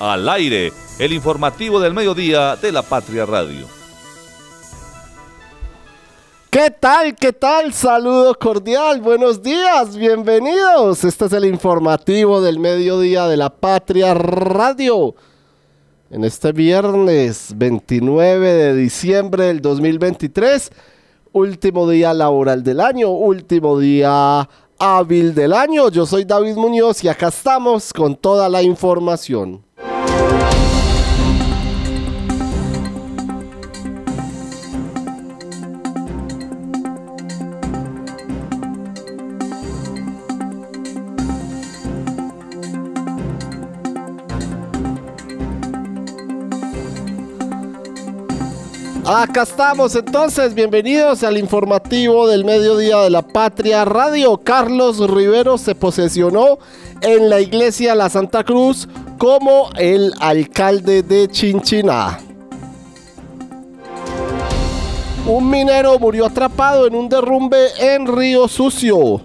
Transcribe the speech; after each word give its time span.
Al 0.00 0.28
aire, 0.28 0.72
el 0.98 1.12
informativo 1.12 1.78
del 1.78 1.94
mediodía 1.94 2.56
de 2.56 2.72
la 2.72 2.82
Patria 2.82 3.24
Radio. 3.26 3.66
¿Qué 6.50 6.70
tal? 6.70 7.14
¿Qué 7.14 7.32
tal? 7.32 7.72
Saludo 7.72 8.34
cordial, 8.36 9.00
buenos 9.00 9.40
días, 9.40 9.96
bienvenidos. 9.96 11.04
Este 11.04 11.26
es 11.26 11.32
el 11.32 11.44
informativo 11.44 12.40
del 12.40 12.58
mediodía 12.58 13.28
de 13.28 13.36
la 13.36 13.50
Patria 13.50 14.14
Radio. 14.14 15.14
En 16.10 16.24
este 16.24 16.52
viernes 16.52 17.52
29 17.56 18.52
de 18.52 18.74
diciembre 18.74 19.44
del 19.44 19.60
2023, 19.60 20.70
último 21.32 21.88
día 21.88 22.12
laboral 22.14 22.64
del 22.64 22.80
año, 22.80 23.10
último 23.10 23.78
día 23.78 24.48
hábil 24.78 25.34
del 25.34 25.52
año. 25.52 25.88
Yo 25.88 26.04
soy 26.04 26.24
David 26.24 26.56
Muñoz 26.56 27.02
y 27.04 27.08
acá 27.08 27.28
estamos 27.28 27.92
con 27.92 28.16
toda 28.16 28.48
la 28.48 28.62
información. 28.62 29.64
Acá 49.06 49.42
estamos 49.42 49.94
entonces, 49.96 50.54
bienvenidos 50.54 51.22
al 51.24 51.36
informativo 51.36 52.26
del 52.26 52.42
mediodía 52.42 53.00
de 53.00 53.10
la 53.10 53.20
Patria 53.20 53.84
Radio. 53.84 54.38
Carlos 54.42 54.98
Rivero 55.10 55.58
se 55.58 55.74
posesionó 55.74 56.58
en 57.02 57.28
la 57.28 57.38
iglesia 57.38 57.94
La 57.94 58.08
Santa 58.08 58.44
Cruz 58.44 58.88
como 59.18 59.68
el 59.76 60.14
alcalde 60.20 61.02
de 61.02 61.28
Chinchiná. 61.28 62.18
Un 65.26 65.50
minero 65.50 65.98
murió 65.98 66.24
atrapado 66.24 66.86
en 66.86 66.94
un 66.94 67.06
derrumbe 67.06 67.58
en 67.78 68.06
Río 68.06 68.48
Sucio. 68.48 69.20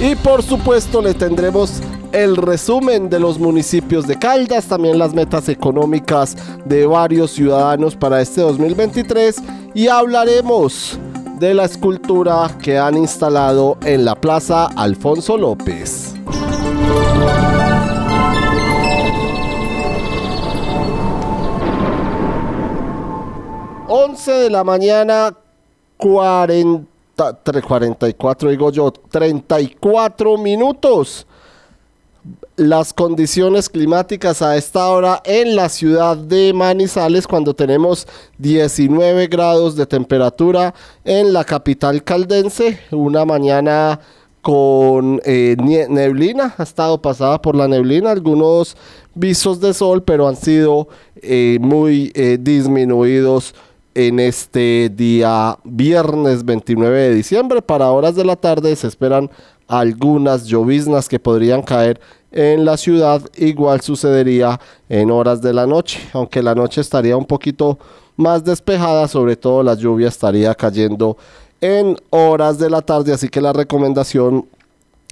Y 0.00 0.14
por 0.14 0.40
supuesto 0.40 1.02
le 1.02 1.14
tendremos 1.14 1.80
el 2.14 2.36
resumen 2.36 3.10
de 3.10 3.18
los 3.18 3.40
municipios 3.40 4.06
de 4.06 4.16
Caldas, 4.16 4.66
también 4.66 5.00
las 5.00 5.12
metas 5.12 5.48
económicas 5.48 6.36
de 6.64 6.86
varios 6.86 7.32
ciudadanos 7.32 7.96
para 7.96 8.20
este 8.20 8.40
2023 8.40 9.42
y 9.74 9.88
hablaremos 9.88 10.96
de 11.40 11.54
la 11.54 11.64
escultura 11.64 12.56
que 12.62 12.78
han 12.78 12.96
instalado 12.96 13.78
en 13.82 14.04
la 14.04 14.14
Plaza 14.14 14.66
Alfonso 14.76 15.36
López. 15.36 16.14
Once 23.88 24.30
de 24.30 24.50
la 24.50 24.62
mañana, 24.62 25.34
40, 25.96 26.86
44 27.66 28.50
digo 28.50 28.70
yo, 28.70 28.92
34 28.92 30.38
minutos 30.38 31.26
las 32.56 32.92
condiciones 32.92 33.68
climáticas 33.68 34.40
a 34.40 34.56
esta 34.56 34.88
hora 34.88 35.20
en 35.24 35.56
la 35.56 35.68
ciudad 35.68 36.16
de 36.16 36.52
Manizales 36.52 37.26
cuando 37.26 37.54
tenemos 37.54 38.06
19 38.38 39.26
grados 39.26 39.76
de 39.76 39.86
temperatura 39.86 40.74
en 41.04 41.32
la 41.32 41.44
capital 41.44 42.02
caldense, 42.04 42.78
una 42.90 43.24
mañana 43.24 44.00
con 44.40 45.20
eh, 45.24 45.56
neblina, 45.88 46.54
ha 46.58 46.62
estado 46.62 47.00
pasada 47.00 47.40
por 47.40 47.56
la 47.56 47.66
neblina, 47.66 48.10
algunos 48.10 48.76
visos 49.14 49.58
de 49.60 49.72
sol, 49.72 50.02
pero 50.02 50.28
han 50.28 50.36
sido 50.36 50.88
eh, 51.16 51.58
muy 51.60 52.12
eh, 52.14 52.38
disminuidos 52.40 53.54
en 53.94 54.20
este 54.20 54.90
día 54.94 55.58
viernes 55.64 56.44
29 56.44 56.98
de 56.98 57.14
diciembre. 57.14 57.62
Para 57.62 57.90
horas 57.90 58.16
de 58.16 58.24
la 58.24 58.36
tarde 58.36 58.76
se 58.76 58.86
esperan 58.86 59.30
algunas 59.66 60.44
lloviznas 60.44 61.08
que 61.08 61.18
podrían 61.18 61.62
caer 61.62 62.00
en 62.34 62.64
la 62.64 62.76
ciudad. 62.76 63.22
Igual 63.36 63.80
sucedería 63.80 64.60
en 64.88 65.10
horas 65.10 65.40
de 65.40 65.54
la 65.54 65.66
noche, 65.66 66.00
aunque 66.12 66.42
la 66.42 66.54
noche 66.54 66.80
estaría 66.80 67.16
un 67.16 67.24
poquito 67.24 67.78
más 68.16 68.44
despejada, 68.44 69.08
sobre 69.08 69.36
todo 69.36 69.62
la 69.62 69.74
lluvia 69.74 70.08
estaría 70.08 70.54
cayendo 70.54 71.16
en 71.60 71.96
horas 72.10 72.58
de 72.58 72.68
la 72.68 72.82
tarde, 72.82 73.12
así 73.12 73.28
que 73.28 73.40
la 73.40 73.52
recomendación 73.52 74.46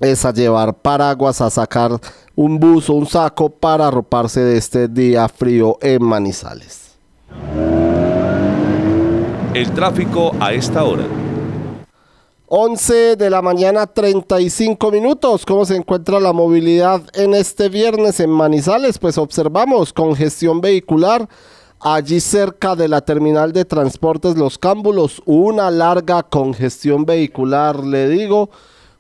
es 0.01 0.25
a 0.25 0.33
llevar 0.33 0.75
paraguas, 0.75 1.41
a 1.41 1.49
sacar 1.49 1.93
un 2.35 2.59
buzo, 2.59 2.95
un 2.95 3.07
saco 3.07 3.49
para 3.49 3.87
arroparse 3.87 4.41
de 4.41 4.59
este 4.59 4.89
día 4.89 5.29
frío 5.29 5.79
en 5.81 6.03
Manizales. 6.03 6.97
El 9.55 9.71
tráfico 9.73 10.33
a 10.41 10.53
esta 10.53 10.83
hora. 10.83 11.05
11 12.55 13.17
de 13.17 13.31
la 13.31 13.41
mañana 13.41 13.87
35 13.87 14.91
minutos. 14.91 15.47
¿Cómo 15.47 15.65
se 15.65 15.75
encuentra 15.75 16.21
la 16.21 16.35
movilidad 16.35 17.01
en 17.15 17.33
este 17.33 17.71
viernes 17.71 18.21
en 18.21 18.29
Manizales? 18.29 18.99
Pues 18.99 19.17
observamos 19.17 19.95
congestión 19.95 20.61
vehicular 20.61 21.31
allí 21.81 22.21
cerca 22.21 22.77
de 22.77 22.89
la 22.89 23.01
terminal 23.01 23.55
de 23.55 23.65
transportes 23.65 24.37
Los 24.37 24.59
Cámbulos. 24.59 25.23
Una 25.25 25.71
larga 25.71 26.25
congestión 26.25 27.07
vehicular, 27.07 27.83
le 27.87 28.11
digo, 28.11 28.51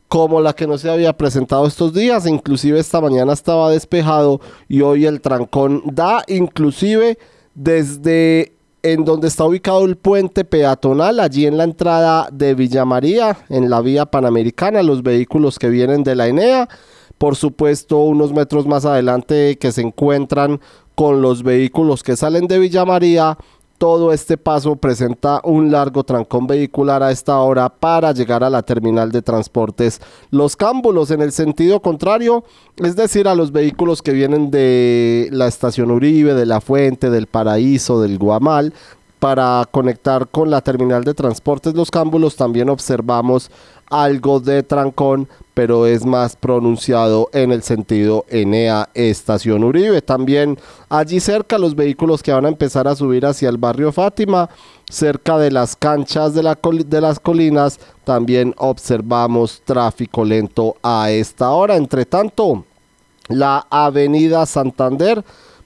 como 0.08 0.41
la 0.41 0.54
que 0.54 0.66
no 0.66 0.78
se 0.78 0.88
había 0.88 1.12
presentado 1.12 1.66
estos 1.66 1.92
días. 1.92 2.26
Inclusive 2.26 2.80
esta 2.80 3.02
mañana 3.02 3.34
estaba 3.34 3.68
despejado 3.68 4.41
y 4.66 4.80
hoy 4.80 5.04
el 5.04 5.20
trancón 5.20 5.82
da 5.92 6.24
inclusive 6.26 7.18
desde 7.54 8.54
en 8.82 9.04
donde 9.04 9.28
está 9.28 9.44
ubicado 9.44 9.84
el 9.84 9.97
puente 9.97 10.44
peatonal, 10.44 11.20
allí 11.20 11.47
en 11.47 11.56
la 11.56 11.65
entrada 11.65 12.28
de 12.32 12.54
Villa 12.54 12.84
María, 12.84 13.38
en 13.48 13.70
la 13.70 13.81
vía 13.81 14.06
panamericana, 14.06 14.82
los 14.82 15.03
vehículos 15.03 15.59
que 15.59 15.69
vienen 15.69 16.03
de 16.03 16.16
la 16.16 16.26
Enea, 16.26 16.69
por 17.19 17.37
supuesto 17.37 17.98
unos 17.98 18.32
metros 18.32 18.66
más 18.66 18.84
adelante 18.84 19.56
que 19.59 19.71
se 19.71 19.82
encuentran 19.82 20.60
con 20.97 21.22
los 21.22 21.42
vehículos 21.42 22.03
que 22.03 22.16
salen 22.16 22.48
de 22.48 22.59
Villa 22.59 22.84
María, 22.84 23.38
todo 23.82 24.12
este 24.12 24.38
paso 24.38 24.76
presenta 24.76 25.41
un 25.43 25.72
largo 25.72 26.04
trancón 26.04 26.47
vehicular 26.47 27.03
a 27.03 27.10
esta 27.10 27.41
hora 27.41 27.69
para 27.69 28.12
llegar 28.12 28.44
a 28.44 28.48
la 28.48 28.62
terminal 28.62 29.10
de 29.10 29.22
transportes 29.22 30.00
Los 30.31 30.54
Cámbulos. 30.54 31.10
En 31.10 31.20
el 31.20 31.32
sentido 31.32 31.82
contrario, 31.82 32.44
es 32.76 32.94
decir, 32.94 33.26
a 33.26 33.34
los 33.34 33.50
vehículos 33.50 34.00
que 34.00 34.12
vienen 34.12 34.53
de 34.53 35.28
la 35.32 35.48
estación 35.48 35.91
Uribe, 35.91 36.34
de 36.34 36.47
la 36.47 36.60
Fuente, 36.60 37.10
del 37.10 37.26
Paraíso, 37.26 38.00
del 38.00 38.19
Guamal, 38.19 38.72
para 39.22 39.69
conectar 39.71 40.27
con 40.27 40.50
la 40.50 40.62
terminal 40.62 41.05
de 41.05 41.15
transportes 41.15 41.75
Los 41.75 41.93
Cámbulos 41.93 42.34
también 42.34 42.69
observamos 42.69 43.53
algo 43.88 44.41
de 44.41 44.65
trancón, 44.65 45.28
pero 45.55 45.87
es 45.87 46.05
más 46.05 46.34
pronunciado 46.34 47.31
en 47.33 47.53
el 47.53 47.62
sentido 47.62 48.25
Enea 48.28 48.88
Estación 48.94 49.62
Uribe. 49.62 50.03
También 50.03 50.59
allí 50.88 51.21
cerca 51.21 51.56
los 51.56 51.77
vehículos 51.77 52.21
que 52.21 52.33
van 52.33 52.47
a 52.47 52.49
empezar 52.49 52.88
a 52.88 52.97
subir 52.97 53.25
hacia 53.25 53.49
el 53.49 53.59
barrio 53.59 53.93
Fátima, 53.93 54.50
cerca 54.91 55.39
de 55.39 55.53
las 55.53 55.77
canchas 55.77 56.34
de, 56.34 56.43
la 56.43 56.59
de 56.60 57.00
las 57.00 57.21
colinas, 57.21 57.78
también 58.03 58.56
observamos 58.59 59.62
tráfico 59.65 60.25
lento 60.25 60.75
a 60.83 61.12
esta 61.12 61.50
hora. 61.50 61.77
Entre 61.77 62.06
tanto, 62.06 62.65
la 63.28 63.69
avenida 63.71 64.47
Santander 64.47 65.25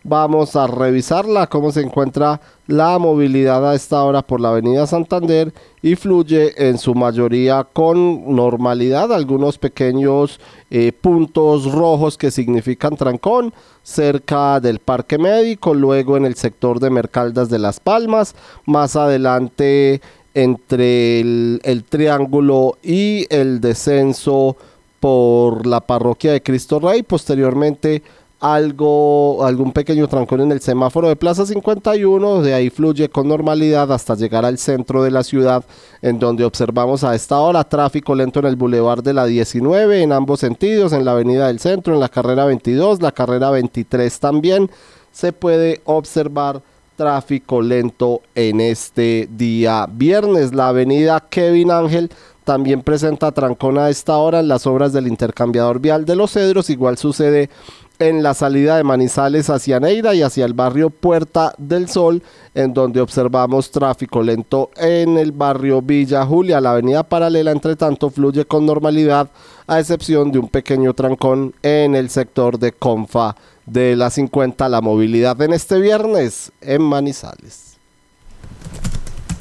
Vamos 0.09 0.55
a 0.55 0.69
revisarla, 0.69 1.49
cómo 1.49 1.73
se 1.73 1.81
encuentra 1.81 2.41
la 2.69 2.97
movilidad 2.97 3.69
a 3.69 3.75
esta 3.75 4.05
hora 4.05 4.23
por 4.23 4.41
la 4.41 4.51
avenida 4.51 4.87
Santander 4.87 5.53
y 5.83 5.97
fluye 5.97 6.69
en 6.69 6.79
su 6.79 6.95
mayoría 6.95 7.65
con 7.65 8.37
normalidad. 8.37 9.13
Algunos 9.13 9.59
pequeños 9.59 10.39
eh, 10.71 10.93
puntos 10.93 11.73
rojos 11.73 12.17
que 12.17 12.31
significan 12.31 12.95
trancón 12.97 13.53
cerca 13.83 14.61
del 14.61 14.79
parque 14.79 15.19
médico, 15.19 15.75
luego 15.75 16.17
en 16.17 16.25
el 16.25 16.37
sector 16.37 16.79
de 16.79 16.91
Mercaldas 16.91 17.51
de 17.51 17.59
Las 17.59 17.81
Palmas, 17.81 18.37
más 18.65 18.95
adelante 18.95 20.01
entre 20.35 21.19
el, 21.19 21.61
el 21.65 21.83
triángulo 21.83 22.79
y 22.81 23.27
el 23.29 23.61
descenso 23.61 24.57
por 25.01 25.67
la 25.67 25.81
parroquia 25.81 26.31
de 26.31 26.43
Cristo 26.45 26.79
Rey, 26.79 27.03
posteriormente 27.03 28.05
algo, 28.41 29.45
algún 29.47 29.73
pequeño 29.73 30.09
trancón 30.09 30.43
en 30.43 30.53
el 30.53 30.61
semáforo 30.61 31.09
de 31.09 31.17
Plaza 31.17 31.47
51, 31.47 32.43
de 32.43 32.55
ahí 32.55 32.71
fluye 32.71 33.09
con 33.09 33.29
normalidad 33.29 33.91
hasta 33.93 34.15
llegar 34.15 34.45
al 34.45 34.59
centro 34.59 35.03
de 35.03 35.11
la 35.11 35.25
ciudad, 35.25 35.65
en 36.03 36.19
donde 36.19 36.45
observamos 36.45 37.03
a 37.03 37.15
esta 37.15 37.39
hora 37.41 37.65
tráfico 37.65 38.15
lento 38.15 38.41
en 38.41 38.47
el 38.47 38.57
bulevar 38.57 39.03
de 39.03 39.15
la 39.15 39.25
19, 39.25 40.03
en 40.03 40.13
ambos 40.13 40.41
sentidos, 40.41 40.93
en 40.93 41.05
la 41.05 41.13
avenida 41.13 41.47
del 41.47 41.61
centro, 41.61 41.95
en 41.95 42.01
la 42.01 42.09
carrera 42.09 42.45
22, 42.45 43.01
la 43.01 43.13
carrera 43.13 43.51
23 43.51 44.21
también, 44.21 44.71
se 45.13 45.33
puede 45.33 45.81
observar 45.85 46.61
tráfico 46.97 47.63
lento 47.63 48.23
en 48.35 48.61
este 48.61 49.29
día 49.31 49.87
viernes. 49.91 50.55
La 50.55 50.69
avenida 50.69 51.25
Kevin 51.29 51.71
Ángel 51.71 52.11
también 52.45 52.83
presenta 52.83 53.33
trancón 53.33 53.79
a 53.79 53.91
esta 53.91 54.17
hora 54.17 54.41
en 54.41 54.49
las 54.49 54.67
obras 54.67 54.93
del 54.93 55.07
intercambiador 55.07 55.81
vial 55.81 56.05
de 56.05 56.17
los 56.17 56.33
cedros. 56.33 56.71
Igual 56.71 56.97
sucede 56.97 57.51
en 57.99 58.23
la 58.23 58.35
salida 58.35 58.77
de 58.77 58.85
Manizales 58.85 59.51
hacia 59.51 59.81
Neira 59.81 60.15
y 60.15 60.23
hacia 60.23 60.45
el 60.45 60.55
barrio 60.55 60.91
Puerta 60.91 61.55
del 61.59 61.89
Sol, 61.89 62.23
en 62.55 62.75
donde 62.75 63.01
observamos 63.01 63.71
tráfico 63.71 64.23
lento 64.23 64.71
en 64.77 65.19
el 65.19 65.33
barrio 65.33 65.83
Villa 65.83 66.25
Julia. 66.25 66.61
La 66.61 66.73
avenida 66.73 67.03
paralela, 67.03 67.53
entre 67.53 67.77
tanto, 67.77 68.11
fluye 68.11 68.45
con 68.45 68.67
normalidad, 68.67 69.31
a 69.67 69.81
excepción 69.81 70.31
de 70.31 70.39
un 70.39 70.49
pequeño 70.49 70.95
trancón 70.95 71.55
en 71.63 71.95
el 71.95 72.11
sector 72.11 72.59
de 72.59 72.73
Confa 72.73 73.37
de 73.67 73.97
la 73.97 74.11
50. 74.11 74.69
La 74.69 74.81
movilidad 74.81 75.41
en 75.43 75.53
este 75.53 75.81
viernes 75.81 76.53
en 76.61 76.83
Manizales. 76.83 77.77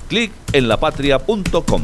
Clic 0.08 0.32
en 0.54 0.68
lapatria.com 0.68 1.82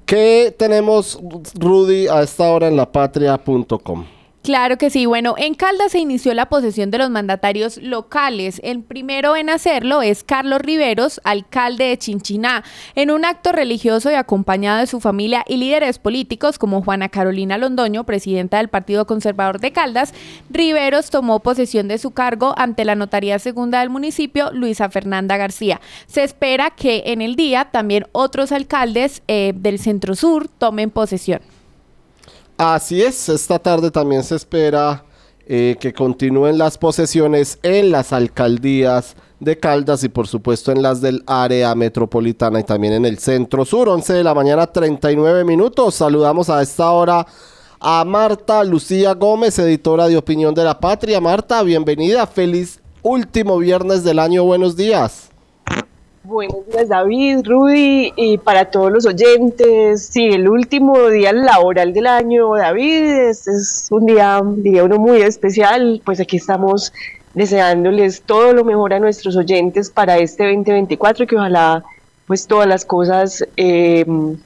¿Qué 0.10 0.56
tenemos, 0.58 1.20
Rudy, 1.54 2.08
a 2.08 2.24
esta 2.24 2.50
hora 2.50 2.68
en 2.68 2.76
lapatria.com? 2.76 4.06
Claro 4.44 4.78
que 4.78 4.90
sí. 4.90 5.06
Bueno, 5.06 5.36
en 5.38 5.54
Caldas 5.54 5.92
se 5.92 6.00
inició 6.00 6.34
la 6.34 6.48
posesión 6.48 6.92
de 6.92 6.98
los 6.98 7.10
mandatarios 7.10 7.78
locales. 7.78 8.62
El 8.64 8.82
primero 8.82 9.36
en 9.36 9.50
hacerlo 9.50 10.02
es 10.02 10.24
Carlos 10.24 10.62
Riveros, 10.62 11.20
alcalde 11.26 11.86
de 11.86 11.98
Chinchiná, 11.98 12.64
en 12.96 13.12
un 13.12 13.26
acto 13.26 13.52
religioso 13.52 14.10
y 14.10 14.14
acompañado 14.14 14.80
de 14.80 14.88
su 14.88 15.02
familia 15.02 15.44
y 15.46 15.58
líderes 15.58 16.00
políticos 16.00 16.58
como 16.58 16.82
Juana 16.82 17.10
Carolina 17.10 17.58
Londoño, 17.58 18.06
presidenta 18.06 18.58
del 18.58 18.70
Partido 18.70 19.06
Conservador 19.06 19.60
de 19.60 19.74
Caldas. 19.74 20.14
Riveros 20.50 21.10
tomó 21.10 21.42
posesión 21.42 21.90
de 21.90 21.98
su 21.98 22.12
cargo 22.12 22.56
ante 22.58 22.86
la 22.86 22.96
Notaría 22.96 23.40
Segunda 23.40 23.82
del 23.82 23.90
municipio, 23.90 24.52
Luisa 24.54 24.90
Fernanda 24.90 25.36
García. 25.36 25.82
Se 26.08 26.24
espera 26.24 26.72
que 26.72 27.04
en 27.08 27.22
el 27.22 27.36
día 27.36 27.66
también 27.72 28.08
otros 28.14 28.54
alcaldes 28.54 29.22
eh, 29.28 29.52
del 29.54 29.80
Centro 29.80 30.16
Sur 30.16 30.48
tomen 30.48 30.92
posesión. 30.92 31.42
Así 32.60 33.02
es, 33.02 33.30
esta 33.30 33.58
tarde 33.58 33.90
también 33.90 34.22
se 34.22 34.36
espera 34.36 35.06
eh, 35.48 35.78
que 35.80 35.94
continúen 35.94 36.58
las 36.58 36.78
posesiones 36.78 37.58
en 37.64 37.90
las 37.90 38.12
alcaldías 38.12 39.16
de 39.40 39.58
Caldas 39.58 40.04
y 40.04 40.10
por 40.10 40.28
supuesto 40.28 40.74
en 40.74 40.82
las 40.82 41.00
del 41.00 41.24
área 41.26 41.74
metropolitana 41.74 42.60
y 42.60 42.66
también 42.66 42.92
en 42.92 43.06
el 43.06 43.18
centro 43.18 43.64
sur, 43.64 43.88
11 43.88 44.12
de 44.12 44.24
la 44.26 44.34
mañana 44.34 44.68
39 44.68 45.46
minutos. 45.46 45.96
Saludamos 45.96 46.50
a 46.50 46.62
esta 46.62 46.92
hora 46.92 47.26
a 47.80 48.04
Marta 48.04 48.62
Lucía 48.66 49.14
Gómez, 49.14 49.58
editora 49.58 50.10
de 50.10 50.18
Opinión 50.18 50.54
de 50.54 50.66
la 50.66 50.82
Patria. 50.82 51.22
Marta, 51.22 51.64
bienvenida, 51.64 52.28
feliz 52.28 52.82
último 53.04 53.58
viernes 53.58 54.04
del 54.04 54.20
año, 54.20 54.44
buenos 54.44 54.76
días. 54.76 55.30
Buenos 56.24 56.68
días 56.68 56.90
David, 56.90 57.46
Rudy 57.46 58.12
y 58.18 58.38
para 58.38 58.66
todos 58.66 58.92
los 58.92 59.06
oyentes. 59.06 60.06
Sí, 60.06 60.26
el 60.26 60.50
último 60.50 61.08
día 61.08 61.32
laboral 61.32 61.94
del 61.94 62.08
año, 62.08 62.56
David, 62.56 63.30
este 63.30 63.52
es 63.52 63.88
un 63.90 64.06
día, 64.06 64.42
diría 64.44 64.84
uno 64.84 64.98
muy 64.98 65.22
especial, 65.22 66.02
pues 66.04 66.20
aquí 66.20 66.36
estamos 66.36 66.92
deseándoles 67.34 68.22
todo 68.24 68.54
lo 68.54 68.66
mejor 68.66 68.94
a 68.94 69.00
nuestros 69.00 69.38
oyentes 69.38 69.90
para 69.90 70.18
este 70.18 70.44
2024, 70.44 71.26
que 71.26 71.38
ojalá 71.38 71.86
pues 72.28 72.48
todas 72.48 72.68
las 72.68 72.84
cosas 72.84 73.48
em, 73.56 74.38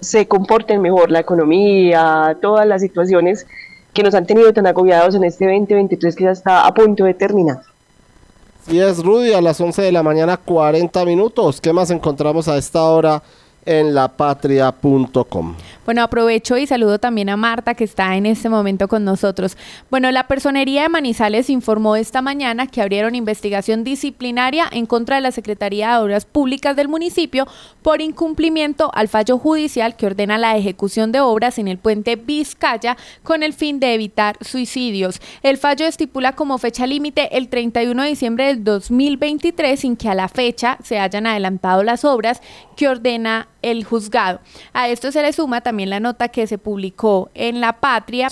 se 0.00 0.26
comporten 0.26 0.82
mejor, 0.82 1.12
la 1.12 1.20
economía, 1.20 2.36
todas 2.42 2.66
las 2.66 2.80
situaciones 2.80 3.46
que 3.92 4.02
nos 4.02 4.14
han 4.16 4.26
tenido 4.26 4.52
tan 4.52 4.66
agobiados 4.66 5.14
en 5.14 5.22
este 5.22 5.44
2023 5.44 6.16
que 6.16 6.24
ya 6.24 6.32
está 6.32 6.66
a 6.66 6.74
punto 6.74 7.04
de 7.04 7.14
terminar. 7.14 7.73
Y 8.66 8.78
es 8.78 9.04
Rudy 9.04 9.34
a 9.34 9.42
las 9.42 9.60
11 9.60 9.82
de 9.82 9.92
la 9.92 10.02
mañana 10.02 10.38
40 10.38 11.04
minutos. 11.04 11.60
¿Qué 11.60 11.72
más 11.72 11.90
encontramos 11.90 12.48
a 12.48 12.56
esta 12.56 12.82
hora 12.84 13.22
en 13.66 13.94
lapatria.com? 13.94 15.54
Bueno, 15.84 16.02
aprovecho 16.02 16.56
y 16.56 16.66
saludo 16.66 16.98
también 16.98 17.28
a 17.28 17.36
Marta 17.36 17.74
que 17.74 17.84
está 17.84 18.16
en 18.16 18.24
este 18.24 18.48
momento 18.48 18.88
con 18.88 19.04
nosotros. 19.04 19.58
Bueno, 19.90 20.10
la 20.10 20.26
Personería 20.26 20.82
de 20.82 20.88
Manizales 20.88 21.50
informó 21.50 21.96
esta 21.96 22.22
mañana 22.22 22.66
que 22.66 22.80
abrieron 22.80 23.14
investigación 23.14 23.84
disciplinaria 23.84 24.66
en 24.72 24.86
contra 24.86 25.16
de 25.16 25.22
la 25.22 25.30
Secretaría 25.30 25.90
de 25.90 26.02
Obras 26.02 26.24
Públicas 26.24 26.74
del 26.74 26.88
municipio 26.88 27.46
por 27.82 28.00
incumplimiento 28.00 28.90
al 28.94 29.08
fallo 29.08 29.38
judicial 29.38 29.96
que 29.96 30.06
ordena 30.06 30.38
la 30.38 30.56
ejecución 30.56 31.12
de 31.12 31.20
obras 31.20 31.58
en 31.58 31.68
el 31.68 31.76
puente 31.76 32.16
Vizcaya 32.16 32.96
con 33.22 33.42
el 33.42 33.52
fin 33.52 33.78
de 33.78 33.92
evitar 33.92 34.38
suicidios. 34.40 35.20
El 35.42 35.58
fallo 35.58 35.86
estipula 35.86 36.32
como 36.32 36.56
fecha 36.56 36.86
límite 36.86 37.36
el 37.36 37.48
31 37.48 38.02
de 38.02 38.08
diciembre 38.08 38.46
del 38.46 38.64
2023 38.64 39.78
sin 39.78 39.96
que 39.96 40.08
a 40.08 40.14
la 40.14 40.28
fecha 40.28 40.78
se 40.82 40.98
hayan 40.98 41.26
adelantado 41.26 41.82
las 41.82 42.04
obras 42.04 42.40
que 42.76 42.88
ordena 42.88 43.48
el 43.64 43.84
juzgado. 43.84 44.40
A 44.72 44.88
esto 44.88 45.10
se 45.10 45.22
le 45.22 45.32
suma 45.32 45.62
también 45.62 45.90
la 45.90 46.00
nota 46.00 46.28
que 46.28 46.46
se 46.46 46.58
publicó 46.58 47.30
en 47.34 47.60
La 47.60 47.80
Patria, 47.80 48.28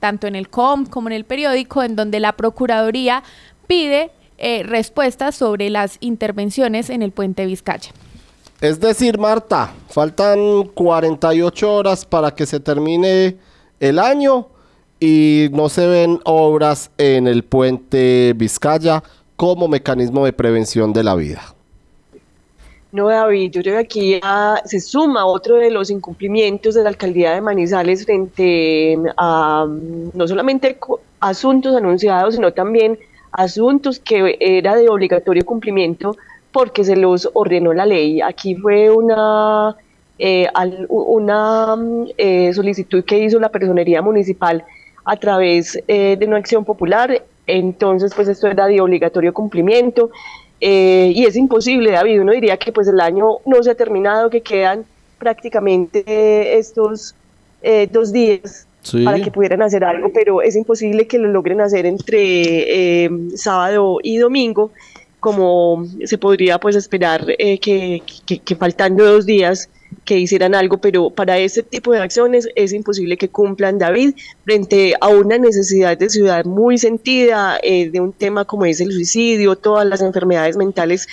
tanto 0.00 0.26
en 0.26 0.34
el 0.34 0.48
COM 0.48 0.86
como 0.86 1.08
en 1.08 1.12
el 1.12 1.24
periódico, 1.24 1.82
en 1.82 1.96
donde 1.96 2.18
la 2.20 2.32
Procuraduría 2.32 3.22
pide 3.66 4.10
eh, 4.38 4.62
respuestas 4.64 5.34
sobre 5.34 5.70
las 5.70 5.98
intervenciones 6.00 6.90
en 6.90 7.02
el 7.02 7.12
puente 7.12 7.46
Vizcaya. 7.46 7.90
Es 8.60 8.80
decir, 8.80 9.18
Marta, 9.18 9.72
faltan 9.88 10.64
48 10.74 11.74
horas 11.74 12.06
para 12.06 12.34
que 12.34 12.46
se 12.46 12.60
termine 12.60 13.36
el 13.80 13.98
año 13.98 14.48
y 14.98 15.48
no 15.52 15.68
se 15.68 15.86
ven 15.86 16.20
obras 16.24 16.90
en 16.96 17.26
el 17.26 17.44
puente 17.44 18.32
Vizcaya 18.34 19.02
como 19.36 19.68
mecanismo 19.68 20.24
de 20.24 20.32
prevención 20.32 20.92
de 20.94 21.04
la 21.04 21.14
vida. 21.14 21.54
No, 22.94 23.08
David, 23.08 23.50
yo 23.50 23.60
creo 23.60 23.74
que 23.74 23.80
aquí 23.80 24.20
se 24.66 24.78
suma 24.78 25.26
otro 25.26 25.56
de 25.56 25.68
los 25.68 25.90
incumplimientos 25.90 26.76
de 26.76 26.84
la 26.84 26.90
alcaldía 26.90 27.32
de 27.32 27.40
Manizales 27.40 28.04
frente 28.04 28.96
a 29.16 29.66
no 30.12 30.28
solamente 30.28 30.78
asuntos 31.18 31.74
anunciados, 31.74 32.36
sino 32.36 32.52
también 32.52 32.96
asuntos 33.32 33.98
que 33.98 34.36
era 34.38 34.76
de 34.76 34.88
obligatorio 34.88 35.44
cumplimiento 35.44 36.16
porque 36.52 36.84
se 36.84 36.94
los 36.94 37.28
ordenó 37.32 37.72
la 37.72 37.84
ley. 37.84 38.20
Aquí 38.20 38.54
fue 38.54 38.90
una, 38.90 39.74
eh, 40.20 40.46
una 40.88 41.76
eh, 42.16 42.54
solicitud 42.54 43.02
que 43.02 43.18
hizo 43.18 43.40
la 43.40 43.48
personería 43.48 44.02
municipal 44.02 44.64
a 45.04 45.16
través 45.16 45.82
eh, 45.88 46.16
de 46.16 46.26
una 46.26 46.36
acción 46.36 46.64
popular, 46.64 47.24
entonces 47.48 48.14
pues 48.14 48.28
esto 48.28 48.46
era 48.46 48.68
de 48.68 48.80
obligatorio 48.80 49.34
cumplimiento 49.34 50.12
eh, 50.60 51.12
y 51.14 51.24
es 51.24 51.36
imposible, 51.36 51.90
David, 51.90 52.20
uno 52.20 52.32
diría 52.32 52.56
que 52.56 52.72
pues 52.72 52.88
el 52.88 53.00
año 53.00 53.38
no 53.44 53.62
se 53.62 53.70
ha 53.70 53.74
terminado, 53.74 54.30
que 54.30 54.40
quedan 54.40 54.84
prácticamente 55.18 56.58
estos 56.58 57.14
eh, 57.62 57.88
dos 57.90 58.12
días 58.12 58.66
para 59.04 59.18
que 59.20 59.30
pudieran 59.30 59.62
hacer 59.62 59.82
algo, 59.82 60.12
pero 60.12 60.42
es 60.42 60.56
imposible 60.56 61.06
que 61.06 61.18
lo 61.18 61.28
logren 61.28 61.62
hacer 61.62 61.86
entre 61.86 63.04
eh, 63.04 63.10
sábado 63.34 63.98
y 64.02 64.18
domingo, 64.18 64.72
como 65.20 65.86
se 66.04 66.18
podría 66.18 66.58
pues 66.58 66.76
esperar 66.76 67.24
que, 67.24 68.02
que 68.26 68.56
faltando 68.56 69.04
dos 69.04 69.24
días 69.24 69.70
que 70.04 70.18
hicieran 70.18 70.54
algo, 70.54 70.78
pero 70.78 71.10
para 71.10 71.38
ese 71.38 71.62
tipo 71.62 71.92
de 71.92 72.00
acciones 72.00 72.48
es 72.54 72.72
imposible 72.72 73.16
que 73.16 73.28
cumplan, 73.28 73.78
David, 73.78 74.14
frente 74.44 74.94
a 75.00 75.08
una 75.08 75.38
necesidad 75.38 75.96
de 75.96 76.10
ciudad 76.10 76.44
muy 76.44 76.78
sentida, 76.78 77.58
eh, 77.62 77.90
de 77.90 78.00
un 78.00 78.12
tema 78.12 78.44
como 78.44 78.64
es 78.64 78.80
el 78.80 78.92
suicidio, 78.92 79.56
todas 79.56 79.86
las 79.86 80.00
enfermedades 80.00 80.56
mentales 80.56 81.06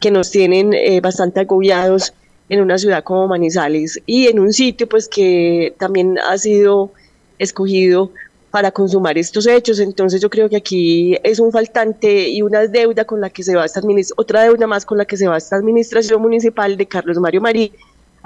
que 0.00 0.10
nos 0.10 0.30
tienen 0.30 0.72
eh, 0.74 1.00
bastante 1.00 1.40
agobiados 1.40 2.12
en 2.48 2.60
una 2.60 2.78
ciudad 2.78 3.02
como 3.02 3.26
Manizales 3.26 4.00
y 4.06 4.28
en 4.28 4.38
un 4.38 4.52
sitio 4.52 4.88
pues 4.88 5.08
que 5.08 5.74
también 5.78 6.18
ha 6.18 6.38
sido 6.38 6.92
escogido 7.38 8.12
para 8.50 8.70
consumar 8.70 9.18
estos 9.18 9.46
hechos. 9.46 9.80
Entonces 9.80 10.20
yo 10.20 10.30
creo 10.30 10.48
que 10.48 10.56
aquí 10.56 11.16
es 11.22 11.40
un 11.40 11.52
faltante 11.52 12.28
y 12.28 12.42
una 12.42 12.66
deuda 12.66 13.04
con 13.04 13.20
la 13.20 13.30
que 13.30 13.42
se 13.42 13.54
va 13.54 13.64
esta 13.64 13.82
otra 14.16 14.44
deuda 14.44 14.66
más 14.66 14.86
con 14.86 14.98
la 14.98 15.04
que 15.04 15.16
se 15.16 15.28
va 15.28 15.36
esta 15.36 15.56
administración 15.56 16.22
municipal 16.22 16.76
de 16.76 16.86
Carlos 16.86 17.18
Mario 17.18 17.40
Marí 17.40 17.72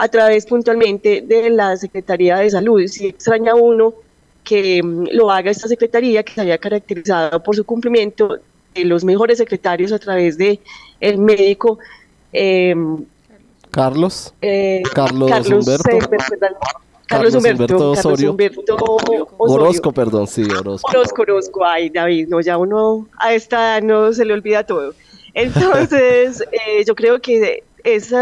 a 0.00 0.09
través 0.09 0.47
puntualmente 0.47 1.21
de 1.21 1.50
la 1.50 1.76
Secretaría 1.76 2.38
de 2.38 2.49
Salud. 2.49 2.87
Si 2.87 3.09
extraña 3.09 3.54
uno 3.54 3.92
que 4.42 4.83
mm, 4.83 5.09
lo 5.12 5.30
haga 5.30 5.50
esta 5.50 5.69
Secretaría, 5.69 6.23
que 6.23 6.33
se 6.33 6.40
haya 6.40 6.57
caracterizado 6.57 7.42
por 7.42 7.54
su 7.54 7.64
cumplimiento 7.64 8.38
de 8.75 8.85
los 8.87 9.04
mejores 9.04 9.37
secretarios 9.37 9.92
a 9.92 9.99
través 9.99 10.38
de 10.38 10.59
el 11.00 11.19
médico 11.19 11.78
em, 12.33 13.04
Carlos, 13.71 14.33
eh, 14.40 14.83
Carlos, 14.95 15.30
Humberto. 15.30 15.85
Carlos, 17.07 17.35
Humberto, 17.35 17.90
Osorio. 17.90 18.37
Orozco, 19.37 19.92
perdón, 19.92 20.26
sí, 20.26 20.45
Orozco. 20.45 20.90
Orozco, 20.90 21.23
Orozco, 21.23 21.64
ay, 21.66 21.90
David, 21.90 22.28
no, 22.28 22.40
ya 22.40 22.57
uno 22.57 23.07
a 23.19 23.35
esta 23.35 23.83
no 23.83 24.14
se 24.14 24.25
le 24.25 24.33
olvida 24.33 24.64
todo. 24.64 24.95
Entonces, 25.35 26.42
eh, 26.52 26.85
yo 26.87 26.95
creo 26.95 27.21
que 27.21 27.64
ese 27.85 28.17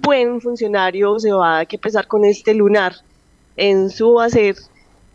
buen 0.00 0.40
funcionario 0.40 1.18
se 1.18 1.32
va 1.32 1.60
a 1.60 1.66
que 1.66 1.76
empezar 1.76 2.06
con 2.06 2.24
este 2.24 2.54
lunar 2.54 2.94
en 3.56 3.90
su 3.90 4.20
hacer 4.20 4.56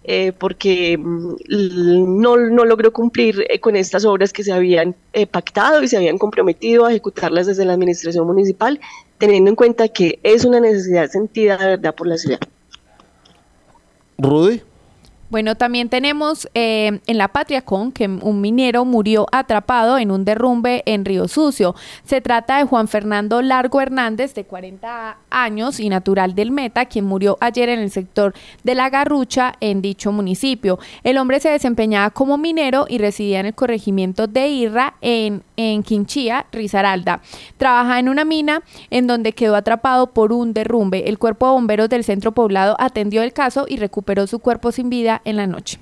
eh, 0.04 0.32
porque 0.32 0.98
mm, 0.98 1.36
no, 2.20 2.38
no, 2.38 2.66
logró 2.66 2.92
cumplir 2.94 3.46
eh, 3.50 3.60
con 3.60 3.76
estas 3.76 4.06
obras 4.06 4.32
que 4.32 4.44
se 4.44 4.52
habían 4.52 4.96
eh, 5.14 5.28
pactado 5.28 5.84
y 5.84 5.88
se 5.88 5.98
habían 5.98 6.18
comprometido 6.18 6.86
a 6.86 6.92
ejecutarlas 6.92 7.48
desde 7.48 7.66
la 7.66 7.74
administración 7.74 8.26
municipal, 8.26 8.80
teniendo 9.18 9.50
en 9.50 9.56
cuenta 9.56 9.90
que 9.90 10.20
es 10.24 10.46
una 10.46 10.62
necesidad 10.62 11.10
sentida 11.10 11.58
de 11.58 11.66
verdad 11.66 11.94
por 11.94 12.08
la 12.08 12.18
ciudad. 12.18 12.40
Rudy. 14.18 14.62
Bueno, 15.30 15.54
también 15.54 15.90
tenemos 15.90 16.50
eh, 16.56 17.02
en 17.06 17.18
la 17.20 17.28
Patria 17.28 17.62
Con 17.62 17.92
que 17.92 18.08
un 18.08 18.42
minero 18.42 18.84
murió 18.84 19.28
atrapado 19.32 20.00
en 20.00 20.10
un 20.10 20.26
derrumbe 20.26 20.82
en 20.88 21.06
Río 21.06 21.28
Sucio. 21.28 21.76
Se 22.04 22.20
trata 22.20 22.58
de 22.58 22.64
Juan 22.64 22.88
Fernando 22.88 23.44
Largo 23.44 23.80
Hernández, 23.80 24.34
de 24.34 24.46
40 24.46 25.18
años 25.30 25.80
y 25.80 25.90
natural 25.90 26.34
del 26.34 26.50
Meta, 26.50 26.86
quien 26.86 27.06
murió 27.06 27.38
ayer 27.42 27.70
en 27.70 27.78
el 27.78 27.92
sector 27.92 28.34
de 28.64 28.74
La 28.74 28.90
Garrucha 28.90 29.54
en 29.60 29.84
dicho 29.84 30.12
municipio. 30.12 30.80
El 31.04 31.20
hombre 31.20 31.40
se 31.40 31.50
desempeñaba 31.50 32.10
como 32.10 32.40
minero 32.40 32.88
y 32.90 32.98
residía 32.98 33.40
en 33.40 33.46
el 33.46 33.54
corregimiento 33.54 34.26
de 34.26 34.48
Irra 34.48 34.96
en, 35.02 35.44
en 35.58 35.84
Quinchía, 35.84 36.48
Risaralda. 36.52 37.22
Trabaja 37.58 38.00
en 38.00 38.10
una 38.10 38.26
mina 38.26 38.64
en 38.90 39.06
donde 39.06 39.34
quedó 39.34 39.56
atrapado 39.56 40.08
por 40.08 40.34
un 40.34 40.54
derrumbe. 40.54 41.08
El 41.08 41.20
cuerpo 41.20 41.46
de 41.46 41.52
bomberos 41.52 41.90
del 41.90 42.04
centro 42.04 42.32
poblado 42.32 42.76
atendió 42.80 43.22
el 43.22 43.32
caso 43.32 43.68
y 43.70 43.78
recuperó 43.78 44.26
su 44.26 44.40
cuerpo 44.40 44.72
sin 44.72 44.90
vida 44.90 45.19
en 45.26 45.38
la 45.38 45.48
noche. 45.48 45.80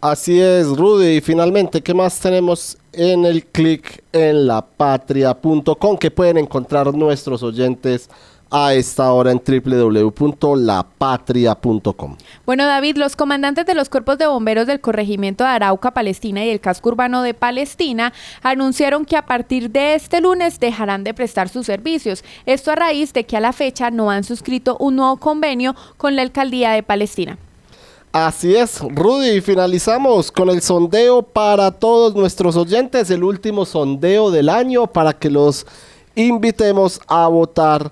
Así 0.00 0.40
es, 0.40 0.66
Rudy. 0.66 1.16
Y 1.16 1.20
finalmente, 1.20 1.80
¿qué 1.80 1.94
más 1.94 2.18
tenemos 2.18 2.76
en 2.92 3.24
el 3.24 3.46
clic 3.46 4.02
en 4.12 4.46
lapatria.com 4.46 5.96
que 5.96 6.10
pueden 6.10 6.38
encontrar 6.38 6.92
nuestros 6.92 7.42
oyentes 7.42 8.08
a 8.52 8.74
esta 8.74 9.10
hora 9.12 9.32
en 9.32 9.40
www.lapatria.com. 9.40 12.16
Bueno, 12.44 12.66
David, 12.66 12.98
los 12.98 13.16
comandantes 13.16 13.64
de 13.64 13.74
los 13.74 13.88
cuerpos 13.88 14.18
de 14.18 14.26
bomberos 14.26 14.66
del 14.66 14.82
corregimiento 14.82 15.42
de 15.42 15.50
Arauca, 15.50 15.92
Palestina 15.92 16.44
y 16.44 16.50
el 16.50 16.60
casco 16.60 16.90
urbano 16.90 17.22
de 17.22 17.32
Palestina 17.32 18.12
anunciaron 18.42 19.06
que 19.06 19.16
a 19.16 19.24
partir 19.24 19.70
de 19.70 19.94
este 19.94 20.20
lunes 20.20 20.60
dejarán 20.60 21.02
de 21.02 21.14
prestar 21.14 21.48
sus 21.48 21.64
servicios. 21.64 22.22
Esto 22.44 22.72
a 22.72 22.74
raíz 22.74 23.14
de 23.14 23.24
que 23.24 23.38
a 23.38 23.40
la 23.40 23.54
fecha 23.54 23.90
no 23.90 24.10
han 24.10 24.22
suscrito 24.22 24.76
un 24.78 24.96
nuevo 24.96 25.16
convenio 25.16 25.74
con 25.96 26.14
la 26.14 26.20
alcaldía 26.20 26.72
de 26.72 26.82
Palestina. 26.82 27.38
Así 28.12 28.54
es, 28.54 28.78
Rudy, 28.80 29.40
finalizamos 29.40 30.30
con 30.30 30.50
el 30.50 30.60
sondeo 30.60 31.22
para 31.22 31.70
todos 31.70 32.14
nuestros 32.14 32.56
oyentes, 32.56 33.10
el 33.10 33.24
último 33.24 33.64
sondeo 33.64 34.30
del 34.30 34.50
año 34.50 34.86
para 34.86 35.14
que 35.14 35.30
los 35.30 35.66
invitemos 36.14 37.00
a 37.06 37.26
votar 37.28 37.90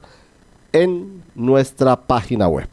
en 0.73 1.23
nuestra 1.35 1.97
página 1.97 2.49
web. 2.49 2.69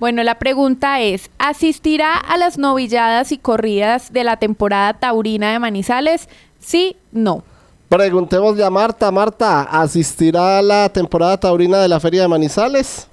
Bueno, 0.00 0.22
la 0.22 0.40
pregunta 0.40 1.00
es, 1.00 1.30
¿asistirá 1.38 2.16
a 2.16 2.36
las 2.36 2.58
novilladas 2.58 3.32
y 3.32 3.38
corridas 3.38 4.12
de 4.12 4.24
la 4.24 4.36
temporada 4.36 4.94
taurina 4.94 5.52
de 5.52 5.58
Manizales? 5.58 6.28
Sí, 6.58 6.96
no. 7.10 7.42
Preguntémosle 7.88 8.64
a 8.64 8.70
Marta, 8.70 9.10
Marta, 9.10 9.62
¿asistirá 9.62 10.58
a 10.58 10.62
la 10.62 10.88
temporada 10.88 11.38
taurina 11.38 11.78
de 11.78 11.88
la 11.88 12.00
Feria 12.00 12.22
de 12.22 12.28
Manizales? 12.28 13.07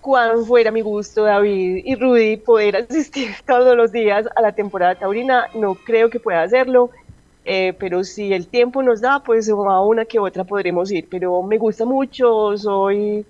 Cuán 0.00 0.44
fuera 0.44 0.70
mi 0.70 0.80
gusto, 0.80 1.24
David 1.24 1.82
y 1.84 1.94
Rudy, 1.94 2.36
poder 2.36 2.76
asistir 2.76 3.30
todos 3.46 3.76
los 3.76 3.92
días 3.92 4.26
a 4.34 4.42
la 4.42 4.52
temporada 4.52 4.94
taurina. 4.94 5.46
No 5.54 5.74
creo 5.74 6.10
que 6.10 6.20
pueda 6.20 6.42
hacerlo, 6.42 6.90
eh, 7.44 7.74
pero 7.78 8.04
si 8.04 8.32
el 8.32 8.46
tiempo 8.46 8.82
nos 8.82 9.00
da, 9.00 9.22
pues 9.22 9.48
a 9.48 9.80
una 9.80 10.04
que 10.04 10.18
otra 10.18 10.44
podremos 10.44 10.90
ir. 10.90 11.06
Pero 11.10 11.42
me 11.42 11.58
gusta 11.58 11.84
mucho, 11.84 12.56
soy 12.56 13.24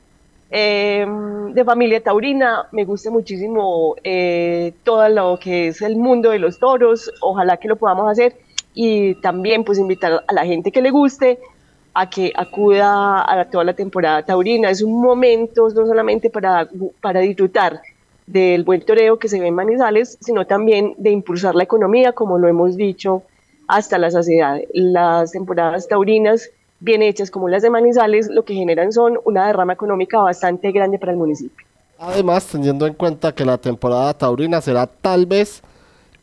em, 0.50 1.52
de 1.52 1.64
familia 1.64 2.02
taurina, 2.02 2.66
me 2.72 2.84
gusta 2.84 3.10
muchísimo 3.10 3.96
eh, 4.04 4.72
todo 4.84 5.08
lo 5.08 5.38
que 5.38 5.68
es 5.68 5.82
el 5.82 5.96
mundo 5.96 6.30
de 6.30 6.38
los 6.38 6.58
toros. 6.58 7.10
Ojalá 7.20 7.56
que 7.56 7.68
lo 7.68 7.76
podamos 7.76 8.10
hacer 8.10 8.36
y 8.74 9.14
también 9.16 9.64
pues 9.64 9.78
invitar 9.78 10.24
a 10.26 10.32
la 10.32 10.44
gente 10.44 10.70
que 10.70 10.82
le 10.82 10.90
guste 10.90 11.38
a 11.94 12.08
que 12.08 12.32
acuda 12.36 13.24
a 13.28 13.44
toda 13.50 13.64
la 13.64 13.74
temporada 13.74 14.24
taurina. 14.24 14.70
Es 14.70 14.82
un 14.82 15.00
momento 15.00 15.68
no 15.68 15.86
solamente 15.86 16.30
para, 16.30 16.68
para 17.00 17.20
disfrutar 17.20 17.80
del 18.26 18.62
buen 18.64 18.82
toreo 18.82 19.18
que 19.18 19.28
se 19.28 19.40
ve 19.40 19.48
en 19.48 19.54
Manizales, 19.54 20.16
sino 20.20 20.46
también 20.46 20.94
de 20.98 21.10
impulsar 21.10 21.54
la 21.54 21.64
economía, 21.64 22.12
como 22.12 22.38
lo 22.38 22.48
hemos 22.48 22.76
dicho 22.76 23.22
hasta 23.66 23.98
la 23.98 24.10
saciedad. 24.10 24.60
Las 24.72 25.32
temporadas 25.32 25.88
taurinas 25.88 26.50
bien 26.80 27.02
hechas 27.02 27.30
como 27.30 27.48
las 27.48 27.62
de 27.62 27.70
Manizales 27.70 28.28
lo 28.28 28.44
que 28.44 28.54
generan 28.54 28.92
son 28.92 29.18
una 29.24 29.46
derrama 29.46 29.72
económica 29.72 30.18
bastante 30.18 30.72
grande 30.72 30.98
para 30.98 31.12
el 31.12 31.18
municipio. 31.18 31.66
Además, 31.98 32.46
teniendo 32.46 32.86
en 32.86 32.94
cuenta 32.94 33.32
que 33.32 33.44
la 33.44 33.58
temporada 33.58 34.14
taurina 34.14 34.60
será 34.60 34.86
tal 34.86 35.26
vez 35.26 35.62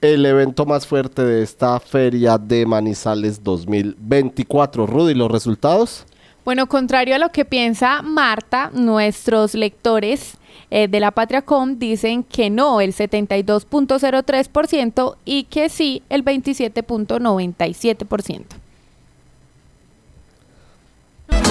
el 0.01 0.25
evento 0.25 0.65
más 0.65 0.87
fuerte 0.87 1.23
de 1.23 1.43
esta 1.43 1.79
feria 1.79 2.37
de 2.37 2.65
Manizales 2.65 3.41
2024. 3.43 4.85
Rudy, 4.85 5.13
¿los 5.13 5.31
resultados? 5.31 6.05
Bueno, 6.45 6.67
contrario 6.67 7.15
a 7.15 7.19
lo 7.19 7.31
que 7.31 7.45
piensa 7.45 8.01
Marta, 8.01 8.71
nuestros 8.73 9.53
lectores 9.53 10.37
eh, 10.69 10.87
de 10.87 10.99
la 10.99 11.11
Patria.com 11.11 11.77
dicen 11.77 12.23
que 12.23 12.49
no, 12.49 12.81
el 12.81 12.93
72.03% 12.93 15.15
y 15.25 15.43
que 15.43 15.69
sí, 15.69 16.01
el 16.09 16.25
27.97%. 16.25 18.45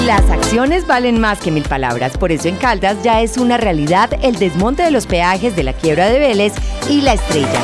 Las 0.04 0.30
acciones 0.30 0.86
valen 0.86 1.20
más 1.20 1.40
que 1.40 1.50
mil 1.50 1.64
palabras, 1.64 2.16
por 2.16 2.30
eso 2.30 2.46
en 2.46 2.56
Caldas 2.56 3.02
ya 3.02 3.22
es 3.22 3.36
una 3.38 3.56
realidad 3.56 4.10
el 4.22 4.36
desmonte 4.36 4.84
de 4.84 4.92
los 4.92 5.06
peajes 5.06 5.56
de 5.56 5.64
la 5.64 5.72
quiebra 5.72 6.06
de 6.08 6.20
Vélez 6.20 6.52
y 6.88 7.00
la 7.00 7.14
estrella. 7.14 7.60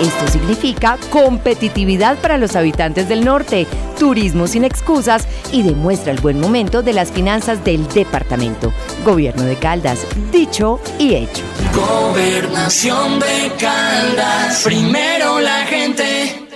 Esto 0.00 0.28
significa 0.28 0.98
competitividad 1.10 2.18
para 2.18 2.38
los 2.38 2.56
habitantes 2.56 3.08
del 3.08 3.24
norte, 3.24 3.66
turismo 3.98 4.46
sin 4.46 4.64
excusas 4.64 5.26
y 5.52 5.62
demuestra 5.62 6.12
el 6.12 6.20
buen 6.20 6.40
momento 6.40 6.82
de 6.82 6.94
las 6.94 7.12
finanzas 7.12 7.64
del 7.64 7.86
departamento. 7.88 8.72
Gobierno 9.04 9.44
de 9.44 9.56
Caldas, 9.56 10.06
dicho 10.32 10.80
y 10.98 11.14
hecho. 11.14 11.42
Gobernación 11.74 13.20
de 13.20 13.52
Caldas, 13.58 14.62
primero 14.64 15.40
la 15.40 15.66
gente. 15.66 16.49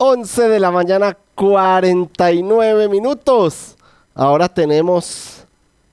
11 0.00 0.48
de 0.48 0.60
la 0.60 0.70
mañana, 0.70 1.18
49 1.34 2.88
minutos. 2.88 3.76
Ahora 4.14 4.48
tenemos 4.48 5.44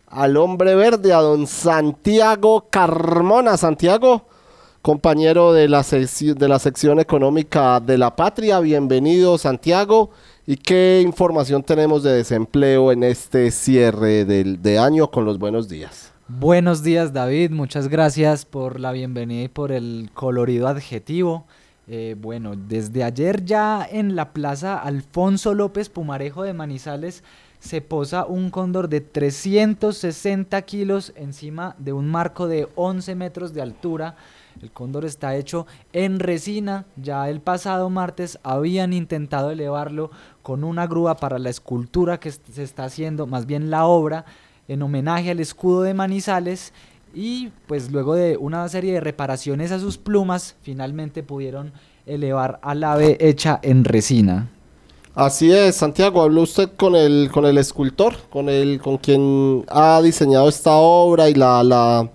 al 0.08 0.38
hombre 0.38 0.76
verde, 0.76 1.12
a 1.12 1.18
don 1.18 1.48
Santiago 1.48 2.68
Carmona. 2.70 3.58
Santiago, 3.58 4.28
compañero 4.84 5.54
de 5.54 5.68
la, 5.68 5.82
sección, 5.82 7.00
económica 7.00 7.80
de 7.80 7.98
la 7.98 8.16
patria. 8.16 8.60
Bienvenido, 8.60 9.40
Santiago. 9.40 10.12
¿Y 10.46 10.58
qué 10.58 11.02
información 11.04 11.64
tenemos 11.64 12.04
de 12.04 12.14
desempleo 12.14 12.92
en 12.92 13.04
este 13.04 13.50
cierre 13.50 14.24
de 14.24 14.80
año 14.80 15.10
con 15.10 15.26
los 15.26 15.40
buenos 15.40 15.68
días? 15.68 16.14
Buenos 16.28 16.84
días, 16.84 17.14
David. 17.14 17.50
Muchas 17.52 17.88
gracias 17.88 18.46
por 18.46 18.80
la 18.80 18.92
bienvenida 18.92 19.44
y 19.44 19.48
por 19.48 19.72
el 19.72 20.10
colorido 20.14 20.68
adjetivo. 20.68 21.46
Eh, 21.88 22.16
bueno, 22.20 22.56
desde 22.56 23.04
ayer 23.04 23.46
ya 23.46 23.88
en 23.90 24.16
la 24.16 24.34
plaza 24.34 24.78
Alfonso 24.80 25.54
López 25.54 25.90
Pumarejo 25.90 26.44
de 26.44 26.54
Manizales 26.54 27.24
se 27.60 27.82
posa 27.82 28.26
un 28.26 28.50
cóndor 28.50 28.90
de 28.90 29.02
360 29.02 30.62
kilos 30.64 31.14
encima 31.16 31.76
de 31.78 31.94
un 31.94 32.08
marco 32.10 32.48
de 32.48 32.68
11 32.76 33.16
metros 33.16 33.54
de 33.54 33.62
altura. 33.62 34.16
El 34.62 34.72
cóndor 34.72 35.06
está 35.06 35.36
hecho 35.36 35.68
en 35.94 36.20
resina. 36.20 36.86
Ya 36.96 37.30
el 37.30 37.42
pasado 37.42 37.90
martes 37.90 38.40
habían 38.44 38.94
intentado 38.94 39.52
elevarlo 39.52 40.12
con 40.44 40.64
una 40.64 40.88
grúa 40.88 41.18
para 41.18 41.40
la 41.40 41.50
escultura 41.50 42.20
que 42.20 42.32
se 42.32 42.64
está 42.64 42.86
haciendo, 42.86 43.28
más 43.28 43.46
bien 43.46 43.70
la 43.70 43.86
obra, 43.86 44.26
en 44.68 44.82
homenaje 44.82 45.32
al 45.32 45.40
escudo 45.40 45.84
de 45.84 45.94
Manizales 45.94 46.74
y 47.16 47.50
pues 47.68 47.92
luego 47.92 48.14
de 48.14 48.38
una 48.38 48.68
serie 48.68 48.94
de 48.94 49.00
reparaciones 49.00 49.72
a 49.72 49.80
sus 49.80 49.98
plumas, 49.98 50.56
finalmente 50.62 51.24
pudieron 51.24 51.72
elevar 52.06 52.60
al 52.62 52.84
ave 52.84 53.18
hecha 53.20 53.60
en 53.64 53.86
resina. 53.86 54.50
Así 55.16 55.50
es, 55.50 55.78
Santiago, 55.78 56.22
habló 56.22 56.42
usted 56.42 56.72
con 56.76 56.94
el, 56.94 57.30
con 57.32 57.46
el 57.46 57.58
escultor, 57.58 58.16
con 58.30 58.50
el, 58.50 58.82
con 58.82 58.98
quien 58.98 59.64
ha 59.70 60.02
diseñado 60.02 60.50
esta 60.50 60.74
obra 60.74 61.30
y 61.30 61.34
la, 61.34 61.64
la, 61.64 62.10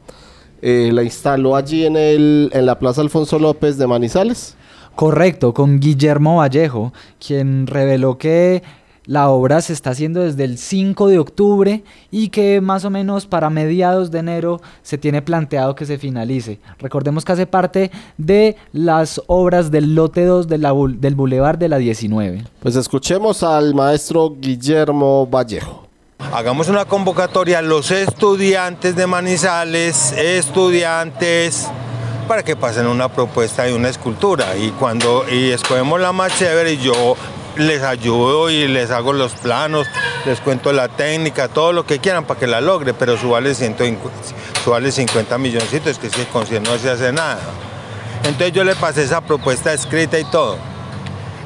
eh, 0.60 0.90
la 0.92 1.02
instaló 1.02 1.56
allí 1.56 1.86
en, 1.86 1.96
el, 1.96 2.50
en 2.52 2.66
la 2.66 2.78
Plaza 2.78 3.00
Alfonso 3.00 3.38
López 3.38 3.78
de 3.78 3.86
Manizales. 3.86 4.54
Correcto, 4.96 5.54
con 5.54 5.80
Guillermo 5.80 6.36
Vallejo, 6.36 6.92
quien 7.26 7.66
reveló 7.66 8.18
que 8.18 8.62
la 9.06 9.28
obra 9.28 9.60
se 9.60 9.72
está 9.72 9.90
haciendo 9.90 10.20
desde 10.20 10.44
el 10.44 10.58
5 10.58 11.08
de 11.08 11.18
octubre 11.18 11.82
y 12.10 12.28
que 12.28 12.60
más 12.60 12.84
o 12.84 12.90
menos 12.90 13.26
para 13.26 13.50
mediados 13.50 14.10
de 14.10 14.20
enero 14.20 14.60
se 14.82 14.98
tiene 14.98 15.22
planteado 15.22 15.74
que 15.74 15.86
se 15.86 15.98
finalice. 15.98 16.58
Recordemos 16.78 17.24
que 17.24 17.32
hace 17.32 17.46
parte 17.46 17.90
de 18.18 18.56
las 18.72 19.20
obras 19.26 19.70
del 19.70 19.94
lote 19.94 20.24
2 20.24 20.48
de 20.48 20.58
la, 20.58 20.74
del 20.98 21.14
Boulevard 21.14 21.58
de 21.58 21.68
la 21.68 21.78
19. 21.78 22.44
Pues 22.60 22.76
escuchemos 22.76 23.42
al 23.42 23.74
maestro 23.74 24.34
Guillermo 24.38 25.26
Vallejo. 25.26 25.88
Hagamos 26.32 26.68
una 26.68 26.84
convocatoria 26.84 27.58
a 27.58 27.62
los 27.62 27.90
estudiantes 27.90 28.94
de 28.94 29.06
Manizales, 29.06 30.12
estudiantes, 30.12 31.66
para 32.28 32.44
que 32.44 32.54
pasen 32.54 32.86
una 32.86 33.08
propuesta 33.08 33.64
de 33.64 33.74
una 33.74 33.88
escultura. 33.88 34.56
Y 34.56 34.70
cuando 34.70 35.24
y 35.28 35.50
escogemos 35.50 36.00
la 36.00 36.12
más 36.12 36.38
chévere, 36.38 36.74
y 36.74 36.78
yo 36.78 37.16
les 37.60 37.82
ayudo 37.82 38.50
y 38.50 38.66
les 38.66 38.90
hago 38.90 39.12
los 39.12 39.32
planos, 39.32 39.86
les 40.24 40.40
cuento 40.40 40.72
la 40.72 40.88
técnica, 40.88 41.48
todo 41.48 41.72
lo 41.72 41.84
que 41.84 41.98
quieran 41.98 42.24
para 42.24 42.40
que 42.40 42.46
la 42.46 42.60
logre, 42.60 42.94
pero 42.94 43.16
su 43.16 43.30
vale, 43.30 43.54
150, 43.54 44.10
su 44.64 44.70
vale 44.70 44.90
50 44.90 45.38
milloncitos, 45.38 45.98
que 45.98 46.10
si 46.10 46.22
con 46.24 46.46
100 46.46 46.62
no 46.62 46.78
se 46.78 46.90
hace 46.90 47.12
nada. 47.12 47.40
Entonces 48.24 48.52
yo 48.52 48.64
le 48.64 48.74
pasé 48.74 49.02
esa 49.02 49.20
propuesta 49.20 49.72
escrita 49.72 50.18
y 50.18 50.24
todo. 50.24 50.58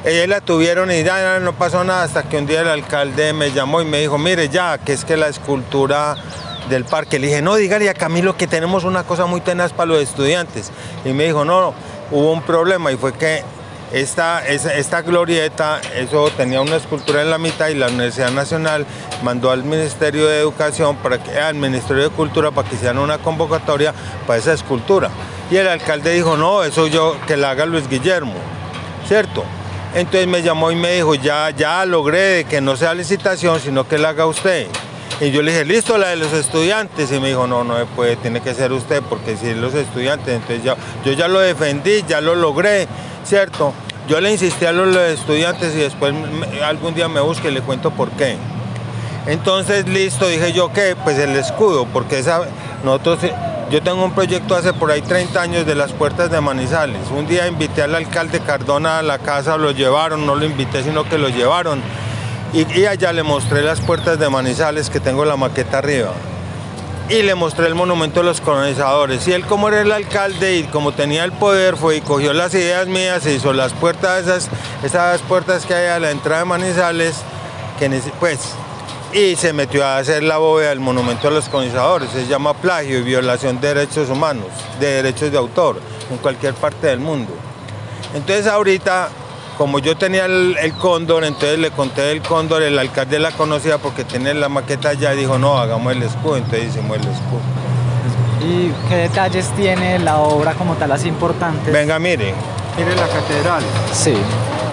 Ellos 0.03 0.27
la 0.27 0.41
tuvieron 0.41 0.91
y 0.91 1.03
ya 1.03 1.39
no 1.39 1.53
pasó 1.53 1.83
nada 1.83 2.03
hasta 2.03 2.23
que 2.23 2.37
un 2.37 2.45
día 2.45 2.61
el 2.61 2.67
alcalde 2.67 3.33
me 3.33 3.51
llamó 3.51 3.81
y 3.81 3.85
me 3.85 3.99
dijo, 3.99 4.17
mire 4.17 4.49
ya, 4.49 4.77
que 4.77 4.93
es 4.93 5.03
que 5.03 5.17
la 5.17 5.27
escultura 5.27 6.15
del 6.69 6.85
parque, 6.85 7.19
le 7.19 7.27
dije, 7.27 7.41
no, 7.41 7.55
dígale 7.55 7.89
a 7.89 7.93
Camilo 7.93 8.37
que 8.37 8.47
tenemos 8.47 8.83
una 8.83 9.03
cosa 9.03 9.25
muy 9.25 9.41
tenaz 9.41 9.73
para 9.73 9.87
los 9.87 10.01
estudiantes. 10.01 10.71
Y 11.03 11.09
me 11.09 11.25
dijo, 11.25 11.43
no, 11.43 11.59
no, 11.59 11.73
hubo 12.11 12.31
un 12.31 12.41
problema 12.41 12.91
y 12.91 12.97
fue 12.97 13.13
que 13.13 13.43
esta, 13.95 14.45
esta, 14.45 15.01
glorieta, 15.03 15.79
eso 15.95 16.29
tenía 16.35 16.59
una 16.59 16.75
escultura 16.75 17.21
en 17.21 17.29
la 17.29 17.37
mitad 17.37 17.69
y 17.69 17.75
la 17.75 17.87
Universidad 17.87 18.29
Nacional 18.31 18.85
mandó 19.23 19.51
al 19.51 19.63
Ministerio 19.63 20.27
de 20.27 20.37
Educación, 20.37 20.97
para 20.97 21.23
que, 21.23 21.31
al 21.39 21.55
Ministerio 21.55 22.03
de 22.03 22.09
Cultura, 22.09 22.51
para 22.51 22.67
que 22.67 22.75
hicieran 22.75 22.97
una 22.97 23.19
convocatoria 23.19 23.93
para 24.27 24.37
esa 24.37 24.51
escultura. 24.51 25.09
Y 25.49 25.55
el 25.55 25.69
alcalde 25.69 26.13
dijo, 26.13 26.35
no, 26.35 26.63
eso 26.63 26.87
yo, 26.87 27.15
que 27.25 27.37
la 27.37 27.51
haga 27.51 27.65
Luis 27.65 27.87
Guillermo, 27.87 28.33
¿cierto? 29.07 29.45
Entonces 29.93 30.27
me 30.27 30.41
llamó 30.41 30.71
y 30.71 30.75
me 30.75 30.91
dijo, 30.91 31.15
ya, 31.15 31.51
ya 31.51 31.85
logré 31.85 32.43
que 32.49 32.59
no 32.59 32.75
sea 32.75 32.93
licitación, 32.93 33.61
sino 33.61 33.87
que 33.87 33.97
la 33.97 34.09
haga 34.09 34.25
usted. 34.25 34.67
Y 35.21 35.31
yo 35.31 35.41
le 35.41 35.51
dije, 35.51 35.63
listo, 35.63 35.97
la 35.97 36.09
de 36.09 36.17
los 36.17 36.33
estudiantes. 36.33 37.09
Y 37.13 37.19
me 37.21 37.29
dijo, 37.29 37.47
no, 37.47 37.63
no 37.63 37.75
puede, 37.95 38.17
tiene 38.17 38.41
que 38.41 38.53
ser 38.53 38.73
usted, 38.73 39.01
porque 39.07 39.37
si 39.37 39.53
los 39.53 39.73
estudiantes, 39.73 40.35
entonces 40.35 40.63
ya, 40.63 40.75
yo 41.05 41.13
ya 41.13 41.29
lo 41.29 41.39
defendí, 41.39 42.03
ya 42.05 42.19
lo 42.19 42.35
logré. 42.35 42.89
¿Cierto? 43.25 43.73
Yo 44.07 44.21
le 44.21 44.31
insistí 44.31 44.65
a 44.65 44.71
los 44.71 44.95
estudiantes 44.95 45.73
y 45.75 45.79
después 45.79 46.13
algún 46.63 46.93
día 46.93 47.07
me 47.07 47.21
busque 47.21 47.49
y 47.49 47.51
le 47.51 47.61
cuento 47.61 47.91
por 47.91 48.11
qué. 48.11 48.37
Entonces, 49.25 49.87
listo, 49.87 50.27
dije 50.27 50.53
yo 50.53 50.71
que, 50.71 50.95
pues 51.03 51.17
el 51.17 51.35
escudo, 51.35 51.87
porque 51.91 52.19
esa, 52.19 52.41
nosotros, 52.83 53.19
yo 53.71 53.81
tengo 53.81 54.05
un 54.05 54.11
proyecto 54.11 54.55
hace 54.55 54.73
por 54.73 54.91
ahí 54.91 55.01
30 55.01 55.41
años 55.41 55.65
de 55.65 55.73
las 55.73 55.91
puertas 55.91 56.29
de 56.29 56.39
Manizales. 56.39 57.09
Un 57.09 57.25
día 57.25 57.47
invité 57.47 57.81
al 57.81 57.95
alcalde 57.95 58.39
Cardona 58.41 58.99
a 58.99 59.01
la 59.01 59.17
casa, 59.17 59.57
lo 59.57 59.71
llevaron, 59.71 60.27
no 60.27 60.35
lo 60.35 60.45
invité, 60.45 60.83
sino 60.83 61.09
que 61.09 61.17
lo 61.17 61.29
llevaron. 61.29 61.81
Y 62.53 62.85
allá 62.85 63.11
le 63.11 63.23
mostré 63.23 63.63
las 63.63 63.81
puertas 63.81 64.19
de 64.19 64.29
Manizales, 64.29 64.91
que 64.91 64.99
tengo 64.99 65.25
la 65.25 65.35
maqueta 65.35 65.79
arriba 65.79 66.11
y 67.09 67.21
le 67.21 67.35
mostré 67.35 67.67
el 67.67 67.75
monumento 67.75 68.21
de 68.21 68.25
los 68.25 68.41
colonizadores. 68.41 69.27
Y 69.27 69.33
él 69.33 69.45
como 69.45 69.67
era 69.67 69.81
el 69.81 69.91
alcalde 69.91 70.57
y 70.57 70.63
como 70.63 70.91
tenía 70.91 71.23
el 71.23 71.31
poder 71.31 71.77
fue 71.77 71.97
y 71.97 72.01
cogió 72.01 72.33
las 72.33 72.53
ideas 72.53 72.87
mías 72.87 73.25
e 73.25 73.33
hizo 73.33 73.53
las 73.53 73.73
puertas, 73.73 74.23
esas, 74.23 74.49
esas 74.83 75.21
puertas 75.21 75.65
que 75.65 75.75
hay 75.75 75.87
a 75.87 75.99
la 75.99 76.11
entrada 76.11 76.39
de 76.39 76.45
Manizales, 76.45 77.17
pues, 78.19 78.39
y 79.13 79.35
se 79.35 79.53
metió 79.53 79.85
a 79.85 79.97
hacer 79.97 80.23
la 80.23 80.37
bóveda 80.37 80.69
del 80.69 80.79
monumento 80.79 81.29
de 81.29 81.35
los 81.35 81.47
colonizadores. 81.47 82.09
Se 82.09 82.25
llama 82.25 82.53
plagio 82.53 82.99
y 82.99 83.03
violación 83.03 83.61
de 83.61 83.73
derechos 83.73 84.09
humanos, 84.09 84.47
de 84.79 85.03
derechos 85.03 85.31
de 85.31 85.37
autor, 85.37 85.79
en 86.09 86.17
cualquier 86.17 86.53
parte 86.55 86.87
del 86.87 86.99
mundo. 86.99 87.33
Entonces 88.13 88.47
ahorita 88.47 89.09
como 89.57 89.79
yo 89.79 89.95
tenía 89.97 90.25
el, 90.25 90.57
el 90.59 90.73
cóndor, 90.73 91.23
entonces 91.23 91.57
le 91.59 91.71
conté 91.71 92.01
del 92.01 92.21
cóndor, 92.21 92.61
el 92.63 92.77
alcalde 92.77 93.19
la 93.19 93.31
conocía 93.31 93.77
porque 93.77 94.03
tiene 94.03 94.33
la 94.33 94.49
maqueta 94.49 94.89
allá 94.89 95.13
y 95.13 95.17
dijo, 95.17 95.37
no, 95.37 95.57
hagamos 95.57 95.93
el 95.93 96.03
escudo, 96.03 96.37
entonces 96.37 96.69
hicimos 96.69 96.97
el 96.97 97.03
escudo. 97.03 97.41
¿Y 98.43 98.71
qué 98.89 98.95
detalles 98.97 99.49
tiene 99.55 99.97
la 99.99 100.17
obra 100.17 100.53
como 100.53 100.75
tal, 100.75 100.91
así 100.91 101.07
importantes? 101.07 101.73
Venga, 101.73 101.97
mire, 101.99 102.33
mire 102.77 102.95
la 102.95 103.07
catedral, 103.07 103.63
Sí. 103.93 104.13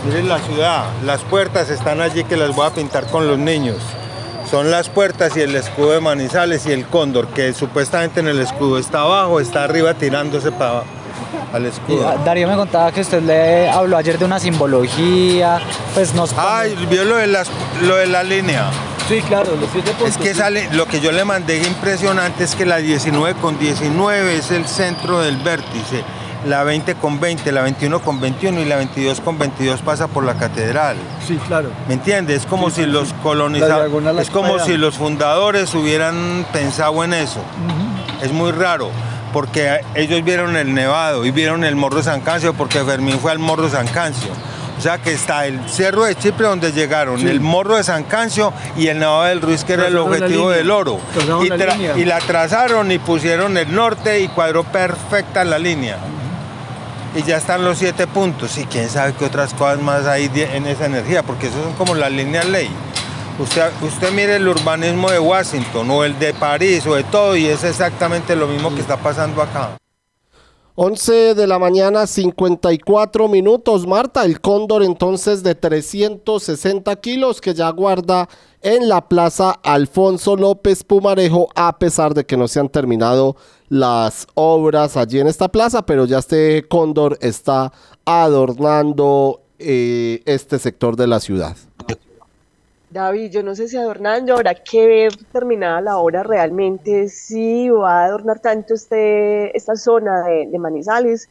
mire 0.04 0.22
la 0.24 0.38
ciudad, 0.40 0.84
las 1.04 1.20
puertas 1.22 1.70
están 1.70 2.00
allí 2.00 2.24
que 2.24 2.36
las 2.36 2.54
voy 2.54 2.66
a 2.66 2.70
pintar 2.70 3.06
con 3.06 3.26
los 3.28 3.38
niños. 3.38 3.78
Son 4.50 4.70
las 4.70 4.90
puertas 4.90 5.34
y 5.36 5.40
el 5.40 5.54
escudo 5.54 5.92
de 5.92 6.00
Manizales 6.00 6.66
y 6.66 6.72
el 6.72 6.84
cóndor, 6.84 7.28
que 7.28 7.54
supuestamente 7.54 8.20
en 8.20 8.28
el 8.28 8.40
escudo 8.40 8.76
está 8.78 9.02
abajo, 9.02 9.40
está 9.40 9.64
arriba 9.64 9.94
tirándose 9.94 10.52
para 10.52 10.82
al 11.52 11.66
escudo. 11.66 12.08
ah, 12.08 12.16
Darío 12.24 12.48
me 12.48 12.56
contaba 12.56 12.90
que 12.92 13.00
usted 13.00 13.22
le 13.22 13.68
habló 13.70 13.96
ayer 13.96 14.18
de 14.18 14.24
una 14.24 14.38
simbología, 14.38 15.60
pues 15.94 16.14
nos... 16.14 16.32
Ay, 16.36 16.74
vio 16.90 17.04
lo 17.04 17.16
de, 17.16 17.26
las, 17.26 17.48
lo 17.82 17.96
de 17.96 18.06
la 18.06 18.22
línea. 18.22 18.70
Sí, 19.08 19.20
claro, 19.22 19.56
los 19.60 19.68
siete 19.70 19.92
Es 20.06 20.16
que 20.16 20.32
sale, 20.34 20.68
lo 20.72 20.86
que 20.86 21.00
yo 21.00 21.12
le 21.12 21.24
mandé 21.24 21.58
impresionante 21.66 22.44
es 22.44 22.54
que 22.54 22.64
la 22.64 22.76
19 22.78 23.34
con 23.40 23.58
19 23.58 24.36
es 24.36 24.50
el 24.52 24.66
centro 24.66 25.20
del 25.20 25.36
vértice, 25.38 26.04
la 26.46 26.62
20 26.64 26.94
con 26.94 27.20
20, 27.20 27.50
la 27.52 27.62
21 27.62 28.00
con 28.00 28.20
21 28.20 28.60
y 28.60 28.64
la 28.64 28.76
22 28.76 29.20
con 29.20 29.38
22 29.38 29.80
pasa 29.82 30.06
por 30.08 30.24
la 30.24 30.34
catedral. 30.34 30.96
Sí, 31.26 31.36
claro. 31.46 31.70
¿Me 31.88 31.94
entiendes? 31.94 32.42
Es 32.42 32.46
como 32.46 32.70
Sí, 32.70 32.76
si 32.76 32.82
sí, 32.82 32.86
los 32.88 33.12
colonizadores, 33.22 33.92
es 34.22 34.30
como 34.30 34.58
si 34.60 34.76
los 34.76 34.96
fundadores 34.96 35.74
hubieran 35.74 36.46
pensado 36.52 37.02
en 37.04 37.12
eso. 37.14 37.40
Es 38.22 38.32
muy 38.32 38.52
raro, 38.52 38.90
porque 39.32 39.80
ellos 39.94 40.22
vieron 40.24 40.56
el 40.56 40.74
Nevado 40.74 41.24
y 41.24 41.30
vieron 41.30 41.64
el 41.64 41.76
Morro 41.76 41.98
de 41.98 42.02
San 42.04 42.20
Cancio, 42.20 42.54
porque 42.54 42.82
Fermín 42.84 43.18
fue 43.18 43.32
al 43.32 43.38
Morro 43.38 43.64
de 43.64 43.70
San 43.70 43.86
Cancio. 43.88 44.30
O 44.78 44.80
sea 44.82 44.98
que 44.98 45.12
está 45.12 45.46
el 45.46 45.60
Cerro 45.68 46.04
de 46.04 46.16
Chipre 46.16 46.46
donde 46.46 46.72
llegaron, 46.72 47.20
Sí. 47.20 47.28
el 47.28 47.40
Morro 47.40 47.76
de 47.76 47.84
San 47.84 48.02
Cancio 48.04 48.52
y 48.76 48.88
el 48.88 48.98
Nevado 48.98 49.24
del 49.24 49.40
Ruiz, 49.40 49.64
que 49.64 49.74
era 49.74 49.86
el 49.86 49.96
objetivo 49.96 50.50
del 50.50 50.70
oro. 50.70 50.98
Y, 51.42 51.48
la 51.48 51.76
y 51.96 52.04
la 52.04 52.18
trazaron 52.18 52.90
y 52.90 52.98
pusieron 52.98 53.56
el 53.56 53.72
norte 53.72 54.20
y 54.20 54.28
cuadró 54.28 54.64
perfecta 54.64 55.44
la 55.44 55.58
línea. 55.58 55.98
Y 57.14 57.22
ya 57.22 57.36
están 57.36 57.64
los 57.64 57.78
siete 57.78 58.06
puntos. 58.06 58.56
Y 58.58 58.64
quién 58.64 58.88
sabe 58.88 59.12
qué 59.18 59.26
otras 59.26 59.52
cosas 59.54 59.80
más 59.80 60.06
hay 60.06 60.30
en 60.34 60.66
esa 60.66 60.86
energía, 60.86 61.22
porque 61.22 61.48
eso 61.48 61.62
son 61.62 61.74
como 61.74 61.94
las 61.94 62.10
líneas 62.10 62.46
ley. 62.46 62.70
Usted, 63.38 63.70
usted 63.82 64.12
mire 64.12 64.36
el 64.36 64.46
urbanismo 64.46 65.10
de 65.10 65.18
Washington 65.18 65.90
o 65.90 66.04
el 66.04 66.18
de 66.18 66.34
París 66.34 66.86
o 66.86 66.94
de 66.94 67.04
todo 67.04 67.34
y 67.34 67.46
es 67.46 67.64
exactamente 67.64 68.36
lo 68.36 68.46
mismo 68.46 68.74
que 68.74 68.80
está 68.80 68.96
pasando 68.96 69.40
acá. 69.40 69.78
11 70.74 71.34
de 71.34 71.46
la 71.46 71.58
mañana, 71.58 72.06
54 72.06 73.28
minutos. 73.28 73.86
Marta, 73.86 74.24
el 74.24 74.40
cóndor 74.40 74.82
entonces 74.82 75.42
de 75.42 75.54
360 75.54 76.96
kilos 76.96 77.40
que 77.40 77.52
ya 77.52 77.68
guarda 77.70 78.28
en 78.62 78.88
la 78.88 79.06
plaza 79.06 79.50
Alfonso 79.62 80.36
López 80.36 80.82
Pumarejo, 80.84 81.48
a 81.54 81.78
pesar 81.78 82.14
de 82.14 82.24
que 82.24 82.36
no 82.36 82.48
se 82.48 82.60
han 82.60 82.68
terminado 82.70 83.36
las 83.68 84.26
obras 84.34 84.96
allí 84.96 85.20
en 85.20 85.26
esta 85.26 85.48
plaza, 85.48 85.84
pero 85.84 86.04
ya 86.06 86.18
este 86.18 86.66
cóndor 86.68 87.18
está 87.20 87.72
adornando 88.04 89.42
eh, 89.58 90.22
este 90.24 90.58
sector 90.58 90.96
de 90.96 91.06
la 91.06 91.20
ciudad. 91.20 91.56
David, 92.92 93.30
yo 93.30 93.42
no 93.42 93.54
sé 93.54 93.68
si 93.68 93.78
adornando, 93.78 94.34
habrá 94.34 94.54
que 94.54 94.86
ver 94.86 95.16
terminada 95.32 95.80
la 95.80 95.96
obra 95.96 96.22
realmente 96.22 97.08
si 97.08 97.70
va 97.70 98.02
a 98.02 98.04
adornar 98.04 98.40
tanto 98.40 98.74
este, 98.74 99.56
esta 99.56 99.76
zona 99.76 100.22
de, 100.24 100.46
de 100.46 100.58
Manizales. 100.58 101.30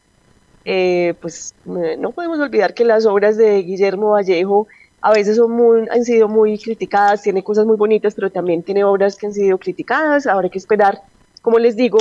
Eh, 0.64 1.14
pues 1.20 1.54
eh, 1.66 1.96
no 1.98 2.10
podemos 2.10 2.40
olvidar 2.40 2.74
que 2.74 2.84
las 2.84 3.06
obras 3.06 3.36
de 3.36 3.62
Guillermo 3.62 4.10
Vallejo 4.10 4.66
a 5.00 5.12
veces 5.12 5.36
son 5.36 5.52
muy, 5.52 5.88
han 5.88 6.04
sido 6.04 6.28
muy 6.28 6.58
criticadas, 6.58 7.22
tiene 7.22 7.44
cosas 7.44 7.64
muy 7.64 7.76
bonitas, 7.76 8.14
pero 8.14 8.30
también 8.30 8.64
tiene 8.64 8.82
obras 8.82 9.16
que 9.16 9.26
han 9.26 9.32
sido 9.32 9.56
criticadas. 9.58 10.26
Habrá 10.26 10.48
que 10.48 10.58
esperar, 10.58 11.00
como 11.42 11.60
les 11.60 11.76
digo, 11.76 11.98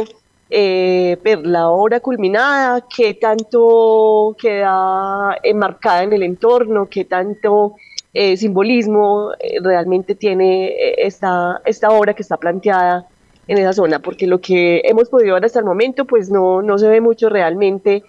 eh, 0.50 1.17
ver 1.24 1.45
la 1.45 1.69
obra 1.69 2.00
culminada, 2.00 2.86
qué 2.95 3.13
tanto 3.13 4.36
queda 4.39 5.38
enmarcada 5.43 6.04
en 6.04 6.13
el 6.13 6.24
entorno, 6.24 6.88
qué 6.89 7.06
tanto 7.06 7.76
eh, 8.13 8.36
simbolismo 8.36 9.32
eh, 9.39 9.60
realmente 9.62 10.15
tiene 10.15 10.67
eh, 10.67 10.95
esta, 10.97 11.62
esta 11.65 11.89
obra 11.91 12.13
que 12.13 12.21
está 12.21 12.38
planteada 12.38 13.08
en 13.47 13.58
esa 13.58 13.74
zona, 13.74 14.00
porque 14.00 14.28
lo 14.28 14.39
que 14.41 14.82
hemos 14.84 15.10
podido 15.10 15.36
ver 15.36 15.45
hasta 15.45 15.60
el 15.60 15.65
momento, 15.65 16.06
pues 16.06 16.30
no, 16.30 16.62
no 16.62 16.78
se 16.78 16.88
ve 16.88 17.02
mucho 17.02 17.30
realmente 17.30 18.04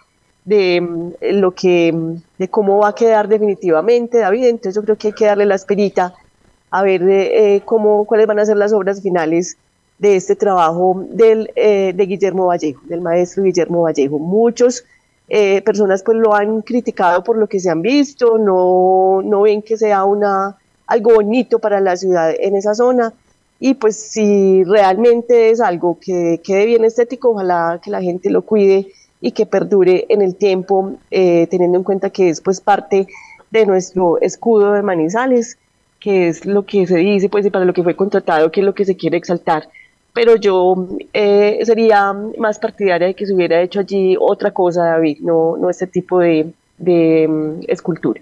de 0.44 0.80
mm, 0.80 1.12
lo 1.34 1.52
que, 1.52 1.92
mm, 1.92 2.16
de 2.38 2.48
cómo 2.48 2.78
va 2.78 2.88
a 2.88 2.94
quedar 2.94 3.28
definitivamente, 3.28 4.18
David, 4.18 4.46
entonces 4.46 4.74
yo 4.74 4.82
creo 4.82 4.96
que 4.96 5.08
hay 5.08 5.14
que 5.14 5.26
darle 5.26 5.46
la 5.46 5.54
esperita 5.54 6.14
a 6.70 6.82
ver 6.82 7.02
eh, 7.08 7.62
cómo, 7.64 8.04
cuáles 8.04 8.26
van 8.26 8.38
a 8.40 8.46
ser 8.46 8.56
las 8.56 8.72
obras 8.72 9.02
finales 9.02 9.56
de 9.98 10.16
este 10.16 10.34
trabajo 10.34 11.04
del, 11.10 11.50
de 11.54 12.06
Guillermo 12.08 12.46
Vallejo, 12.46 12.80
del 12.86 13.02
maestro 13.02 13.44
Guillermo 13.44 13.82
Vallejo. 13.82 14.18
Muchos 14.18 14.84
eh, 15.34 15.62
personas 15.62 16.02
pues 16.02 16.18
lo 16.18 16.34
han 16.34 16.60
criticado 16.60 17.24
por 17.24 17.38
lo 17.38 17.46
que 17.46 17.58
se 17.58 17.70
han 17.70 17.80
visto, 17.80 18.36
no, 18.36 19.22
no 19.24 19.40
ven 19.40 19.62
que 19.62 19.78
sea 19.78 20.04
una, 20.04 20.58
algo 20.86 21.14
bonito 21.14 21.58
para 21.58 21.80
la 21.80 21.96
ciudad 21.96 22.34
en 22.38 22.54
esa 22.54 22.74
zona. 22.74 23.14
Y 23.58 23.72
pues 23.72 23.96
si 23.96 24.62
realmente 24.64 25.48
es 25.48 25.62
algo 25.62 25.98
que 25.98 26.42
quede 26.44 26.66
bien 26.66 26.84
estético, 26.84 27.30
ojalá 27.30 27.80
que 27.82 27.90
la 27.90 28.02
gente 28.02 28.28
lo 28.28 28.42
cuide 28.42 28.88
y 29.22 29.32
que 29.32 29.46
perdure 29.46 30.04
en 30.10 30.20
el 30.20 30.36
tiempo, 30.36 30.96
eh, 31.10 31.46
teniendo 31.50 31.78
en 31.78 31.84
cuenta 31.84 32.10
que 32.10 32.28
es 32.28 32.42
pues 32.42 32.60
parte 32.60 33.06
de 33.50 33.64
nuestro 33.64 34.20
escudo 34.20 34.74
de 34.74 34.82
Manizales, 34.82 35.56
que 35.98 36.28
es 36.28 36.44
lo 36.44 36.66
que 36.66 36.86
se 36.86 36.98
dice 36.98 37.30
pues 37.30 37.46
y 37.46 37.50
para 37.50 37.64
lo 37.64 37.72
que 37.72 37.82
fue 37.82 37.96
contratado, 37.96 38.50
que 38.50 38.60
es 38.60 38.66
lo 38.66 38.74
que 38.74 38.84
se 38.84 38.96
quiere 38.96 39.16
exaltar 39.16 39.66
pero 40.12 40.36
yo 40.36 40.88
eh, 41.12 41.60
sería 41.64 42.12
más 42.38 42.58
partidaria 42.58 43.08
de 43.08 43.14
que 43.14 43.26
se 43.26 43.34
hubiera 43.34 43.60
hecho 43.62 43.80
allí 43.80 44.16
otra 44.18 44.50
cosa, 44.52 44.84
David, 44.84 45.18
no, 45.20 45.56
no 45.56 45.70
este 45.70 45.86
tipo 45.86 46.18
de, 46.18 46.52
de 46.78 47.26
mm, 47.28 47.64
escultura. 47.68 48.20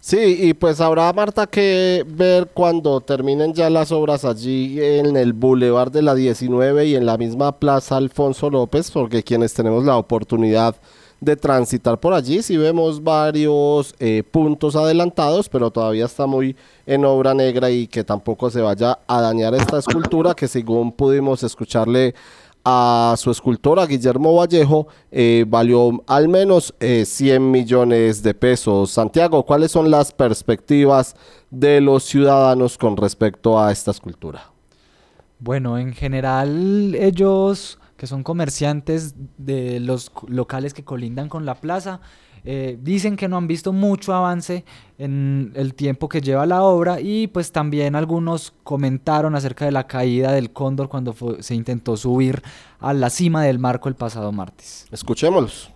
Sí, 0.00 0.36
y 0.38 0.52
pues 0.52 0.82
habrá, 0.82 1.10
Marta, 1.14 1.46
que 1.46 2.04
ver 2.06 2.48
cuando 2.52 3.00
terminen 3.00 3.54
ya 3.54 3.70
las 3.70 3.90
obras 3.90 4.26
allí 4.26 4.78
en 4.78 5.16
el 5.16 5.32
Boulevard 5.32 5.90
de 5.90 6.02
la 6.02 6.14
19 6.14 6.84
y 6.84 6.94
en 6.94 7.06
la 7.06 7.16
misma 7.16 7.58
Plaza 7.58 7.96
Alfonso 7.96 8.50
López, 8.50 8.90
porque 8.90 9.22
quienes 9.22 9.54
tenemos 9.54 9.84
la 9.86 9.96
oportunidad 9.96 10.76
de 11.24 11.36
transitar 11.36 11.98
por 11.98 12.12
allí, 12.12 12.42
sí 12.42 12.56
vemos 12.56 13.02
varios 13.02 13.94
eh, 13.98 14.22
puntos 14.30 14.76
adelantados, 14.76 15.48
pero 15.48 15.70
todavía 15.70 16.04
está 16.04 16.26
muy 16.26 16.56
en 16.86 17.04
obra 17.04 17.34
negra 17.34 17.70
y 17.70 17.86
que 17.86 18.04
tampoco 18.04 18.50
se 18.50 18.60
vaya 18.60 18.98
a 19.06 19.20
dañar 19.20 19.54
esta 19.54 19.78
escultura, 19.78 20.34
que 20.34 20.48
según 20.48 20.92
pudimos 20.92 21.42
escucharle 21.42 22.14
a 22.64 23.14
su 23.18 23.30
escultora 23.30 23.84
Guillermo 23.84 24.34
Vallejo 24.36 24.86
eh, 25.10 25.44
valió 25.46 26.02
al 26.06 26.28
menos 26.28 26.74
eh, 26.80 27.04
100 27.04 27.50
millones 27.50 28.22
de 28.22 28.32
pesos. 28.32 28.90
Santiago, 28.90 29.44
¿cuáles 29.44 29.70
son 29.70 29.90
las 29.90 30.12
perspectivas 30.12 31.14
de 31.50 31.80
los 31.82 32.04
ciudadanos 32.04 32.78
con 32.78 32.96
respecto 32.96 33.60
a 33.60 33.70
esta 33.70 33.90
escultura? 33.90 34.50
Bueno, 35.38 35.76
en 35.76 35.92
general 35.92 36.94
ellos 36.94 37.78
que 38.04 38.08
son 38.08 38.22
comerciantes 38.22 39.14
de 39.38 39.80
los 39.80 40.12
locales 40.28 40.74
que 40.74 40.84
colindan 40.84 41.30
con 41.30 41.46
la 41.46 41.54
plaza, 41.54 42.00
eh, 42.44 42.76
dicen 42.82 43.16
que 43.16 43.28
no 43.28 43.38
han 43.38 43.46
visto 43.46 43.72
mucho 43.72 44.12
avance 44.12 44.66
en 44.98 45.52
el 45.54 45.72
tiempo 45.72 46.06
que 46.10 46.20
lleva 46.20 46.44
la 46.44 46.62
obra 46.62 47.00
y 47.00 47.28
pues 47.28 47.50
también 47.50 47.96
algunos 47.96 48.52
comentaron 48.62 49.34
acerca 49.34 49.64
de 49.64 49.72
la 49.72 49.86
caída 49.86 50.32
del 50.32 50.52
cóndor 50.52 50.90
cuando 50.90 51.14
fue- 51.14 51.42
se 51.42 51.54
intentó 51.54 51.96
subir 51.96 52.42
a 52.78 52.92
la 52.92 53.08
cima 53.08 53.42
del 53.42 53.58
marco 53.58 53.88
el 53.88 53.94
pasado 53.94 54.30
martes. 54.32 54.86
Escuchémoslos. 54.92 55.70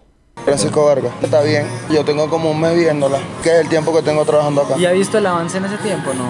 Francisco 0.45 0.85
Vargas. 0.85 1.13
Está 1.23 1.41
bien. 1.41 1.67
Yo 1.91 2.05
tengo 2.05 2.29
como 2.29 2.51
un 2.51 2.61
mes 2.61 2.77
viéndola, 2.77 3.19
que 3.43 3.49
es 3.55 3.61
el 3.63 3.69
tiempo 3.71 3.95
que 3.95 4.03
tengo 4.03 4.23
trabajando 4.27 4.61
acá. 4.61 4.77
¿Y 4.77 4.85
ha 4.85 4.93
visto 4.93 5.17
el 5.17 5.25
avance 5.25 5.57
en 5.57 5.65
ese 5.65 5.79
tiempo? 5.79 6.11
No. 6.13 6.29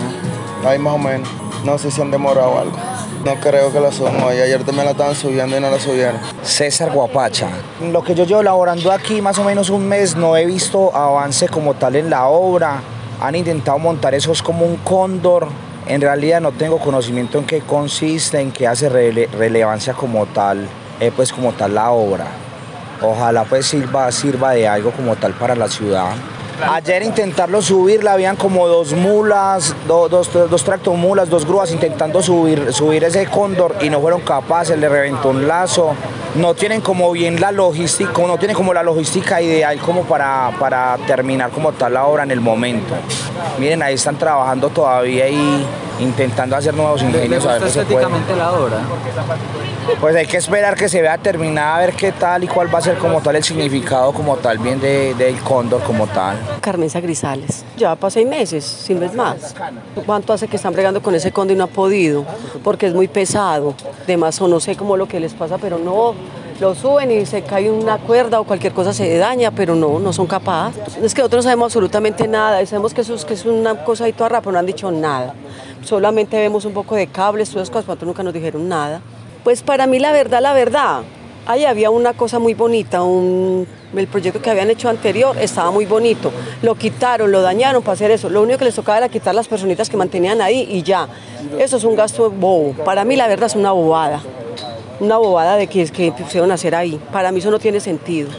Ahí 0.68 0.78
más 0.78 0.94
o 0.94 0.98
menos. 0.98 1.28
No 1.64 1.76
sé 1.76 1.90
si 1.90 2.00
han 2.00 2.12
demorado 2.12 2.56
algo. 2.56 2.76
No 3.24 3.34
creo 3.36 3.72
que 3.72 3.80
la 3.80 3.90
suban 3.92 4.22
hoy. 4.22 4.36
Ayer 4.38 4.62
también 4.64 4.84
la 4.86 4.92
estaban 4.92 5.14
subiendo 5.14 5.56
y 5.56 5.60
no 5.60 5.70
la 5.70 5.78
subieron. 5.78 6.18
César 6.42 6.90
Guapacha. 6.92 7.48
Lo 7.92 8.02
que 8.02 8.14
yo 8.14 8.24
llevo 8.24 8.42
laborando 8.42 8.92
aquí 8.92 9.20
más 9.20 9.38
o 9.38 9.44
menos 9.44 9.70
un 9.70 9.86
mes, 9.88 10.16
no 10.16 10.36
he 10.36 10.46
visto 10.46 10.94
avance 10.94 11.48
como 11.48 11.74
tal 11.74 11.96
en 11.96 12.10
la 12.10 12.26
obra. 12.28 12.80
Han 13.20 13.34
intentado 13.34 13.78
montar 13.78 14.14
eso 14.14 14.32
es 14.32 14.42
como 14.42 14.64
un 14.64 14.76
cóndor. 14.76 15.48
En 15.86 16.00
realidad 16.00 16.40
no 16.40 16.52
tengo 16.52 16.78
conocimiento 16.78 17.38
en 17.38 17.44
qué 17.46 17.60
consiste, 17.60 18.40
en 18.40 18.52
qué 18.52 18.66
hace 18.66 18.90
rele- 18.90 19.28
relevancia 19.30 19.94
como 19.94 20.26
tal, 20.26 20.68
eh, 21.00 21.10
pues 21.14 21.32
como 21.32 21.52
tal 21.52 21.74
la 21.74 21.90
obra. 21.90 22.26
Ojalá 23.02 23.44
pues 23.44 23.66
sirva, 23.66 24.10
sirva 24.12 24.52
de 24.52 24.68
algo 24.68 24.90
como 24.90 25.16
tal 25.16 25.32
para 25.32 25.54
la 25.54 25.68
ciudad. 25.68 26.10
Ayer 26.66 27.02
intentarlo 27.04 27.62
subir, 27.62 28.02
la 28.02 28.12
habían 28.14 28.34
como 28.36 28.66
dos 28.66 28.92
mulas, 28.92 29.74
do- 29.86 30.08
dos, 30.08 30.30
dos 30.32 30.64
tractomulas, 30.64 31.28
dos 31.30 31.46
grúas 31.46 31.70
intentando 31.70 32.20
subir, 32.20 32.72
subir 32.72 33.04
ese 33.04 33.26
cóndor 33.26 33.76
y 33.80 33.88
no 33.90 34.00
fueron 34.00 34.20
capaces, 34.22 34.76
le 34.78 34.88
reventó 34.88 35.28
un 35.28 35.46
lazo. 35.46 35.94
No 36.34 36.54
tienen 36.54 36.80
como 36.80 37.12
bien 37.12 37.40
la 37.40 37.52
logística, 37.52 38.10
no 38.12 38.38
tienen 38.38 38.56
como 38.56 38.74
la 38.74 38.82
logística 38.82 39.40
ideal 39.40 39.78
como 39.78 40.02
para, 40.02 40.50
para 40.58 40.96
terminar 41.06 41.50
como 41.50 41.72
tal 41.72 41.94
la 41.94 42.04
obra 42.06 42.24
en 42.24 42.32
el 42.32 42.40
momento. 42.40 42.94
Miren, 43.58 43.82
ahí 43.82 43.94
están 43.94 44.16
trabajando 44.18 44.68
todavía 44.68 45.28
y 45.28 45.64
intentando 46.00 46.56
hacer 46.56 46.74
nuevos 46.74 47.02
ingenios. 47.02 47.44
a 47.46 47.54
ver 47.54 47.62
qué 47.62 47.70
se 47.70 47.84
puede. 47.84 48.06
la 48.36 48.52
obra? 48.52 48.78
Pues 50.00 50.14
hay 50.16 50.26
que 50.26 50.36
esperar 50.36 50.76
que 50.76 50.88
se 50.88 51.00
vea 51.02 51.16
terminada, 51.18 51.76
a 51.76 51.78
ver 51.80 51.94
qué 51.94 52.12
tal 52.12 52.44
y 52.44 52.46
cuál 52.46 52.72
va 52.72 52.78
a 52.78 52.82
ser 52.82 52.98
como 52.98 53.20
tal 53.20 53.36
el 53.36 53.42
significado 53.44 54.12
como 54.12 54.36
tal 54.36 54.58
bien 54.58 54.80
de- 54.80 55.14
del 55.14 55.38
cóndor 55.40 55.82
como 55.82 56.06
tal. 56.06 56.36
Carmenza 56.60 57.00
Grisales. 57.00 57.64
Ya 57.76 57.96
para 57.96 58.10
seis 58.10 58.28
meses, 58.28 58.64
sin 58.64 59.00
vez 59.00 59.14
más. 59.14 59.54
¿Cuánto 60.06 60.32
hace 60.32 60.46
que 60.46 60.56
están 60.56 60.72
bregando 60.74 61.02
con 61.02 61.14
ese 61.14 61.32
cóndor 61.32 61.54
y 61.54 61.58
no 61.58 61.64
ha 61.64 61.68
podido? 61.68 62.24
Porque 62.62 62.86
es 62.86 62.94
muy 62.94 63.08
pesado. 63.08 63.74
De 64.06 64.16
más 64.16 64.40
o 64.40 64.48
no 64.48 64.60
sé 64.60 64.76
cómo 64.76 64.96
lo 64.96 65.06
que 65.08 65.20
les 65.20 65.32
pasa, 65.34 65.56
pero 65.58 65.78
no. 65.78 66.14
Lo 66.60 66.74
suben 66.74 67.12
y 67.12 67.24
se 67.24 67.42
cae 67.42 67.70
una 67.70 67.98
cuerda 67.98 68.40
o 68.40 68.44
cualquier 68.44 68.72
cosa 68.72 68.92
se 68.92 69.16
daña, 69.16 69.52
pero 69.52 69.76
no, 69.76 70.00
no 70.00 70.12
son 70.12 70.26
capaces. 70.26 70.96
Es 71.00 71.14
que 71.14 71.20
nosotros 71.20 71.38
no 71.38 71.42
sabemos 71.44 71.66
absolutamente 71.66 72.26
nada. 72.26 72.64
Sabemos 72.66 72.92
que 72.92 73.02
eso 73.02 73.14
es, 73.14 73.24
que 73.24 73.34
es 73.34 73.44
una 73.44 73.84
cosa 73.84 74.04
ahí 74.04 74.12
toda 74.12 74.30
rara, 74.30 74.40
pero 74.40 74.52
no 74.52 74.58
han 74.58 74.66
dicho 74.66 74.90
nada. 74.90 75.34
Solamente 75.84 76.36
vemos 76.36 76.64
un 76.64 76.72
poco 76.72 76.96
de 76.96 77.06
cables, 77.06 77.50
todas 77.50 77.70
cosas, 77.70 77.84
pero 77.86 78.06
nunca 78.06 78.24
nos 78.24 78.34
dijeron 78.34 78.68
nada. 78.68 79.00
Pues 79.44 79.62
para 79.62 79.86
mí 79.86 80.00
la 80.00 80.10
verdad, 80.10 80.42
la 80.42 80.52
verdad, 80.52 81.02
ahí 81.46 81.64
había 81.64 81.90
una 81.90 82.12
cosa 82.14 82.40
muy 82.40 82.54
bonita, 82.54 83.04
un, 83.04 83.64
el 83.96 84.08
proyecto 84.08 84.42
que 84.42 84.50
habían 84.50 84.68
hecho 84.68 84.88
anterior 84.88 85.36
estaba 85.38 85.70
muy 85.70 85.86
bonito. 85.86 86.32
Lo 86.62 86.74
quitaron, 86.74 87.30
lo 87.30 87.40
dañaron 87.40 87.84
para 87.84 87.92
hacer 87.92 88.10
eso. 88.10 88.28
Lo 88.28 88.42
único 88.42 88.58
que 88.58 88.64
les 88.64 88.74
tocaba 88.74 88.98
era 88.98 89.08
quitar 89.08 89.32
las 89.32 89.46
personitas 89.46 89.88
que 89.88 89.96
mantenían 89.96 90.40
ahí 90.40 90.66
y 90.68 90.82
ya. 90.82 91.06
Eso 91.56 91.76
es 91.76 91.84
un 91.84 91.94
gasto 91.94 92.28
bobo. 92.32 92.72
Para 92.84 93.04
mí 93.04 93.14
la 93.14 93.28
verdad 93.28 93.46
es 93.46 93.54
una 93.54 93.70
bobada. 93.70 94.20
Una 95.00 95.16
bobada 95.16 95.56
de 95.56 95.66
que, 95.66 95.86
que 95.86 96.12
pusieron 96.12 96.50
a 96.50 96.54
hacer 96.54 96.74
ahí. 96.74 97.00
Para 97.12 97.30
mí 97.32 97.38
eso 97.38 97.50
no 97.50 97.58
tiene 97.58 97.80
sentido. 97.80 98.30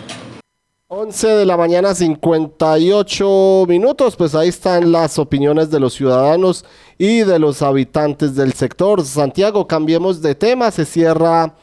11 0.92 1.28
de 1.28 1.46
la 1.46 1.56
mañana 1.56 1.94
58 1.94 3.66
minutos, 3.68 4.16
pues 4.16 4.34
ahí 4.34 4.50
están 4.50 4.92
las 4.92 5.20
opiniones 5.20 5.70
de 5.70 5.80
los 5.80 5.94
ciudadanos 5.94 6.66
y 6.98 7.20
de 7.20 7.38
los 7.38 7.62
habitantes 7.62 8.36
del 8.36 8.54
sector. 8.54 9.06
Santiago, 9.06 9.68
cambiemos 9.68 10.24
de 10.24 10.34
tema, 10.34 10.72
se 10.72 10.86
cierra 10.86 11.54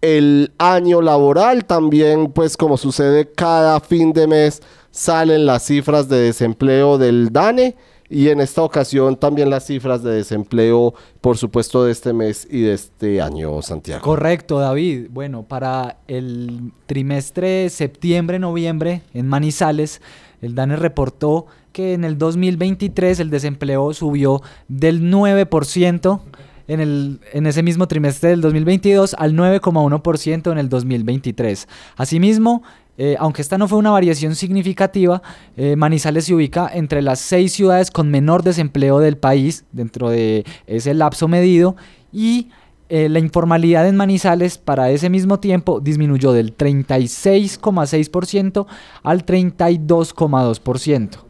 el 0.00 0.52
año 0.58 1.00
laboral, 1.00 1.64
también 1.64 2.32
pues 2.32 2.56
como 2.56 2.76
sucede 2.76 3.30
cada 3.30 3.78
fin 3.78 4.12
de 4.12 4.26
mes 4.26 4.60
salen 4.90 5.46
las 5.46 5.64
cifras 5.64 6.08
de 6.08 6.18
desempleo 6.18 6.98
del 6.98 7.32
DANE 7.32 7.76
y 8.08 8.28
en 8.28 8.40
esta 8.40 8.62
ocasión 8.62 9.16
también 9.16 9.50
las 9.50 9.66
cifras 9.66 10.02
de 10.02 10.12
desempleo, 10.12 10.94
por 11.20 11.38
supuesto, 11.38 11.84
de 11.84 11.92
este 11.92 12.12
mes 12.12 12.46
y 12.50 12.62
de 12.62 12.74
este 12.74 13.20
año, 13.20 13.62
Santiago. 13.62 14.02
Correcto, 14.02 14.58
David. 14.58 15.08
Bueno, 15.10 15.44
para 15.44 15.98
el 16.06 16.72
trimestre 16.86 17.70
septiembre-noviembre 17.70 19.02
en 19.14 19.26
Manizales, 19.26 20.02
el 20.42 20.54
DANE 20.54 20.76
reportó 20.76 21.46
que 21.72 21.94
en 21.94 22.04
el 22.04 22.18
2023 22.18 23.20
el 23.20 23.30
desempleo 23.30 23.92
subió 23.94 24.42
del 24.68 25.02
9% 25.10 26.20
en, 26.68 26.80
el, 26.80 27.20
en 27.32 27.46
ese 27.46 27.62
mismo 27.62 27.88
trimestre 27.88 28.30
del 28.30 28.40
2022 28.40 29.14
al 29.18 29.34
9,1% 29.34 30.52
en 30.52 30.58
el 30.58 30.68
2023. 30.68 31.68
Asimismo, 31.96 32.62
eh, 32.96 33.16
aunque 33.18 33.42
esta 33.42 33.58
no 33.58 33.66
fue 33.68 33.78
una 33.78 33.90
variación 33.90 34.36
significativa, 34.36 35.22
eh, 35.56 35.76
Manizales 35.76 36.26
se 36.26 36.34
ubica 36.34 36.70
entre 36.72 37.02
las 37.02 37.18
seis 37.20 37.52
ciudades 37.52 37.90
con 37.90 38.10
menor 38.10 38.42
desempleo 38.42 39.00
del 39.00 39.16
país 39.16 39.64
dentro 39.72 40.10
de 40.10 40.44
ese 40.66 40.94
lapso 40.94 41.28
medido 41.28 41.76
y 42.12 42.50
eh, 42.90 43.08
la 43.08 43.18
informalidad 43.18 43.88
en 43.88 43.96
Manizales 43.96 44.58
para 44.58 44.90
ese 44.90 45.08
mismo 45.10 45.40
tiempo 45.40 45.80
disminuyó 45.80 46.32
del 46.32 46.56
36,6% 46.56 48.66
al 49.02 49.24
32,2%. 49.24 51.24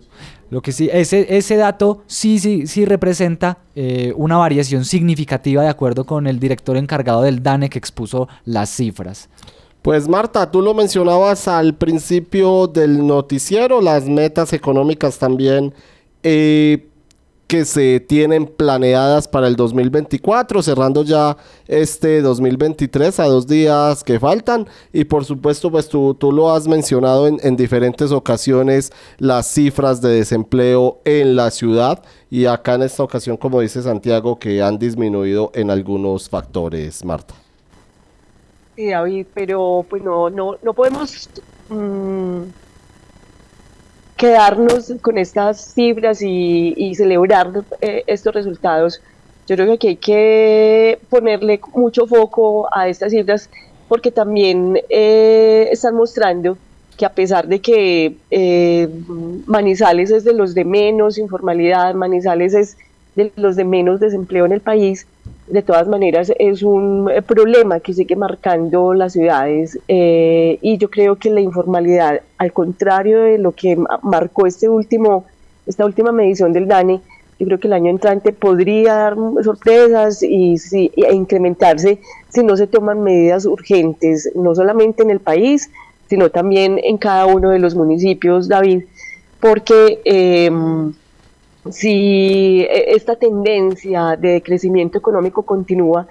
Lo 0.51 0.63
que 0.63 0.73
sí, 0.73 0.89
ese, 0.93 1.37
ese 1.37 1.57
dato 1.57 2.03
sí, 2.07 2.39
sí, 2.39 2.67
sí 2.67 2.85
representa 2.85 3.59
eh, 3.75 4.13
una 4.17 4.37
variación 4.37 4.85
significativa 4.85 5.63
de 5.63 5.69
acuerdo 5.69 6.05
con 6.05 6.27
el 6.27 6.39
director 6.39 6.77
encargado 6.77 7.23
del 7.23 7.43
DANE 7.43 7.71
que 7.71 7.79
expuso 7.79 8.29
las 8.45 8.71
cifras. 8.71 9.31
Pues 9.85 10.09
Marta, 10.09 10.51
tú 10.51 10.63
lo 10.63 10.73
mencionabas 10.73 11.47
al 11.47 11.75
principio 11.75 12.69
del 12.69 13.07
noticiero, 13.07 13.83
las 13.83 14.09
metas 14.09 14.55
económicas 14.55 15.19
también 15.19 15.75
eh, 16.23 16.89
que 17.47 17.67
se 17.67 18.01
tienen 18.01 18.47
planeadas 18.47 19.29
para 19.29 19.47
el 19.47 19.57
2024, 19.57 20.63
cerrando 20.63 21.05
ya 21.05 21.37
este 21.69 22.23
2023 22.23 23.21
a 23.21 23.27
dos 23.27 23.47
días 23.47 24.03
que 24.03 24.19
faltan. 24.19 24.67
Y 24.91 25.05
por 25.05 25.27
supuesto, 25.27 25.71
pues 25.71 25.87
tú, 25.91 26.15
tú 26.15 26.33
lo 26.33 26.51
has 26.51 26.67
mencionado 26.67 27.27
en, 27.27 27.39
en 27.43 27.55
diferentes 27.55 28.11
ocasiones, 28.11 28.91
las 29.19 29.47
cifras 29.49 30.01
de 30.01 30.13
desempleo 30.13 31.03
en 31.05 31.37
la 31.37 31.51
ciudad. 31.51 32.03
Y 32.31 32.47
acá 32.47 32.77
en 32.77 32.85
esta 32.85 33.03
ocasión, 33.03 33.37
como 33.37 33.61
dice 33.61 33.83
Santiago, 33.83 34.39
que 34.39 34.63
han 34.63 34.79
disminuido 34.79 35.51
en 35.55 35.71
algunos 35.71 36.31
factores, 36.31 37.05
Marta. 37.05 37.44
Sí, 38.77 38.89
David, 38.89 39.27
pero 39.35 39.87
pues 39.89 40.03
no, 40.03 40.31
no, 40.31 40.57
no 40.63 40.75
podemos 40.75 41.29
mm, 41.69 42.43
quedarnos 44.17 44.93
con 45.01 45.17
estas 45.19 45.75
cifras 45.75 46.21
y, 46.23 46.95
celebrar 46.97 47.65
eh, 47.81 48.03
estos 48.07 48.35
resultados. 48.35 49.01
Yo 49.47 49.57
creo 49.57 49.67
que 49.67 49.73
aquí 49.75 49.89
hay 49.89 49.97
que 49.97 50.99
ponerle 51.09 51.61
mucho 51.75 52.07
foco 52.07 52.69
a 52.75 52.89
estas 52.89 53.13
cifras 53.13 53.49
porque 53.89 54.11
también 54.11 54.81
eh, 54.89 55.69
están 55.71 55.95
mostrando 55.95 56.57
que 56.97 57.05
a 57.05 57.13
pesar 57.13 57.47
de 57.47 57.61
que 57.61 58.17
eh, 58.31 58.89
Manizales 59.47 60.11
es 60.11 60.25
de 60.25 60.33
los 60.33 60.55
de 60.55 60.65
menos 60.65 61.19
informalidad, 61.19 61.95
Manizales 61.95 62.55
es 62.55 62.77
de 63.15 63.33
los 63.37 63.57
de 63.57 63.65
menos 63.65 64.01
desempleo 64.01 64.47
en 64.47 64.53
el 64.53 64.61
país, 64.61 65.07
de 65.47 65.63
todas 65.63 65.87
maneras 65.89 66.33
es 66.39 66.63
un 66.63 67.11
eh, 67.11 67.21
problema 67.23 67.81
que 67.81 67.93
sigue 67.93 68.17
marcando 68.17 68.95
las 68.95 69.13
ciudades 69.13 69.79
eh, 69.89 70.59
y 70.63 70.79
yo 70.79 70.89
creo 70.91 71.17
que 71.17 71.31
la 71.31 71.41
informalidad, 71.41 72.23
al 72.39 72.53
contrario 72.53 73.21
de 73.23 73.39
lo 73.39 73.53
que 73.53 73.77
ma- 73.77 73.99
marcó 74.03 74.47
este 74.47 74.69
último, 74.69 75.27
esta 75.67 75.85
última 75.85 76.13
medición 76.13 76.53
del 76.53 76.67
DANE, 76.67 77.01
yo 77.39 77.47
creo 77.47 77.59
que 77.61 77.67
el 77.67 77.73
año 77.75 77.91
entrante 77.91 78.33
podría 78.33 78.95
dar 78.95 79.17
sorpresas 79.43 80.23
y, 80.23 80.57
sí, 80.57 80.91
e 80.97 81.13
incrementarse 81.15 81.99
si 82.31 82.43
no 82.43 82.57
se 82.57 82.67
toman 82.67 83.03
medidas 83.03 83.45
urgentes, 83.45 84.31
no 84.35 84.55
solamente 84.55 85.03
en 85.03 85.11
el 85.11 85.21
país, 85.21 85.71
sino 86.09 86.31
también 86.31 86.81
en 86.83 86.97
cada 86.97 87.27
uno 87.27 87.51
de 87.51 87.59
los 87.59 87.75
municipios, 87.75 88.49
David, 88.49 88.85
porque 89.41 90.01
em, 90.05 90.93
si 91.71 92.61
eh, 92.63 92.95
esta 92.95 93.17
tendencia 93.17 94.17
de 94.17 94.43
crecimiento 94.43 94.99
económico 94.99 95.43
continúa, 95.43 96.07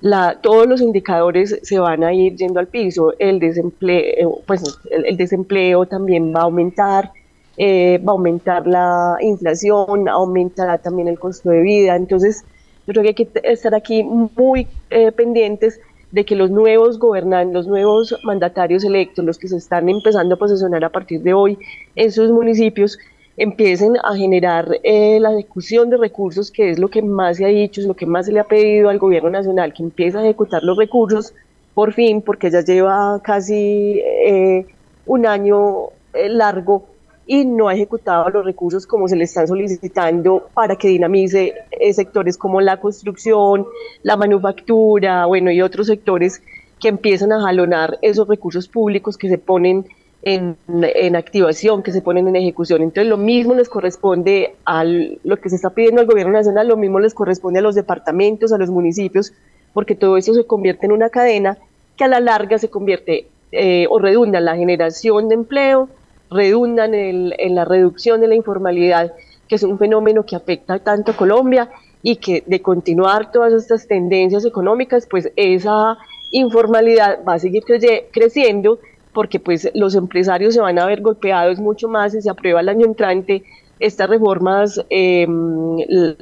la, 0.00 0.38
todos 0.40 0.68
los 0.68 0.80
indicadores 0.80 1.58
se 1.62 1.78
van 1.78 2.04
a 2.04 2.12
ir 2.12 2.36
yendo 2.36 2.60
al 2.60 2.68
piso. 2.68 3.14
El 3.18 3.40
desempleo, 3.40 4.40
pues, 4.46 4.78
el, 4.90 5.16
desempleo 5.16 5.86
también 5.86 6.32
va 6.34 6.40
a 6.40 6.44
aumentar, 6.44 7.10
eh, 7.56 7.98
va 7.98 8.12
a 8.12 8.14
aumentar 8.14 8.66
la 8.66 9.16
inflación, 9.20 10.08
aumentará 10.08 10.78
también 10.78 11.08
el 11.08 11.18
costo 11.18 11.50
de 11.50 11.62
vida. 11.62 11.96
Entonces, 11.96 12.44
yo 12.86 12.92
creo 12.92 13.02
que 13.02 13.08
hay 13.08 13.14
que 13.14 13.28
estar 13.42 13.74
aquí 13.74 14.02
muy 14.02 14.68
eh, 14.90 15.10
pendientes 15.12 15.80
de 16.12 16.24
que 16.24 16.36
los 16.36 16.50
nuevos 16.50 16.98
gobernantes, 16.98 17.52
los 17.52 17.66
nuevos 17.66 18.14
mandatarios 18.24 18.84
electos, 18.84 19.24
los 19.24 19.38
que 19.38 19.48
se 19.48 19.56
están 19.56 19.88
empezando 19.88 20.36
a 20.36 20.38
posicionar 20.38 20.84
a 20.84 20.88
partir 20.90 21.20
de 21.22 21.34
hoy 21.34 21.58
en 21.96 22.12
sus 22.12 22.30
municipios, 22.30 22.98
empiecen 23.38 23.96
a 24.02 24.14
generar 24.16 24.68
eh, 24.82 25.18
la 25.20 25.32
ejecución 25.32 25.88
de 25.90 25.96
recursos, 25.96 26.50
que 26.50 26.70
es 26.70 26.78
lo 26.78 26.88
que 26.88 27.02
más 27.02 27.38
se 27.38 27.44
ha 27.44 27.48
dicho, 27.48 27.80
es 27.80 27.86
lo 27.86 27.94
que 27.94 28.04
más 28.04 28.26
se 28.26 28.32
le 28.32 28.40
ha 28.40 28.44
pedido 28.44 28.88
al 28.88 28.98
gobierno 28.98 29.30
nacional, 29.30 29.72
que 29.72 29.84
empiece 29.84 30.18
a 30.18 30.22
ejecutar 30.22 30.62
los 30.64 30.76
recursos 30.76 31.32
por 31.72 31.92
fin, 31.92 32.20
porque 32.20 32.50
ya 32.50 32.62
lleva 32.62 33.20
casi 33.22 34.00
eh, 34.04 34.66
un 35.06 35.26
año 35.26 35.90
eh, 36.12 36.28
largo 36.28 36.86
y 37.28 37.44
no 37.44 37.68
ha 37.68 37.74
ejecutado 37.74 38.28
los 38.30 38.44
recursos 38.44 38.86
como 38.86 39.06
se 39.06 39.14
le 39.14 39.24
están 39.24 39.46
solicitando 39.46 40.48
para 40.54 40.74
que 40.74 40.88
dinamice 40.88 41.54
eh, 41.70 41.92
sectores 41.92 42.36
como 42.36 42.60
la 42.60 42.78
construcción, 42.78 43.66
la 44.02 44.16
manufactura, 44.16 45.26
bueno, 45.26 45.52
y 45.52 45.60
otros 45.60 45.86
sectores 45.86 46.42
que 46.80 46.88
empiezan 46.88 47.32
a 47.32 47.42
jalonar 47.42 47.98
esos 48.02 48.26
recursos 48.26 48.66
públicos 48.66 49.18
que 49.18 49.28
se 49.28 49.38
ponen 49.38 49.86
en, 50.34 50.56
en 50.68 51.16
activación, 51.16 51.82
que 51.82 51.92
se 51.92 52.02
ponen 52.02 52.28
en 52.28 52.36
ejecución. 52.36 52.82
Entonces, 52.82 53.08
lo 53.08 53.16
mismo 53.16 53.54
les 53.54 53.68
corresponde 53.68 54.54
a 54.64 54.84
lo 54.84 55.36
que 55.36 55.48
se 55.50 55.56
está 55.56 55.70
pidiendo 55.70 56.00
al 56.00 56.06
gobierno 56.06 56.32
nacional, 56.32 56.68
lo 56.68 56.76
mismo 56.76 57.00
les 57.00 57.14
corresponde 57.14 57.60
a 57.60 57.62
los 57.62 57.74
departamentos, 57.74 58.52
a 58.52 58.58
los 58.58 58.70
municipios, 58.70 59.32
porque 59.72 59.94
todo 59.94 60.16
eso 60.16 60.34
se 60.34 60.44
convierte 60.44 60.86
en 60.86 60.92
una 60.92 61.10
cadena 61.10 61.58
que 61.96 62.04
a 62.04 62.08
la 62.08 62.20
larga 62.20 62.58
se 62.58 62.68
convierte 62.68 63.26
eh, 63.52 63.86
o 63.90 63.98
redunda 63.98 64.38
en 64.38 64.44
la 64.44 64.56
generación 64.56 65.28
de 65.28 65.34
empleo, 65.34 65.88
redundan 66.30 66.94
en, 66.94 67.32
en 67.38 67.54
la 67.54 67.64
reducción 67.64 68.20
de 68.20 68.28
la 68.28 68.34
informalidad, 68.34 69.12
que 69.48 69.54
es 69.54 69.62
un 69.62 69.78
fenómeno 69.78 70.24
que 70.24 70.36
afecta 70.36 70.78
tanto 70.78 71.12
a 71.12 71.16
Colombia 71.16 71.70
y 72.02 72.16
que 72.16 72.42
de 72.46 72.60
continuar 72.60 73.32
todas 73.32 73.52
estas 73.52 73.86
tendencias 73.86 74.44
económicas, 74.44 75.06
pues 75.10 75.32
esa 75.36 75.96
informalidad 76.30 77.20
va 77.26 77.34
a 77.34 77.38
seguir 77.38 77.64
cre 77.64 78.08
creciendo 78.12 78.78
porque 79.18 79.40
pues 79.40 79.68
los 79.74 79.96
empresarios 79.96 80.54
se 80.54 80.60
van 80.60 80.78
a 80.78 80.86
ver 80.86 81.00
golpeados 81.00 81.58
mucho 81.58 81.88
más 81.88 82.12
si 82.12 82.22
se 82.22 82.30
aprueba 82.30 82.60
el 82.60 82.68
año 82.68 82.86
entrante 82.86 83.42
estas 83.80 84.08
reformas, 84.08 84.80
eh, 84.90 85.26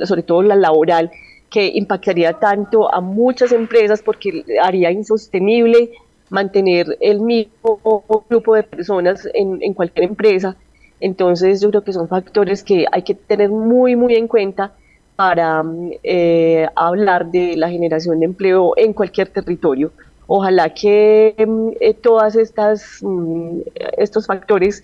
sobre 0.03 0.23
todo 0.23 0.41
la 0.41 0.57
laboral, 0.57 1.11
que 1.51 1.73
impactaría 1.75 2.33
tanto 2.33 2.91
a 2.91 3.03
muchas 3.03 3.53
empresas 3.53 4.01
porque 4.01 4.47
haría 4.63 4.91
insostenible 4.91 5.91
mantener 6.31 6.97
el 7.03 7.21
mismo 7.21 8.03
grupo 8.31 8.55
de 8.55 8.63
personas 8.63 9.29
en, 9.35 9.59
en 9.61 9.75
cualquier 9.75 10.07
empresa. 10.07 10.57
Entonces 10.99 11.61
yo 11.61 11.69
creo 11.69 11.85
que 11.85 11.93
son 11.93 12.09
factores 12.09 12.65
que 12.65 12.87
hay 12.91 13.03
que 13.03 13.15
tener 13.15 13.51
muy, 13.51 13.95
muy 13.95 14.15
en 14.15 14.27
cuenta 14.27 14.73
para 15.17 15.63
eh, 16.03 16.67
hablar 16.75 17.31
de 17.31 17.59
la 17.59 17.69
generación 17.69 18.21
de 18.21 18.25
empleo 18.25 18.73
en 18.75 18.95
cualquier 18.95 19.29
territorio. 19.29 19.93
Ojalá 20.27 20.75
que 20.75 21.35
eh, 21.81 21.95
todas 21.95 22.35
estas 22.37 22.99
mm, 23.03 23.61
estos 23.97 24.27
factores 24.27 24.83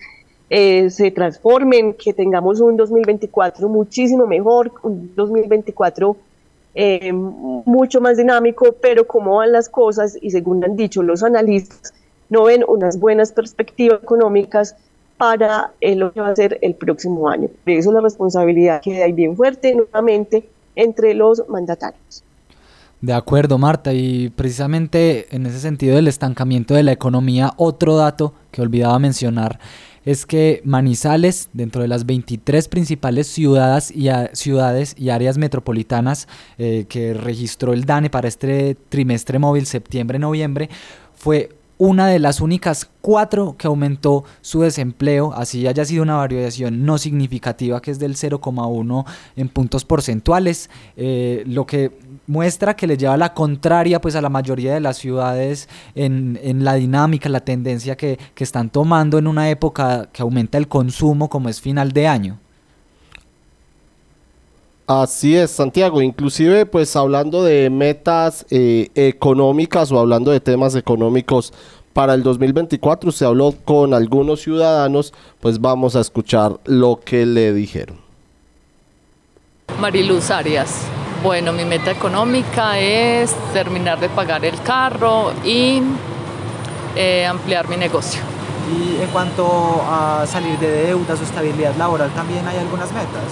eh, 0.51 0.91
se 0.91 1.11
transformen, 1.11 1.95
que 1.95 2.13
tengamos 2.13 2.61
un 2.61 2.77
2024 2.77 3.69
muchísimo 3.69 4.27
mejor, 4.27 4.73
un 4.83 5.15
2024 5.17 6.17
eh, 6.75 7.13
mucho 7.13 8.01
más 8.01 8.17
dinámico, 8.17 8.77
pero 8.81 9.07
como 9.07 9.37
van 9.37 9.53
las 9.53 9.69
cosas 9.69 10.17
y 10.21 10.31
según 10.31 10.65
han 10.65 10.77
dicho 10.77 11.03
los 11.03 11.23
analistas, 11.23 11.93
no 12.29 12.45
ven 12.45 12.65
unas 12.67 12.99
buenas 12.99 13.33
perspectivas 13.33 14.03
económicas 14.03 14.77
para 15.17 15.73
eh, 15.81 15.95
lo 15.95 16.13
que 16.13 16.21
va 16.21 16.29
a 16.29 16.37
ser 16.37 16.59
el 16.63 16.75
próximo 16.75 17.29
año. 17.29 17.49
Por 17.65 17.73
eso 17.73 17.93
la 17.93 18.01
responsabilidad 18.01 18.81
queda 18.81 19.05
ahí 19.05 19.13
bien 19.13 19.37
fuerte 19.37 19.75
nuevamente 19.75 20.49
entre 20.75 21.15
los 21.15 21.47
mandatarios. 21.49 22.25
De 23.03 23.13
acuerdo, 23.13 23.59
Marta, 23.59 23.93
y 23.93 24.31
precisamente 24.31 25.27
en 25.35 25.45
ese 25.45 25.59
sentido 25.59 25.97
del 25.97 26.07
estancamiento 26.07 26.75
de 26.75 26.85
la 26.85 26.93
economía, 26.93 27.53
otro 27.57 27.97
dato 27.97 28.33
que 28.53 28.63
olvidaba 28.63 28.97
mencionar 29.01 29.59
es 30.05 30.25
que 30.25 30.63
Manizales, 30.65 31.51
dentro 31.53 31.83
de 31.83 31.89
las 31.89 32.07
23 32.07 32.69
principales 32.69 33.27
ciudades 33.27 33.91
y, 33.91 34.09
ciudades 34.35 34.95
y 34.97 35.11
áreas 35.11 35.37
metropolitanas 35.37 36.29
eh, 36.59 36.87
que 36.89 37.13
registró 37.13 37.73
el 37.73 37.87
DANE 37.87 38.09
para 38.09 38.29
este 38.29 38.77
trimestre 38.89 39.41
móvil 39.41 39.67
septiembre-noviembre, 39.67 40.71
fue 41.15 41.51
una 41.79 42.07
de 42.07 42.21
las 42.21 42.41
únicas 42.41 42.89
cuatro 43.01 43.57
que 43.59 43.67
aumentó 43.67 44.23
su 44.41 44.61
desempleo, 44.61 45.33
así 45.35 45.67
haya 45.67 45.85
sido 45.85 46.05
una 46.05 46.15
variación 46.15 46.87
no 46.87 46.97
significativa 46.97 47.83
que 47.83 47.91
es 47.91 47.99
del 47.99 48.15
0,1 48.15 49.05
en 49.35 49.49
puntos 49.49 49.85
porcentuales, 49.85 50.71
eh, 50.97 51.43
lo 51.45 51.67
que 51.67 51.91
muestra 52.27 52.75
que 52.75 52.87
le 52.87 52.97
lleva 52.97 53.17
la 53.17 53.35
contraria 53.35 54.01
pues 54.01 54.15
a 54.15 54.21
la 54.21 54.29
mayoría 54.29 54.75
de 54.75 54.81
las 54.81 54.99
ciudades 54.99 55.69
en, 55.95 56.39
en 56.43 56.65
la 56.65 56.75
dinámica, 56.75 57.29
la 57.29 57.41
tendencia 57.41 57.97
que, 57.97 58.19
que 58.35 58.45
están 58.45 58.71
tomando 58.71 59.19
en 59.19 59.27
una 59.27 59.51
época 59.51 60.09
que 60.13 60.23
aumenta 60.23 60.59
el 60.59 60.69
consumo 60.69 61.29
como 61.29 61.49
es 61.49 61.61
final 61.61 61.93
de 61.93 62.07
año. 62.07 62.39
Así 64.87 65.37
es, 65.37 65.51
Santiago. 65.51 66.03
Inclusive, 66.03 66.67
pues 66.67 66.97
hablando 66.97 67.45
de 67.45 67.71
metas 67.71 68.45
eh, 68.51 68.89
económicas 68.95 69.91
o 69.93 69.99
hablando 69.99 70.31
de 70.31 70.41
temas 70.41 70.75
económicos 70.75 71.53
para 71.93 72.15
el 72.15 72.23
2024, 72.23 73.13
se 73.13 73.25
habló 73.25 73.55
con 73.65 73.95
algunos 73.95 74.41
ciudadanos, 74.41 75.13
pues 75.41 75.61
vamos 75.61 75.95
a 75.95 76.01
escuchar 76.01 76.59
lo 76.65 77.01
que 77.05 77.27
le 77.27 77.53
dijeron. 77.53 77.99
Mariluz 79.81 80.31
Arias. 80.31 80.87
Bueno, 81.23 81.53
mi 81.53 81.65
meta 81.65 81.93
económica 81.93 82.81
es 82.81 83.33
terminar 83.53 84.01
de 84.01 84.09
pagar 84.09 84.45
el 84.45 84.61
carro 84.63 85.33
y 85.45 85.81
eh, 86.97 87.25
ampliar 87.25 87.69
mi 87.69 87.77
negocio. 87.77 88.21
Y 88.69 89.01
en 89.01 89.09
cuanto 89.11 89.85
a 89.89 90.27
salir 90.27 90.59
de 90.59 90.87
deudas 90.87 91.21
o 91.21 91.23
estabilidad 91.23 91.77
laboral, 91.77 92.11
¿también 92.11 92.47
hay 92.49 92.59
algunas 92.59 92.91
metas? 92.91 93.23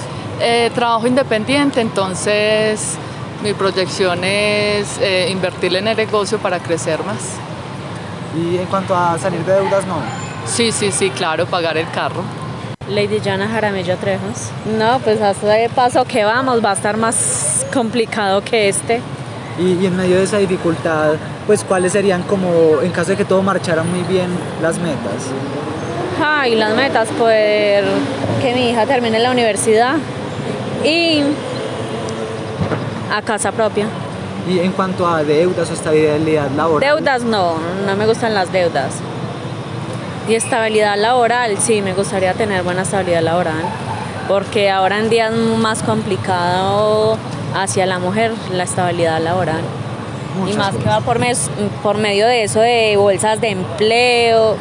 Eh, 0.40 0.70
trabajo 0.72 1.08
independiente, 1.08 1.80
entonces 1.80 2.96
mi 3.42 3.54
proyección 3.54 4.22
es 4.22 4.98
eh, 5.00 5.28
invertir 5.28 5.74
en 5.74 5.88
el 5.88 5.96
negocio 5.96 6.38
para 6.38 6.60
crecer 6.60 7.02
más. 7.02 7.38
¿Y 8.36 8.58
en 8.58 8.66
cuanto 8.66 8.94
a 8.94 9.18
salir 9.18 9.44
de 9.44 9.54
deudas, 9.54 9.84
no? 9.86 9.96
Sí, 10.46 10.70
sí, 10.70 10.92
sí, 10.92 11.10
claro, 11.10 11.44
pagar 11.44 11.76
el 11.76 11.90
carro. 11.90 12.22
Lady 12.88 13.20
Jana 13.20 13.48
Jaramillo 13.48 13.96
Trejos. 13.96 14.50
No, 14.78 15.00
pues 15.00 15.20
hasta 15.20 15.48
de 15.48 15.68
paso 15.68 16.04
que 16.04 16.22
vamos 16.22 16.64
va 16.64 16.70
a 16.70 16.74
estar 16.74 16.96
más 16.96 17.49
complicado 17.70 18.42
que 18.42 18.68
este. 18.68 19.00
Y, 19.58 19.82
y, 19.82 19.86
en 19.86 19.96
medio 19.96 20.16
de 20.16 20.24
esa 20.24 20.38
dificultad, 20.38 21.14
pues 21.46 21.64
cuáles 21.64 21.92
serían 21.92 22.22
como, 22.22 22.80
en 22.82 22.90
caso 22.92 23.10
de 23.10 23.16
que 23.16 23.24
todo 23.24 23.42
marchara 23.42 23.82
muy 23.82 24.02
bien, 24.02 24.30
las 24.62 24.78
metas. 24.78 25.30
Ay, 26.22 26.54
las 26.54 26.74
metas, 26.74 27.08
poder 27.10 27.84
que 28.40 28.54
mi 28.54 28.70
hija 28.70 28.86
termine 28.86 29.18
la 29.18 29.30
universidad 29.30 29.96
y 30.84 31.22
a 33.10 33.22
casa 33.22 33.52
propia. 33.52 33.86
Y 34.48 34.58
en 34.58 34.72
cuanto 34.72 35.06
a 35.06 35.22
deudas 35.22 35.70
o 35.70 35.72
estabilidad 35.72 36.50
laboral. 36.56 36.96
Deudas 36.96 37.22
no, 37.22 37.56
no 37.86 37.96
me 37.96 38.06
gustan 38.06 38.34
las 38.34 38.52
deudas. 38.52 38.94
Y 40.28 40.34
estabilidad 40.34 40.96
laboral, 40.96 41.58
sí, 41.58 41.82
me 41.82 41.92
gustaría 41.92 42.34
tener 42.34 42.62
buena 42.62 42.82
estabilidad 42.82 43.22
laboral, 43.22 43.62
porque 44.28 44.70
ahora 44.70 44.98
en 44.98 45.10
día 45.10 45.28
es 45.28 45.34
más 45.34 45.82
complicado 45.82 47.18
hacia 47.54 47.86
la 47.86 47.98
mujer 47.98 48.32
la 48.52 48.64
estabilidad 48.64 49.20
laboral. 49.20 49.60
Muchas 50.38 50.54
y 50.54 50.58
más 50.58 50.68
cosas. 50.68 50.82
que 50.82 50.88
va 50.90 51.00
por, 51.00 51.18
mes, 51.18 51.50
por 51.82 51.98
medio 51.98 52.26
de 52.26 52.44
eso 52.44 52.60
de 52.60 52.96
bolsas 52.96 53.40
de 53.40 53.50
empleo, 53.50 54.56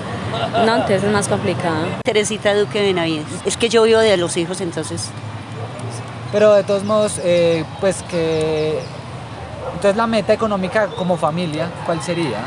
no, 0.66 0.76
entonces 0.76 1.04
es 1.04 1.12
más 1.12 1.28
complicado. 1.28 1.86
Teresita 2.04 2.54
Duque 2.54 2.82
Benavides. 2.82 3.26
Es 3.46 3.58
que 3.58 3.70
yo 3.70 3.84
vivo 3.84 4.00
de 4.00 4.18
los 4.18 4.38
hijos, 4.38 4.62
entonces. 4.62 5.10
Pero 6.32 6.54
de 6.54 6.64
todos 6.64 6.84
modos, 6.84 7.20
eh, 7.24 7.66
pues 7.80 8.04
que... 8.04 8.80
Entonces 9.74 9.96
la 9.96 10.08
meta 10.08 10.34
económica 10.34 10.88
como 10.88 11.18
familia, 11.18 11.70
¿cuál 11.86 12.02
sería? 12.02 12.40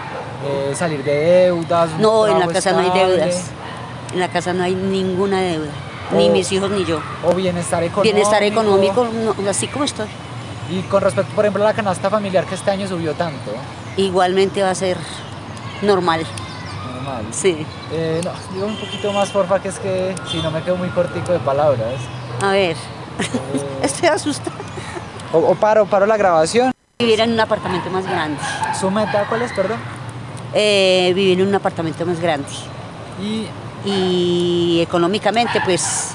Eh, 0.47 0.75
salir 0.75 1.03
de 1.03 1.15
deudas. 1.45 1.91
No, 1.99 2.27
en 2.27 2.39
la 2.39 2.47
casa 2.47 2.71
estable. 2.71 2.89
no 2.89 2.95
hay 2.95 3.01
deudas. 3.01 3.51
En 4.13 4.21
la 4.21 4.29
casa 4.29 4.53
no 4.53 4.63
hay 4.65 4.75
ninguna 4.75 5.41
deuda. 5.41 5.71
O, 6.13 6.17
ni 6.17 6.29
mis 6.29 6.51
hijos 6.53 6.71
ni 6.71 6.85
yo. 6.85 7.01
O 7.25 7.35
bienestar 7.35 7.83
económico. 7.83 8.03
Bienestar 8.03 8.43
económico, 8.43 9.07
no, 9.07 9.49
así 9.49 9.67
como 9.69 9.85
estoy. 9.85 10.07
Y 10.73 10.81
con 10.85 11.03
respecto, 11.03 11.35
por 11.35 11.45
ejemplo, 11.45 11.63
a 11.65 11.67
la 11.67 11.75
canasta 11.75 12.09
familiar 12.09 12.47
que 12.47 12.55
este 12.55 12.71
año 12.71 12.89
subió 12.89 13.13
tanto. 13.13 13.53
Igualmente 13.99 14.63
va 14.63 14.71
a 14.71 14.75
ser 14.75 14.97
normal. 15.83 16.25
Normal. 16.95 17.27
Sí. 17.31 17.67
Eh, 17.91 18.23
no, 18.25 18.33
digo 18.55 18.67
un 18.69 18.77
poquito 18.77 19.13
más, 19.13 19.29
porfa, 19.31 19.61
que 19.61 19.69
es 19.69 19.79
que 19.79 20.15
si 20.31 20.41
no 20.41 20.51
me 20.51 20.63
quedo 20.63 20.77
muy 20.77 20.89
cortico 20.89 21.33
de 21.33 21.41
palabras. 21.41 22.01
A 22.41 22.53
ver. 22.53 22.77
Estoy 23.83 24.09
asustada. 24.09 24.57
O, 25.35 25.39
o, 25.41 25.55
paro, 25.55 25.85
paro 25.85 26.07
la 26.07 26.17
grabación. 26.17 26.73
Vivir 26.99 27.21
en 27.21 27.33
un 27.33 27.41
apartamento 27.41 27.91
más 27.91 28.07
grande. 28.07 28.41
¿Su 28.81 28.91
meta 28.91 29.27
cuál 29.29 29.43
es, 29.43 29.53
perdón? 29.53 29.79
Eh, 30.55 31.13
vivir 31.15 31.39
en 31.39 31.49
un 31.49 31.55
apartamento 31.55 32.07
más 32.07 32.19
grande. 32.19 32.49
Y, 33.21 33.47
y 33.85 34.81
económicamente, 34.81 35.61
pues, 35.63 36.15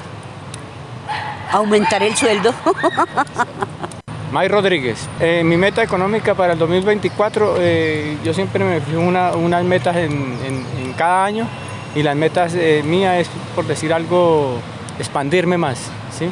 aumentar 1.52 2.02
el 2.02 2.16
sueldo. 2.16 2.52
May 4.32 4.46
Rodríguez, 4.48 5.08
eh, 5.20 5.42
mi 5.42 5.56
meta 5.56 5.82
económica 5.82 6.34
para 6.34 6.52
el 6.52 6.58
2024, 6.58 7.54
eh, 7.58 8.18
yo 8.22 8.34
siempre 8.34 8.62
me 8.62 8.80
fijo 8.82 9.00
una, 9.00 9.32
unas 9.32 9.64
metas 9.64 9.96
en, 9.96 10.12
en, 10.44 10.66
en, 10.84 10.92
cada 10.92 11.24
año 11.24 11.46
y 11.94 12.02
las 12.02 12.14
metas 12.14 12.54
eh, 12.54 12.82
mías 12.84 13.20
es, 13.20 13.30
por 13.54 13.66
decir 13.66 13.90
algo, 13.90 14.58
expandirme 14.98 15.56
más, 15.56 15.78
¿sí? 16.10 16.28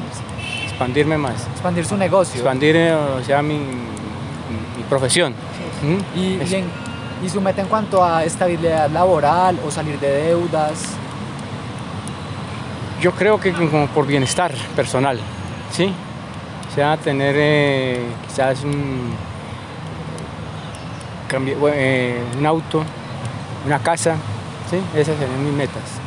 Expandirme 0.65 1.17
más. 1.17 1.47
Expandir 1.53 1.87
su 1.87 1.97
negocio. 1.97 2.35
Expandir, 2.35 2.77
o 2.77 3.25
sea, 3.25 3.41
mi, 3.41 3.57
mi 3.57 4.83
profesión. 4.91 5.33
¿Mm? 5.83 6.19
Y, 6.19 6.21
y, 6.21 6.55
en, 6.55 6.65
¿Y 7.25 7.31
su 7.31 7.41
meta 7.41 7.63
en 7.63 7.69
cuanto 7.69 8.05
a 8.05 8.25
estabilidad 8.25 8.91
laboral 8.91 9.59
o 9.67 9.71
salir 9.71 9.99
de 9.99 10.25
deudas? 10.27 10.85
Yo 13.01 13.13
creo 13.13 13.41
que 13.41 13.53
como 13.53 13.87
por 13.89 14.07
bienestar 14.07 14.53
personal, 14.75 15.19
¿sí? 15.71 15.95
Sea, 16.77 16.99
tener 16.99 17.35
eh, 17.39 17.99
quizás 18.27 18.63
un, 18.63 19.15
cambio, 21.27 21.57
eh, 21.73 22.23
un 22.39 22.45
auto, 22.45 22.85
una 23.65 23.79
casa, 23.79 24.17
¿sí? 24.71 24.77
Esas 24.95 25.17
serían 25.19 25.43
mis 25.43 25.55
metas. 25.55 26.06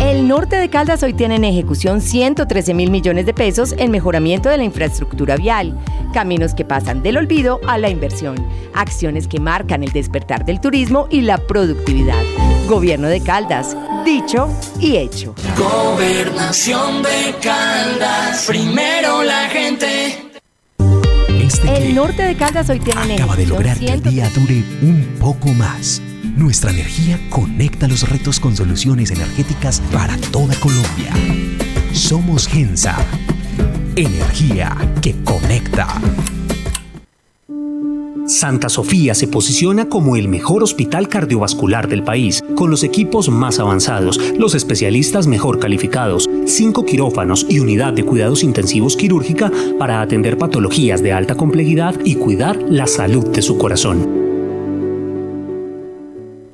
El 0.00 0.28
norte 0.28 0.56
de 0.56 0.70
Caldas 0.70 1.02
hoy 1.02 1.12
tiene 1.12 1.36
en 1.36 1.44
ejecución 1.44 2.00
113 2.00 2.72
mil 2.72 2.90
millones 2.90 3.26
de 3.26 3.34
pesos 3.34 3.74
en 3.78 3.90
mejoramiento 3.90 4.48
de 4.48 4.56
la 4.56 4.62
infraestructura 4.62 5.36
vial, 5.36 5.76
caminos 6.14 6.54
que 6.54 6.64
pasan 6.64 7.02
del 7.02 7.16
olvido 7.16 7.60
a 7.66 7.78
la 7.78 7.90
inversión, 7.90 8.36
acciones 8.74 9.26
que 9.26 9.40
marcan 9.40 9.82
el 9.82 9.90
despertar 9.90 10.44
del 10.44 10.60
turismo 10.60 11.08
y 11.10 11.22
la 11.22 11.38
productividad. 11.38 12.22
Gobierno 12.68 13.08
de 13.08 13.20
Caldas, 13.20 13.76
dicho 14.04 14.48
y 14.80 14.98
hecho. 14.98 15.34
Gobernación 15.56 17.02
de 17.02 17.34
Caldas. 17.42 18.44
Primero 18.46 19.24
la 19.24 19.48
gente. 19.48 20.28
El 21.66 21.94
norte 21.94 22.22
de 22.22 22.36
Caldas 22.36 22.68
hoy 22.70 22.78
tiene 22.78 23.02
en 23.02 23.12
Acaba 23.12 23.34
de 23.36 23.42
ejecución 23.42 23.48
lograr 23.48 23.78
que 23.78 23.86
el 23.86 24.02
113 24.02 24.14
día 24.14 24.30
dure 24.34 24.62
un 24.82 25.16
poco 25.18 25.48
más. 25.48 26.00
Nuestra 26.38 26.70
energía 26.70 27.18
conecta 27.30 27.88
los 27.88 28.08
retos 28.08 28.38
con 28.38 28.54
soluciones 28.54 29.10
energéticas 29.10 29.82
para 29.92 30.16
toda 30.30 30.54
Colombia. 30.60 31.12
Somos 31.92 32.46
Gensa. 32.46 32.96
Energía 33.96 34.76
que 35.02 35.16
conecta. 35.24 35.88
Santa 38.28 38.68
Sofía 38.68 39.16
se 39.16 39.26
posiciona 39.26 39.88
como 39.88 40.14
el 40.14 40.28
mejor 40.28 40.62
hospital 40.62 41.08
cardiovascular 41.08 41.88
del 41.88 42.04
país, 42.04 42.40
con 42.54 42.70
los 42.70 42.84
equipos 42.84 43.28
más 43.30 43.58
avanzados, 43.58 44.20
los 44.38 44.54
especialistas 44.54 45.26
mejor 45.26 45.58
calificados, 45.58 46.30
cinco 46.46 46.84
quirófanos 46.84 47.46
y 47.48 47.58
unidad 47.58 47.94
de 47.94 48.04
cuidados 48.04 48.44
intensivos 48.44 48.96
quirúrgica 48.96 49.50
para 49.76 50.02
atender 50.02 50.38
patologías 50.38 51.02
de 51.02 51.12
alta 51.12 51.34
complejidad 51.34 51.96
y 52.04 52.14
cuidar 52.14 52.62
la 52.62 52.86
salud 52.86 53.26
de 53.26 53.42
su 53.42 53.58
corazón. 53.58 54.27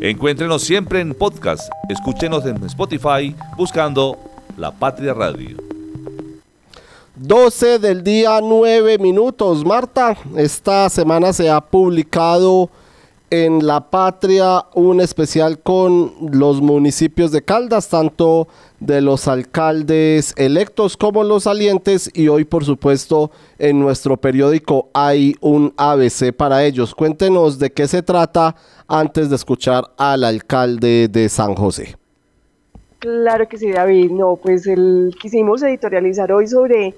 Encuéntrenos 0.00 0.62
siempre 0.62 1.00
en 1.00 1.12
podcast. 1.12 1.68
Escúchenos 1.88 2.46
en 2.46 2.62
Spotify 2.64 3.34
buscando 3.56 4.16
La 4.56 4.70
Patria 4.70 5.12
Radio. 5.12 5.56
12 7.16 7.80
del 7.80 8.04
día 8.04 8.38
9 8.40 8.98
minutos. 8.98 9.64
Marta, 9.64 10.16
esta 10.36 10.88
semana 10.88 11.32
se 11.32 11.50
ha 11.50 11.60
publicado 11.60 12.70
en 13.30 13.66
La 13.66 13.90
Patria 13.90 14.64
un 14.74 15.00
especial 15.00 15.58
con 15.58 16.12
los 16.32 16.60
municipios 16.60 17.32
de 17.32 17.42
Caldas, 17.42 17.88
tanto 17.88 18.48
de 18.80 19.00
los 19.00 19.28
alcaldes 19.28 20.32
electos 20.36 20.96
como 20.96 21.24
los 21.24 21.44
salientes 21.44 22.10
y 22.14 22.28
hoy 22.28 22.44
por 22.44 22.64
supuesto 22.64 23.30
en 23.58 23.80
nuestro 23.80 24.16
periódico 24.16 24.88
hay 24.94 25.34
un 25.40 25.74
ABC 25.76 26.32
para 26.32 26.64
ellos. 26.64 26.94
Cuéntenos 26.94 27.58
de 27.58 27.70
qué 27.70 27.88
se 27.88 28.02
trata 28.02 28.56
antes 28.86 29.30
de 29.30 29.36
escuchar 29.36 29.84
al 29.96 30.24
alcalde 30.24 31.08
de 31.08 31.28
San 31.28 31.54
José. 31.54 31.96
Claro 32.98 33.48
que 33.48 33.58
sí, 33.58 33.70
David. 33.70 34.10
No, 34.10 34.36
pues 34.36 34.66
el, 34.66 35.14
quisimos 35.20 35.62
editorializar 35.62 36.32
hoy 36.32 36.48
sobre 36.48 36.94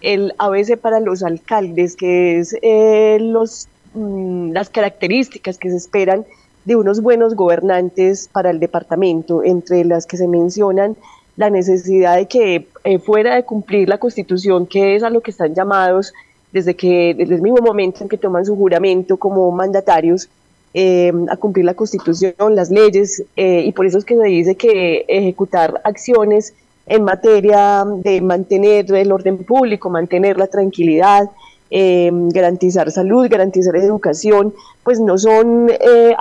el 0.00 0.34
ABC 0.38 0.76
para 0.76 1.00
los 1.00 1.22
alcaldes, 1.22 1.96
que 1.96 2.38
es 2.38 2.56
eh, 2.60 3.18
los, 3.20 3.68
mm, 3.94 4.52
las 4.52 4.68
características 4.68 5.58
que 5.58 5.70
se 5.70 5.76
esperan 5.76 6.24
de 6.64 6.76
unos 6.76 7.00
buenos 7.00 7.34
gobernantes 7.34 8.28
para 8.32 8.50
el 8.50 8.60
departamento, 8.60 9.42
entre 9.42 9.84
las 9.84 10.06
que 10.06 10.16
se 10.16 10.28
mencionan 10.28 10.96
la 11.36 11.50
necesidad 11.50 12.16
de 12.16 12.26
que 12.26 12.68
eh, 12.84 12.98
fuera 12.98 13.34
de 13.34 13.44
cumplir 13.44 13.88
la 13.88 13.98
constitución, 13.98 14.66
que 14.66 14.96
es 14.96 15.02
a 15.02 15.10
lo 15.10 15.20
que 15.20 15.30
están 15.30 15.54
llamados 15.54 16.12
desde, 16.52 16.74
que, 16.74 17.14
desde 17.16 17.34
el 17.34 17.42
mismo 17.42 17.58
momento 17.58 18.02
en 18.02 18.08
que 18.08 18.16
toman 18.16 18.44
su 18.44 18.56
juramento 18.56 19.16
como 19.16 19.50
mandatarios, 19.50 20.28
eh, 20.72 21.12
a 21.28 21.36
cumplir 21.36 21.64
la 21.64 21.74
constitución, 21.74 22.34
las 22.50 22.70
leyes, 22.70 23.22
eh, 23.36 23.62
y 23.64 23.72
por 23.72 23.86
eso 23.86 23.98
es 23.98 24.04
que 24.04 24.16
se 24.16 24.24
dice 24.24 24.54
que 24.56 25.04
ejecutar 25.06 25.80
acciones 25.84 26.54
en 26.86 27.04
materia 27.04 27.84
de 27.86 28.20
mantener 28.20 28.92
el 28.92 29.12
orden 29.12 29.38
público, 29.38 29.88
mantener 29.88 30.36
la 30.36 30.46
tranquilidad, 30.46 31.30
eh, 31.76 32.08
garantizar 32.12 32.88
salud, 32.92 33.26
garantizar 33.28 33.74
educación, 33.76 34.54
pues 34.84 35.00
no 35.00 35.18
son 35.18 35.72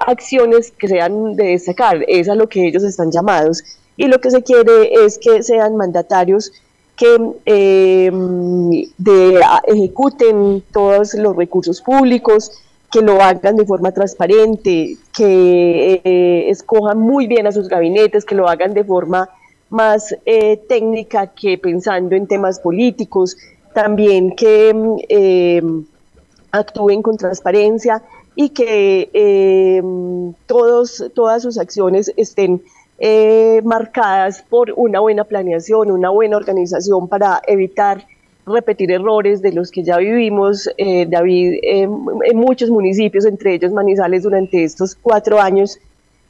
acciones 0.08 0.72
que 0.72 0.88
sean 0.88 1.36
de 1.36 1.46
destacar, 1.46 2.04
es 2.08 2.28
a 2.28 2.34
lo 2.34 2.50
que 2.50 2.68
ellos 2.68 2.84
están 2.84 3.12
llamados. 3.12 3.64
Y 3.96 4.08
lo 4.08 4.20
que 4.20 4.32
se 4.32 4.42
quiere 4.42 5.06
es 5.06 5.20
que 5.20 5.44
sean 5.44 5.76
mandatarios 5.76 6.52
que 6.96 7.18
de, 8.98 9.42
ejecuten 9.68 10.64
todos 10.72 11.14
los 11.14 11.36
recursos 11.36 11.82
públicos, 11.82 12.52
que 12.94 13.02
lo 13.02 13.20
hagan 13.22 13.56
de 13.56 13.66
forma 13.66 13.92
transparente, 13.92 14.98
que 15.12 16.02
eh, 16.04 16.50
escojan 16.50 17.00
muy 17.00 17.26
bien 17.26 17.48
a 17.48 17.52
sus 17.52 17.68
gabinetes, 17.68 18.24
que 18.24 18.36
lo 18.36 18.48
hagan 18.48 18.76
de 18.76 18.84
forma 18.84 19.30
más 19.72 20.16
eh, 20.28 20.58
técnica 20.70 21.26
que 21.28 21.58
pensando 21.58 22.16
en 22.16 22.28
temas 22.28 22.60
políticos, 22.60 23.36
también 23.74 24.36
que 24.36 24.74
eh, 25.10 25.62
actúen 26.52 27.02
con 27.02 27.18
transparencia 27.18 28.02
y 28.36 28.50
que 28.50 29.82
todos, 30.48 31.12
todas 31.14 31.44
sus 31.44 31.58
acciones 31.60 32.12
estén 32.18 32.64
marcadas 33.64 34.44
por 34.50 34.74
una 34.76 35.00
buena 35.02 35.24
planeación, 35.24 35.92
una 35.92 36.10
buena 36.10 36.38
organización 36.38 37.08
para 37.08 37.42
evitar 37.46 38.06
repetir 38.46 38.92
errores 38.92 39.42
de 39.42 39.54
los 39.54 39.72
que 39.72 39.84
ya 39.84 39.98
vivimos, 39.98 40.70
eh, 40.78 41.06
David, 41.06 41.60
en 41.62 42.38
muchos 42.38 42.70
municipios, 42.70 43.26
entre 43.26 43.56
ellos 43.56 43.72
Manizales, 43.72 44.24
durante 44.24 44.64
estos 44.64 44.96
cuatro 44.96 45.40
años 45.40 45.80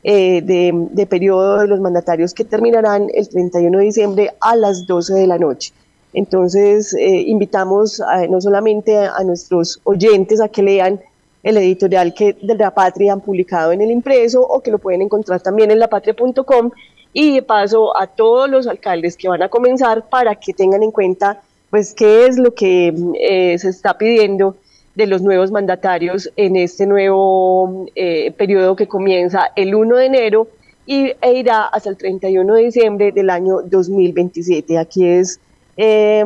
eh, 0.04 0.42
de, 0.42 1.06
periodo 1.08 1.60
de 1.60 1.68
los 1.68 1.80
mandatarios 1.80 2.34
que 2.34 2.44
terminarán 2.44 3.08
el 3.14 3.28
31 3.30 3.78
de 3.78 3.86
diciembre 3.86 4.32
a 4.42 4.56
las 4.56 4.86
12 4.86 5.14
de 5.14 5.28
la 5.28 5.38
noche. 5.38 5.74
Entonces, 6.14 6.94
eh, 6.94 7.22
invitamos 7.28 8.02
no 8.30 8.40
solamente 8.40 8.98
a, 8.98 9.24
nuestros 9.24 9.80
oyentes 9.84 10.42
a 10.42 10.48
que 10.48 10.62
lean 10.62 11.02
el 11.44 11.58
editorial 11.58 12.14
que 12.14 12.34
de 12.42 12.56
La 12.56 12.72
Patria 12.72 13.14
han 13.14 13.22
publicado 13.22 13.72
en 13.72 13.82
el 13.82 13.92
impreso 13.92 14.42
o 14.42 14.62
que 14.62 14.72
lo 14.72 14.80
pueden 14.80 15.02
encontrar 15.02 15.42
también 15.42 15.72
en 15.72 15.80
lapatria.com 15.80 16.72
y 17.12 17.42
paso 17.42 17.96
a 17.98 18.08
todos 18.08 18.50
los 18.50 18.66
alcaldes 18.66 19.18
que 19.18 19.28
van 19.28 19.44
a 19.44 19.50
comenzar 19.50 20.10
para 20.10 20.36
que 20.36 20.54
tengan 20.54 20.84
en 20.84 20.92
cuenta 20.92 21.42
pues 21.70 21.94
qué 21.94 22.28
es 22.28 22.38
lo 22.38 22.54
que 22.54 22.94
eh, 23.20 23.58
se 23.58 23.70
está 23.70 23.98
pidiendo 23.98 24.56
de 24.96 25.08
los 25.08 25.22
nuevos 25.22 25.52
mandatarios 25.52 26.32
en 26.36 26.56
este 26.56 26.86
nuevo 26.86 27.88
eh, 27.96 28.32
periodo 28.32 28.76
que 28.76 28.88
comienza 28.88 29.52
el 29.56 29.74
1 29.74 29.96
de 29.98 30.06
enero 30.06 30.48
y, 30.86 31.14
e 31.20 31.34
irá 31.34 31.66
hasta 31.66 31.90
el 31.90 31.98
31 31.98 32.54
de 32.54 32.64
diciembre 32.64 33.12
del 33.12 33.30
año 33.30 33.62
2027. 33.64 34.78
Aquí 34.78 35.06
es 35.06 35.40
eh, 35.78 36.24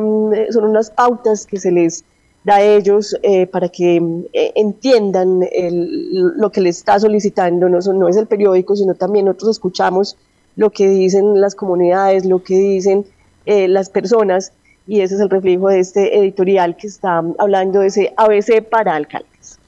son 0.50 0.64
unas 0.64 0.90
pautas 0.90 1.46
que 1.46 1.58
se 1.58 1.70
les 1.70 2.04
da 2.44 2.56
a 2.56 2.62
ellos 2.62 3.16
eh, 3.22 3.46
para 3.46 3.68
que 3.68 3.96
eh, 4.32 4.52
entiendan 4.54 5.40
el- 5.52 6.32
lo 6.36 6.50
que 6.50 6.60
les 6.60 6.78
está 6.78 6.98
solicitando. 6.98 7.68
No, 7.68 8.08
es 8.08 8.16
el 8.16 8.26
periódico, 8.26 8.76
sino 8.76 8.94
también 8.94 9.24
nosotros 9.26 9.50
escuchamos 9.56 10.16
lo 10.56 10.70
que 10.70 10.88
dicen 10.88 11.40
las 11.40 11.54
comunidades, 11.54 12.24
lo 12.24 12.42
que 12.42 12.54
dicen 12.54 13.04
eh, 13.46 13.68
las 13.68 13.90
personas, 13.90 14.52
y 14.86 15.00
ese 15.00 15.14
es 15.16 15.20
el 15.20 15.30
reflejo 15.30 15.68
de 15.68 15.80
este 15.80 16.18
editorial 16.18 16.76
que 16.76 16.86
está 16.86 17.22
hablando 17.38 17.80
de 17.80 17.88
ese 17.88 18.12
ABC 18.16 18.62
para 18.68 18.94
alcaldes. 18.94 19.58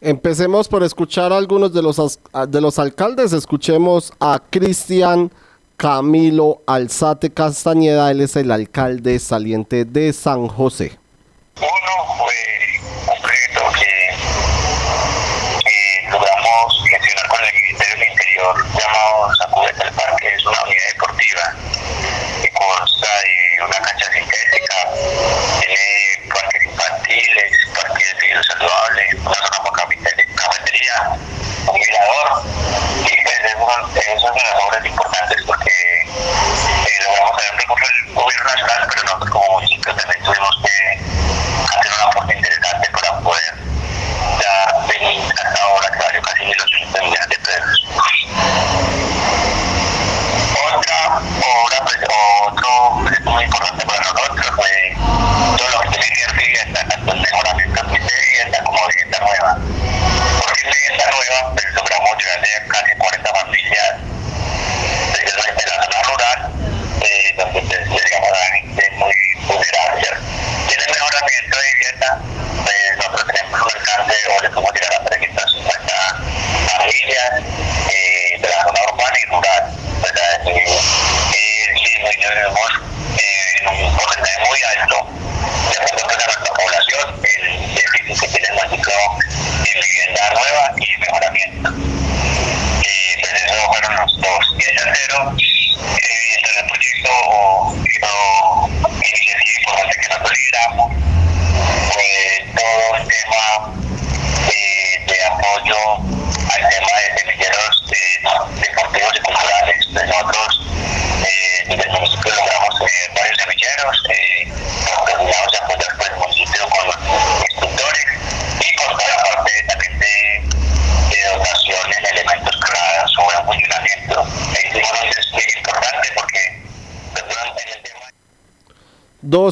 Empecemos 0.00 0.68
por 0.68 0.82
escuchar 0.82 1.32
a 1.32 1.36
algunos 1.38 1.72
de 1.72 1.82
los, 1.82 2.20
de 2.48 2.60
los 2.60 2.78
alcaldes. 2.78 3.32
Escuchemos 3.32 4.12
a 4.20 4.40
Cristian 4.50 5.30
Camilo 5.76 6.62
Alzate 6.66 7.30
Castañeda. 7.30 8.10
Él 8.10 8.20
es 8.20 8.36
el 8.36 8.50
alcalde 8.50 9.18
saliente 9.18 9.84
de 9.84 10.12
San 10.12 10.48
José. 10.48 10.98
logramos 16.10 16.84
gestionar 16.88 17.28
con 17.28 17.44
el 17.44 17.54
Ministerio 17.54 17.94
del 17.98 18.08
Interior 18.08 18.54
llamado 18.78 19.34
Sacudete 19.36 19.82
al 19.82 19.92
Parque, 19.92 20.28
es 20.34 20.46
una 20.46 20.62
unidad 20.62 20.86
deportiva 20.92 21.42
que 22.42 22.50
consta 22.52 23.08
de 23.08 23.64
una 23.64 23.78
cancha 23.80 24.06
sintética, 24.12 24.76
tiene 25.60 26.30
parques 26.32 26.62
infantiles, 26.64 27.50
parques 27.74 28.14
de 28.20 28.42
saludable, 28.44 29.02
una 29.20 29.34
zona 29.34 29.70
cafete- 29.74 30.34
cafetería, 30.34 31.18
un 31.68 31.78
mirador, 31.78 32.42
y 33.04 33.22
pues 33.22 33.38
eso, 33.44 33.66
eso 33.94 34.12
es 34.16 34.22
una 34.22 34.42
de 34.42 34.50
las 34.50 34.64
obras 34.64 34.84
importantes 34.84 35.42
porque 35.46 35.70
eh, 35.70 36.98
logramos 37.04 37.36
tener 37.36 37.52
un 37.52 37.58
recurso 37.58 37.86
del 37.86 38.14
gobierno 38.14 38.44
nacional, 38.50 38.88
pero 38.88 39.02
nosotros 39.02 39.30
como 39.30 39.52
municipio 39.52 39.94
también 39.94 40.24
tuvimos 40.24 40.62
que 40.62 40.76
hacer 41.76 41.92
un 41.92 42.08
aporte 42.08 42.36
interesante 42.36 42.90
para 42.90 43.18
poder 43.20 43.55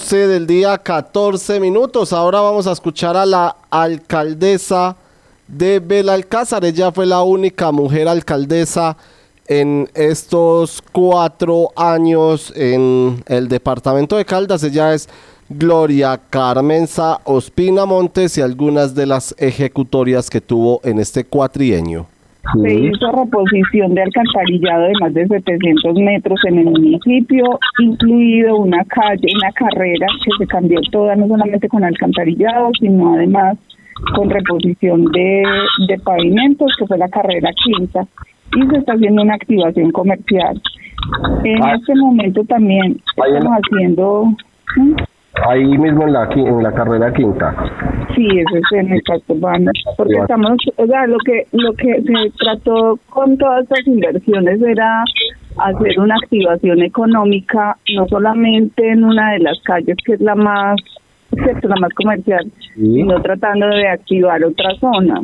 12 0.05 0.27
del 0.27 0.47
día, 0.47 0.77
14 0.77 1.59
minutos. 1.61 2.13
Ahora 2.13 2.43
vamos 2.43 2.67
a 2.67 2.73
escuchar 2.73 3.17
a 3.17 3.25
la 3.25 3.57
alcaldesa 3.71 4.97
de 5.49 5.81
Belalcázar. 5.81 6.63
Ella 6.67 6.93
fue 6.93 7.07
la 7.07 7.23
única 7.23 7.73
mujer 7.73 8.07
alcaldesa 8.07 8.99
en 9.47 9.89
estos 9.95 10.83
cuatro 10.93 11.71
años 11.75 12.53
en 12.55 13.25
el 13.27 13.49
departamento 13.49 14.19
de 14.19 14.27
Caldas. 14.27 14.63
Ella 14.63 14.93
es 14.93 15.09
Gloria 15.49 16.21
Carmenza 16.29 17.23
Ospina 17.25 17.87
Montes 17.87 18.37
y 18.37 18.43
algunas 18.43 18.95
de 18.95 19.07
las 19.07 19.35
ejecutorias 19.39 20.29
que 20.29 20.43
tuvo 20.43 20.83
en 20.85 20.99
este 20.99 21.25
cuatrienio. 21.25 22.14
Se 22.53 22.75
hizo 22.75 23.11
reposición 23.11 23.95
de 23.95 24.03
alcantarillado 24.03 24.83
de 24.85 24.93
más 25.01 25.15
de 25.15 25.27
700 25.27 25.95
metros 25.97 26.39
en 26.47 26.59
el 26.59 26.67
municipio, 26.67 27.59
incluido 27.79 28.57
una 28.59 28.85
calle, 28.85 29.29
una 29.35 29.51
carrera 29.53 30.07
que 30.25 30.31
se 30.39 30.47
cambió 30.47 30.81
toda, 30.93 31.17
no 31.17 31.27
solamente 31.27 31.69
con 31.69 31.83
alcantarillado, 31.85 32.71
sino 32.79 33.15
además 33.15 33.57
con 34.15 34.29
reposición 34.29 35.07
de, 35.07 35.43
de 35.89 35.99
pavimentos, 36.01 36.75
que 36.79 36.87
fue 36.87 36.99
la 36.99 37.09
carrera 37.09 37.51
quinta, 37.65 38.07
y 38.55 38.67
se 38.69 38.77
está 38.77 38.93
haciendo 38.93 39.23
una 39.23 39.35
activación 39.35 39.91
comercial. 39.91 40.61
En 41.45 41.63
Ah. 41.63 41.75
este 41.77 41.95
momento 41.95 42.45
también 42.45 43.01
estamos 43.17 43.59
haciendo... 43.63 44.25
¿Mm? 44.77 44.93
Ahí 45.49 45.65
mismo 45.65 46.05
en 46.05 46.13
la, 46.13 46.29
en 46.33 46.63
la 46.63 46.73
carrera 46.73 47.13
quinta. 47.13 47.55
Sí, 48.15 48.27
eso 48.27 48.57
es 48.57 48.73
en 48.73 48.93
el 48.93 49.03
casco 49.03 49.35
urbano, 49.35 49.71
porque 49.97 50.15
estamos, 50.15 50.57
o 50.77 50.87
sea, 50.87 51.07
lo 51.07 51.19
que 51.19 51.47
lo 51.51 51.73
que 51.73 52.01
se 52.03 52.31
trató 52.39 52.99
con 53.11 53.37
todas 53.37 53.65
estas 53.65 53.87
inversiones 53.87 54.63
era 54.63 55.03
hacer 55.59 55.99
una 55.99 56.15
activación 56.23 56.83
económica, 56.83 57.77
no 57.95 58.07
solamente 58.07 58.89
en 58.89 59.05
una 59.05 59.33
de 59.33 59.41
las 59.41 59.61
calles 59.63 59.97
que 60.05 60.15
es 60.15 60.21
la 60.21 60.37
más, 60.37 60.77
la 61.33 61.77
más 61.77 61.93
comercial, 61.95 62.45
sino 62.75 63.21
tratando 63.21 63.67
de 63.67 63.89
activar 63.89 64.45
otra 64.45 64.75
zona. 64.77 65.21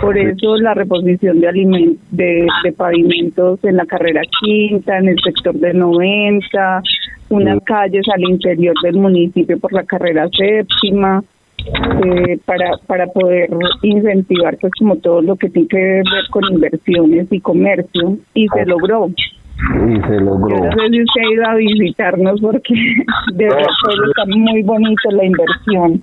Por 0.00 0.18
eso 0.18 0.56
la 0.56 0.74
reposición 0.74 1.40
de 1.40 1.48
alimentos, 1.48 1.98
de, 2.10 2.46
de 2.64 2.72
pavimentos 2.72 3.62
en 3.62 3.76
la 3.76 3.86
carrera 3.86 4.22
quinta, 4.40 4.98
en 4.98 5.08
el 5.08 5.16
sector 5.22 5.54
de 5.54 5.74
90, 5.74 6.82
unas 7.28 7.60
calles 7.64 8.04
al 8.12 8.22
interior 8.22 8.74
del 8.82 8.96
municipio 8.96 9.58
por 9.58 9.72
la 9.72 9.84
carrera 9.84 10.28
séptima, 10.28 11.22
eh, 11.64 12.38
para, 12.44 12.76
para 12.86 13.06
poder 13.06 13.48
incentivar 13.82 14.56
pues 14.60 14.72
como 14.78 14.96
todo 14.96 15.22
lo 15.22 15.36
que 15.36 15.48
tiene 15.48 15.68
que 15.68 15.76
ver 15.76 16.28
con 16.30 16.42
inversiones 16.52 17.28
y 17.30 17.40
comercio 17.40 18.18
y 18.34 18.48
se 18.48 18.66
logró. 18.66 19.08
Y 19.08 20.00
se 20.00 20.20
logró. 20.20 20.56
Yo 20.56 20.64
no 20.64 20.70
sé 20.72 20.90
si 20.90 21.02
usted 21.02 21.20
ha 21.20 21.32
ido 21.32 21.46
a 21.46 21.54
visitarnos 21.54 22.40
porque 22.40 22.74
de 23.34 23.44
verdad 23.44 23.66
está 24.08 24.24
muy 24.26 24.62
bonito 24.62 25.10
la 25.12 25.24
inversión. 25.24 26.02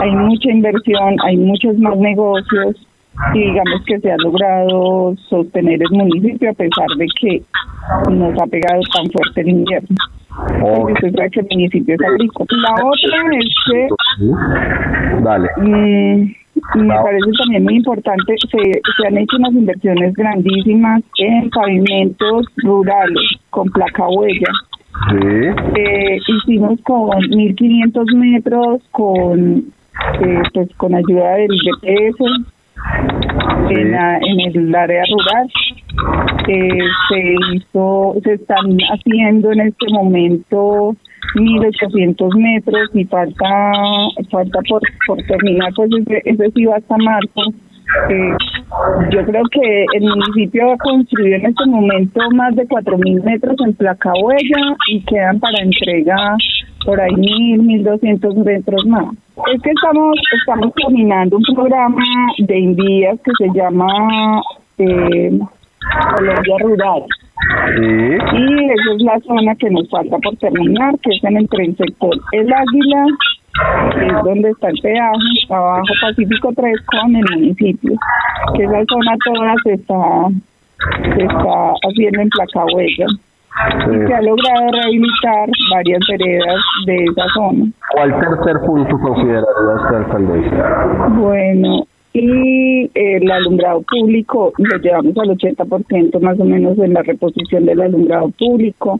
Hay 0.00 0.10
mucha 0.12 0.50
inversión, 0.50 1.16
hay 1.24 1.36
muchos 1.36 1.76
más 1.78 1.96
negocios 1.96 2.76
y 3.34 3.40
digamos 3.40 3.82
que 3.86 3.98
se 4.00 4.10
ha 4.10 4.16
logrado 4.18 5.14
sostener 5.28 5.80
el 5.82 5.90
municipio 5.98 6.50
a 6.50 6.54
pesar 6.54 6.88
de 6.96 7.06
que 7.20 7.42
nos 8.10 8.40
ha 8.40 8.46
pegado 8.46 8.80
tan 8.94 9.10
fuerte 9.10 9.40
el 9.40 9.48
invierno. 9.48 9.96
Porque 10.60 10.92
usted 10.94 11.14
sabe 11.14 11.30
que 11.30 11.40
el 11.40 11.46
municipio 11.50 11.94
es 11.94 12.00
agrícola. 12.00 12.46
La 12.62 12.74
otra 12.74 13.38
es 13.38 13.54
que 13.66 13.88
Dale. 15.22 15.48
Mm, 15.58 16.32
me 16.74 16.94
parece 16.94 17.30
también 17.38 17.64
muy 17.64 17.76
importante, 17.76 18.34
se, 18.50 18.80
se 18.96 19.06
han 19.06 19.18
hecho 19.18 19.36
unas 19.36 19.52
inversiones 19.52 20.14
grandísimas 20.14 21.02
en 21.18 21.50
pavimentos 21.50 22.46
rurales 22.56 23.30
con 23.50 23.68
placa 23.70 24.08
huella. 24.08 24.52
Eh, 25.76 26.18
hicimos 26.26 26.78
con 26.82 27.08
1.500 27.10 28.14
metros 28.14 28.82
con 28.90 29.72
eh, 30.20 30.42
pues 30.52 30.68
con 30.76 30.94
ayuda 30.94 31.34
del 31.34 31.48
DPS 31.48 32.51
en, 33.70 33.92
la- 33.92 34.18
en 34.18 34.40
el 34.40 34.74
área 34.74 35.02
rural. 35.10 35.48
Eh, 36.48 36.78
se 37.08 37.34
hizo, 37.54 38.14
se 38.24 38.34
están 38.34 38.76
haciendo 38.92 39.52
en 39.52 39.60
este 39.60 39.86
momento 39.92 40.94
1.800 41.36 42.36
metros 42.36 42.90
y 42.94 43.04
falta 43.04 43.44
falta 44.30 44.58
por, 45.06 45.22
terminar, 45.24 45.70
pues 45.76 45.90
ese, 46.00 46.22
ese 46.24 46.50
sí 46.50 46.64
va 46.64 46.76
hasta 46.76 46.96
marzo. 46.98 47.52
Eh, 48.08 48.32
yo 49.10 49.24
creo 49.26 49.42
que 49.52 49.84
el 49.94 50.02
municipio 50.04 50.72
ha 50.72 50.76
construido 50.78 51.36
en 51.36 51.46
este 51.46 51.66
momento 51.66 52.20
más 52.34 52.56
de 52.56 52.66
4.000 52.66 53.22
metros 53.22 53.56
en 53.66 53.74
placa 53.74 54.12
huella 54.22 54.76
y 54.88 55.00
quedan 55.04 55.38
para 55.40 55.62
entrega 55.62 56.36
por 56.84 57.00
ahí 57.00 57.14
mil, 57.14 57.62
mil 57.62 57.84
doscientos 57.84 58.34
metros 58.36 58.84
más. 58.86 59.14
Es 59.52 59.62
que 59.62 59.70
estamos, 59.70 60.16
estamos 60.40 60.72
terminando 60.74 61.36
un 61.36 61.54
programa 61.54 62.02
de 62.38 62.58
Invías 62.58 63.18
que 63.24 63.30
se 63.38 63.48
llama 63.54 64.42
eh, 64.78 65.38
Colombia 66.16 66.56
Rural. 66.60 67.02
Y 68.32 68.64
esa 68.70 68.94
es 68.96 69.02
la 69.02 69.20
zona 69.20 69.54
que 69.56 69.70
nos 69.70 69.88
falta 69.90 70.16
por 70.18 70.36
terminar, 70.36 70.94
que 71.00 71.10
es 71.10 71.24
en 71.24 71.36
el 71.36 71.76
sector 71.76 72.16
El 72.32 72.52
Águila, 72.52 73.06
que 73.94 74.06
es 74.06 74.24
donde 74.24 74.50
está 74.50 74.68
el 74.68 74.78
peaje, 74.80 75.18
abajo 75.50 75.84
Pacífico 76.00 76.52
3 76.54 76.80
con 76.82 77.16
el 77.16 77.24
municipio. 77.32 77.92
Que 78.54 78.64
esa 78.64 78.84
zona 78.88 79.16
toda 79.24 79.54
se 79.64 79.72
está, 79.74 80.28
se 81.14 81.22
está 81.22 81.72
haciendo 81.88 82.20
en 82.20 82.28
placa 82.28 82.64
huella. 82.74 83.06
Y 83.92 84.06
se 84.06 84.14
ha 84.14 84.22
logrado 84.22 84.70
rehabilitar 84.72 85.48
varias 85.74 86.00
veredas 86.10 86.60
de 86.86 87.04
esa 87.04 87.24
zona. 87.34 87.66
¿Cuál 87.92 88.10
tercer 88.20 88.60
punto 88.66 88.98
consideraría 88.98 89.74
usted, 89.76 89.96
alcaldesa? 89.96 91.08
Bueno, 91.10 91.84
y 92.14 92.90
el 92.94 93.30
alumbrado 93.30 93.82
público 93.82 94.52
lo 94.58 94.78
llevamos 94.78 95.16
al 95.18 95.30
80% 95.36 96.20
más 96.20 96.38
o 96.40 96.44
menos 96.44 96.78
en 96.78 96.94
la 96.94 97.02
reposición 97.02 97.66
del 97.66 97.80
alumbrado 97.82 98.30
público, 98.38 98.98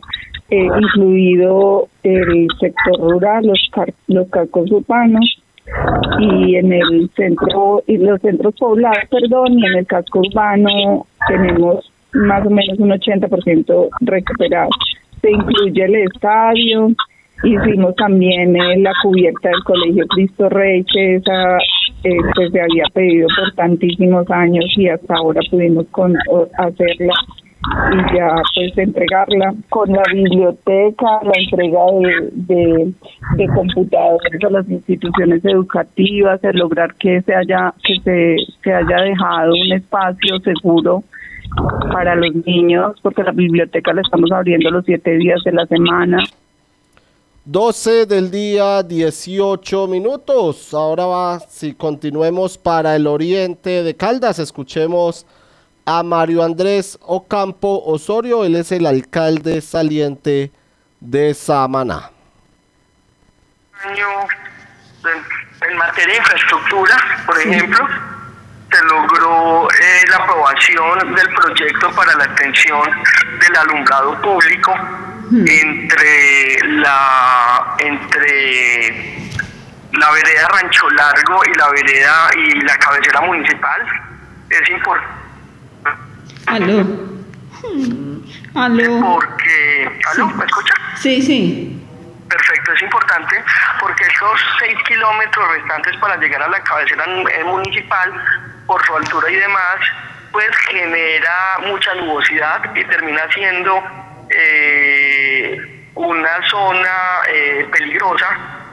eh, 0.49 0.65
incluido 0.65 1.87
el 2.03 2.47
sector 2.59 2.99
rural, 2.99 3.45
los, 3.47 3.69
car- 3.71 3.93
los 4.07 4.27
cascos 4.29 4.71
urbanos 4.71 5.39
y 6.19 6.55
en 6.55 6.73
el 6.73 7.09
centro 7.15 7.81
y 7.87 7.97
los 7.97 8.19
centros 8.21 8.53
poblados, 8.59 8.97
perdón, 9.09 9.57
y 9.59 9.65
en 9.65 9.77
el 9.79 9.85
casco 9.87 10.19
urbano 10.19 11.05
tenemos 11.27 11.89
más 12.13 12.45
o 12.45 12.49
menos 12.49 12.79
un 12.79 12.89
80% 12.91 13.89
recuperado. 14.01 14.69
Se 15.21 15.31
incluye 15.31 15.85
el 15.85 15.95
estadio, 15.95 16.91
hicimos 17.43 17.95
también 17.95 18.55
eh, 18.55 18.77
la 18.77 18.93
cubierta 19.01 19.49
del 19.49 19.63
Colegio 19.63 20.05
Cristo 20.07 20.49
Rey, 20.49 20.83
que 20.83 21.15
esa 21.15 21.57
eh, 22.03 22.17
pues 22.35 22.51
se 22.51 22.61
había 22.61 22.85
pedido 22.93 23.27
por 23.35 23.53
tantísimos 23.53 24.29
años 24.29 24.65
y 24.75 24.87
hasta 24.89 25.15
ahora 25.15 25.41
pudimos 25.49 25.85
con, 25.91 26.15
hacerla 26.57 27.13
y 27.93 28.17
ya 28.17 28.35
pues 28.55 28.77
entregarla 28.77 29.53
con 29.69 29.89
la 29.89 30.03
biblioteca, 30.11 31.21
la 31.23 31.31
entrega 31.37 31.79
de, 32.01 32.55
de, 32.55 32.93
de 33.37 33.47
computadores 33.47 34.43
a 34.43 34.49
las 34.49 34.69
instituciones 34.69 35.45
educativas, 35.45 36.43
el 36.43 36.57
lograr 36.57 36.93
que 36.95 37.21
se 37.21 37.33
haya 37.33 37.73
que 37.81 37.95
se, 38.03 38.35
se 38.61 38.73
haya 38.73 39.03
dejado 39.03 39.53
un 39.53 39.71
espacio 39.71 40.39
seguro 40.39 41.03
para 41.91 42.15
los 42.15 42.33
niños, 42.45 42.97
porque 43.01 43.23
la 43.23 43.31
biblioteca 43.31 43.93
la 43.93 44.01
estamos 44.01 44.31
abriendo 44.31 44.69
los 44.71 44.85
siete 44.85 45.11
días 45.17 45.41
de 45.43 45.51
la 45.51 45.65
semana. 45.67 46.23
12 47.45 48.05
del 48.05 48.31
día, 48.31 48.83
18 48.83 49.87
minutos. 49.87 50.73
Ahora 50.73 51.05
va, 51.05 51.39
si 51.41 51.73
continuemos 51.73 52.57
para 52.57 52.95
el 52.95 53.05
oriente 53.05 53.83
de 53.83 53.95
Caldas, 53.95 54.39
escuchemos 54.39 55.25
a 55.85 56.03
Mario 56.03 56.41
Andrés 56.41 56.97
Ocampo 57.01 57.83
Osorio. 57.85 58.45
Él 58.45 58.55
es 58.55 58.71
el 58.71 58.85
alcalde 58.85 59.59
saliente 59.59 60.51
de 61.01 61.33
Samaná. 61.33 62.11
en 65.69 65.77
materia 65.77 66.13
de 66.13 66.19
infraestructura, 66.19 66.95
por 67.25 67.37
ejemplo, 67.39 67.87
se 68.73 68.83
logró 68.85 69.67
eh, 69.69 70.05
la 70.09 70.17
aprobación 70.17 71.15
del 71.15 71.29
proyecto 71.29 71.91
para 71.91 72.15
la 72.15 72.25
extensión 72.25 72.89
del 73.39 73.55
alumbrado 73.57 74.21
público 74.21 74.73
entre 75.31 76.57
la 76.79 77.75
entre 77.79 79.29
la 79.93 80.11
vereda 80.11 80.47
Rancho 80.49 80.89
Largo 80.89 81.41
y 81.45 81.53
la 81.57 81.69
vereda 81.69 82.29
y 82.35 82.61
la 82.61 82.77
cabecera 82.77 83.21
municipal. 83.21 83.81
Es 84.49 84.69
importante 84.69 85.23
Aló. 86.47 86.85
Aló. 88.55 88.99
porque... 88.99 89.99
¿Aló? 90.11 90.27
¿Me 90.27 90.45
escucha? 90.45 90.73
Sí, 90.95 91.21
sí. 91.21 91.79
Perfecto, 92.29 92.73
es 92.73 92.81
importante 92.81 93.43
porque 93.79 94.03
esos 94.03 94.39
seis 94.59 94.75
kilómetros 94.87 95.47
restantes 95.51 95.95
para 95.97 96.17
llegar 96.17 96.41
a 96.41 96.47
la 96.47 96.59
cabecera 96.61 97.05
municipal, 97.45 98.11
por 98.65 98.85
su 98.85 98.95
altura 98.95 99.29
y 99.31 99.35
demás, 99.35 99.77
pues 100.31 100.49
genera 100.69 101.57
mucha 101.67 101.93
nubosidad 101.95 102.73
y 102.75 102.83
termina 102.85 103.21
siendo 103.33 103.83
eh, 104.29 105.89
una 105.95 106.49
zona 106.49 106.89
eh, 107.27 107.67
peligrosa 107.71 108.27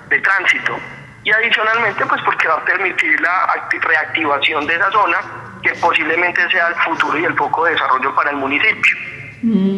de 0.09 0.19
tránsito. 0.21 0.79
Y 1.23 1.31
adicionalmente, 1.33 2.07
pues 2.07 2.23
porque 2.23 2.49
va 2.49 2.55
a 2.55 2.65
permitir 2.65 3.21
la 3.21 3.47
acti- 3.49 3.81
reactivación 3.81 4.67
de 4.67 4.75
esa 4.75 4.91
zona, 4.91 5.19
que 5.63 5.73
posiblemente 5.75 6.49
sea 6.51 6.69
el 6.69 6.75
futuro 6.77 7.19
y 7.19 7.25
el 7.25 7.37
foco 7.37 7.65
de 7.67 7.73
desarrollo 7.73 8.15
para 8.15 8.31
el 8.31 8.37
municipio. 8.37 8.97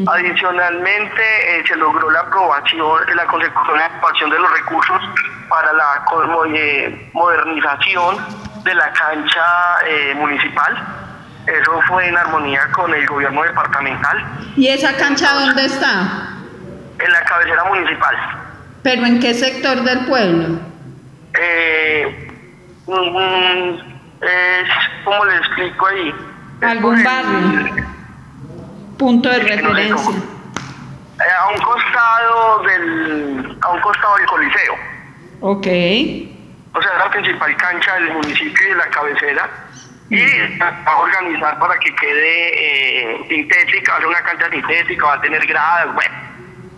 Adicionalmente, 0.08 1.22
eh, 1.58 1.64
se 1.66 1.76
logró 1.76 2.10
la 2.10 2.20
aprobación, 2.20 3.00
la 3.14 3.26
consecución 3.26 4.30
de 4.30 4.38
los 4.38 4.52
recursos 4.52 5.02
para 5.48 5.72
la 5.72 6.04
eh, 6.54 7.10
modernización 7.12 8.18
de 8.64 8.74
la 8.74 8.92
cancha 8.92 9.44
eh, 9.86 10.14
municipal. 10.14 10.76
Eso 11.46 11.80
fue 11.88 12.06
en 12.08 12.16
armonía 12.16 12.60
con 12.72 12.94
el 12.94 13.04
gobierno 13.04 13.42
departamental 13.42 14.24
¿Y 14.56 14.68
esa 14.68 14.96
cancha 14.96 15.32
dónde 15.34 15.64
está? 15.64 16.28
en 16.98 17.10
la 17.12 17.24
cabecera 17.24 17.64
municipal. 17.64 18.16
¿Pero 18.84 19.06
en 19.06 19.18
qué 19.18 19.34
sector 19.34 19.82
del 19.82 20.06
pueblo? 20.06 20.60
Eh, 21.40 22.28
es, 24.20 24.68
¿Cómo 25.04 25.24
le 25.24 25.36
explico 25.36 25.86
ahí? 25.86 26.14
¿Algún 26.62 27.02
barrio? 27.02 27.84
Punto 28.98 29.28
de 29.28 29.38
referencia. 29.40 30.12
Eh, 30.14 31.32
a 31.40 31.48
un 31.48 31.60
costado 31.60 32.62
del 32.62 33.58
a 33.60 33.70
un 33.70 33.80
costado 33.80 34.16
del 34.16 34.26
coliseo 34.26 34.74
Ok. 35.40 35.66
O 36.74 36.82
sea 36.82 36.98
la 36.98 37.10
principal 37.10 37.56
cancha 37.56 37.94
del 37.94 38.12
municipio 38.12 38.66
y 38.66 38.70
de 38.70 38.76
la 38.76 38.88
cabecera 38.90 39.50
y 40.12 40.58
va 40.58 40.82
a 40.84 40.96
organizar 40.98 41.58
para 41.58 41.78
que 41.78 41.94
quede 41.94 43.14
eh, 43.14 43.26
sintética, 43.28 43.92
va 43.92 43.96
a 43.96 44.00
ser 44.00 44.08
una 44.08 44.22
cancha 44.22 44.50
sintética, 44.50 45.06
va 45.06 45.14
a 45.14 45.20
tener 45.22 45.46
gradas, 45.46 45.94
bueno. 45.94 46.14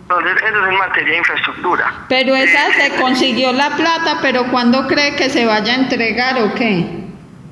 Entonces, 0.03 0.35
eso 0.43 0.61
es 0.61 0.69
en 0.69 0.77
materia 0.77 1.11
de 1.11 1.17
infraestructura. 1.17 1.93
Pero 2.07 2.35
esa 2.35 2.71
se 2.73 2.95
consiguió 3.01 3.51
la 3.51 3.71
plata, 3.71 4.19
pero 4.21 4.45
¿cuándo 4.51 4.87
cree 4.87 5.15
que 5.15 5.29
se 5.29 5.45
vaya 5.45 5.73
a 5.73 5.75
entregar 5.77 6.39
o 6.43 6.53
qué? 6.53 6.85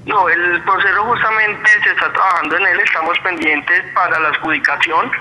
No, 0.05 0.29
el 0.29 0.61
proceso 0.61 1.03
justamente 1.03 1.69
se 1.83 1.89
está 1.89 2.13
trabajando 2.13 2.57
en 2.57 2.67
él, 2.67 2.79
estamos 2.79 3.17
pendientes 3.19 3.83
para 3.95 4.19
la 4.19 4.29
adjudicación. 4.29 5.11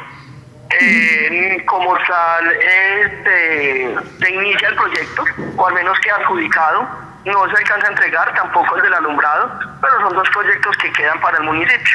Eh, 0.81 1.63
como 1.67 1.97
tal, 2.07 2.53
este, 2.53 3.95
se 4.21 4.31
inicia 4.31 4.69
el 4.69 4.75
proyecto, 4.75 5.25
o 5.57 5.67
al 5.67 5.75
menos 5.75 5.99
queda 6.01 6.17
adjudicado. 6.17 6.89
No 7.25 7.47
se 7.49 7.57
alcanza 7.57 7.87
a 7.87 7.91
entregar, 7.91 8.35
tampoco 8.35 8.77
el 8.77 8.83
del 8.83 8.95
alumbrado, 8.95 9.53
pero 9.81 10.01
son 10.01 10.17
dos 10.17 10.29
proyectos 10.31 10.77
que 10.79 10.93
quedan 10.93 11.21
para 11.21 11.39
el 11.39 11.45
municipio. 11.45 11.95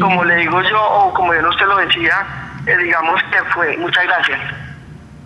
Como 0.00 0.24
le 0.24 0.36
digo 0.36 0.60
yo, 0.62 0.82
o 0.82 1.12
como 1.14 1.32
bien 1.32 1.44
usted 1.46 1.66
lo 1.66 1.76
decía, 1.78 2.24
eh, 2.66 2.76
digamos 2.76 3.22
que 3.24 3.42
fue, 3.54 3.76
muchas 3.78 4.04
gracias. 4.04 4.40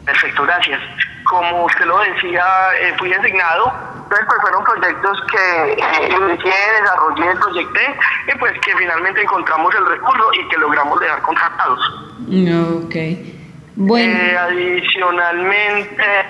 Perfecto, 0.04 0.44
gracias. 0.44 0.80
Como 1.24 1.64
usted 1.64 1.84
lo 1.86 1.98
decía, 1.98 2.44
eh, 2.80 2.94
fui 2.98 3.08
designado, 3.10 3.72
entonces 4.04 4.26
pues 4.26 4.40
fueron 4.42 4.64
proyectos 4.64 5.22
que 5.30 5.72
eh, 5.72 6.16
inicié, 6.20 6.54
desarrollé, 6.80 7.34
proyecté 7.36 7.96
y 8.28 8.38
pues 8.38 8.52
que 8.60 8.76
finalmente 8.76 9.22
encontramos 9.22 9.74
el 9.74 9.86
recurso 9.86 10.32
y 10.34 10.48
que 10.48 10.58
logramos 10.58 11.00
dejar 11.00 11.20
contratados. 11.22 11.80
Ok. 12.84 12.94
Bueno. 13.76 14.18
Eh, 14.18 14.38
adicionalmente, 14.38 16.26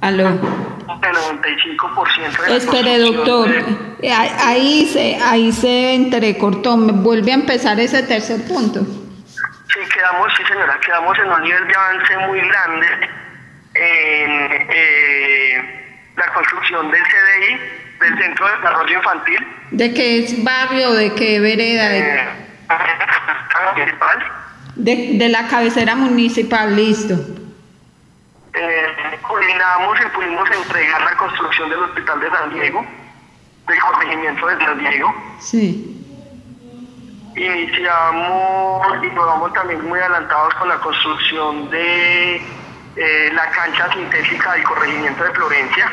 Aló. 0.00 0.28
el 0.28 0.36
95% 1.14 2.42
de 2.46 2.56
Espere, 2.56 2.98
doctor. 2.98 3.48
de- 3.50 4.08
Eh, 4.08 4.12
ahí- 4.12 4.86
se, 4.86 5.16
ahí 5.22 5.52
se 5.52 5.94
entrecortó. 5.94 6.76
¿Me 6.76 6.92
¿Vuelve 6.92 7.32
a 7.32 7.34
empezar 7.34 7.78
ese 7.80 8.02
tercer 8.04 8.46
punto? 8.46 8.80
Sí, 8.80 9.80
quedamos, 9.94 10.28
sí 10.36 10.42
señora, 10.48 10.78
quedamos 10.84 11.16
en 11.18 11.30
un 11.30 11.42
nivel 11.42 11.66
de 11.66 11.74
avance 11.74 12.16
muy 12.26 12.40
grande 12.40 12.86
en 13.74 14.30
eh, 14.70 16.10
la 16.16 16.32
construcción 16.32 16.90
del 16.90 17.02
CDI, 17.02 17.58
del 18.00 18.18
Centro 18.22 18.46
de 18.48 18.56
Desarrollo 18.56 18.96
Infantil, 18.96 19.46
¿De 19.70 19.92
qué 19.92 20.20
es 20.24 20.42
barrio? 20.42 20.92
¿De 20.94 21.12
qué 21.14 21.40
vereda? 21.40 21.88
¿De, 21.90 22.24
municipal. 23.76 24.18
de, 24.76 25.10
de 25.18 25.28
la 25.28 25.46
cabecera 25.48 25.94
municipal? 25.94 26.74
Listo. 26.74 27.14
Eh, 28.54 29.18
coordinamos 29.22 29.98
y 30.00 30.08
pudimos 30.16 30.50
entregar 30.50 31.00
la 31.02 31.16
construcción 31.16 31.70
del 31.70 31.80
Hospital 31.80 32.20
de 32.20 32.30
San 32.30 32.52
Diego, 32.54 32.84
del 33.66 33.80
corregimiento 33.80 34.46
de 34.46 34.64
San 34.64 34.78
Diego. 34.78 35.14
Sí. 35.38 35.94
Iniciamos 37.36 39.04
y 39.04 39.06
nos 39.08 39.26
vamos 39.26 39.52
también 39.52 39.86
muy 39.86 40.00
adelantados 40.00 40.54
con 40.54 40.68
la 40.68 40.76
construcción 40.76 41.70
de 41.70 42.36
eh, 42.96 43.30
la 43.32 43.50
cancha 43.50 43.92
sintética 43.92 44.52
del 44.54 44.64
corregimiento 44.64 45.22
de 45.22 45.30
Florencia. 45.30 45.92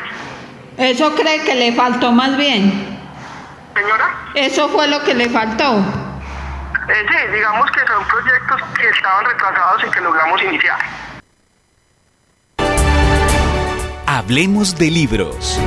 ¿Eso 0.76 1.14
cree 1.14 1.44
que 1.44 1.54
le 1.54 1.72
faltó 1.72 2.10
más 2.10 2.36
bien? 2.36 2.98
Señora. 3.74 4.14
¿Eso 4.34 4.68
fue 4.70 4.88
lo 4.88 5.04
que 5.04 5.14
le 5.14 5.28
faltó? 5.28 5.78
Eh, 6.88 7.06
sí, 7.08 7.32
digamos 7.32 7.70
que 7.70 7.80
son 7.86 8.04
proyectos 8.04 8.62
que 8.78 8.88
estaban 8.88 9.24
retrasados 9.26 9.84
y 9.84 9.90
que 9.90 10.00
logramos 10.00 10.42
iniciar. 10.42 10.78
Hablemos 14.16 14.78
de 14.78 14.90
libros. 14.90 15.58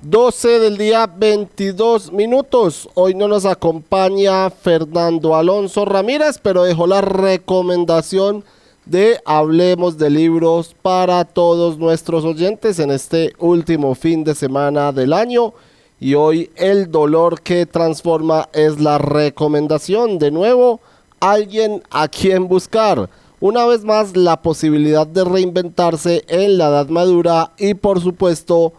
12 0.00 0.60
del 0.60 0.78
día 0.78 1.06
22 1.06 2.10
minutos. 2.10 2.88
Hoy 2.94 3.14
no 3.14 3.28
nos 3.28 3.44
acompaña 3.44 4.48
Fernando 4.48 5.36
Alonso 5.36 5.84
Ramírez, 5.84 6.38
pero 6.42 6.62
dejó 6.64 6.86
la 6.86 7.02
recomendación 7.02 8.44
de 8.86 9.20
Hablemos 9.26 9.98
de 9.98 10.08
libros 10.08 10.74
para 10.80 11.26
todos 11.26 11.76
nuestros 11.76 12.24
oyentes 12.24 12.78
en 12.78 12.92
este 12.92 13.34
último 13.38 13.94
fin 13.94 14.24
de 14.24 14.34
semana 14.34 14.90
del 14.90 15.12
año. 15.12 15.52
Y 16.00 16.14
hoy 16.14 16.50
el 16.56 16.90
dolor 16.90 17.42
que 17.42 17.66
transforma 17.66 18.48
es 18.54 18.80
la 18.80 18.96
recomendación. 18.96 20.18
De 20.18 20.30
nuevo, 20.30 20.80
alguien 21.20 21.82
a 21.90 22.08
quien 22.08 22.48
buscar. 22.48 23.10
Una 23.44 23.66
vez 23.66 23.84
más, 23.84 24.16
la 24.16 24.40
posibilidad 24.40 25.06
de 25.06 25.22
reinventarse 25.22 26.24
en 26.28 26.56
la 26.56 26.68
edad 26.68 26.88
madura 26.88 27.52
y 27.58 27.74
por 27.74 28.00
supuesto 28.00 28.72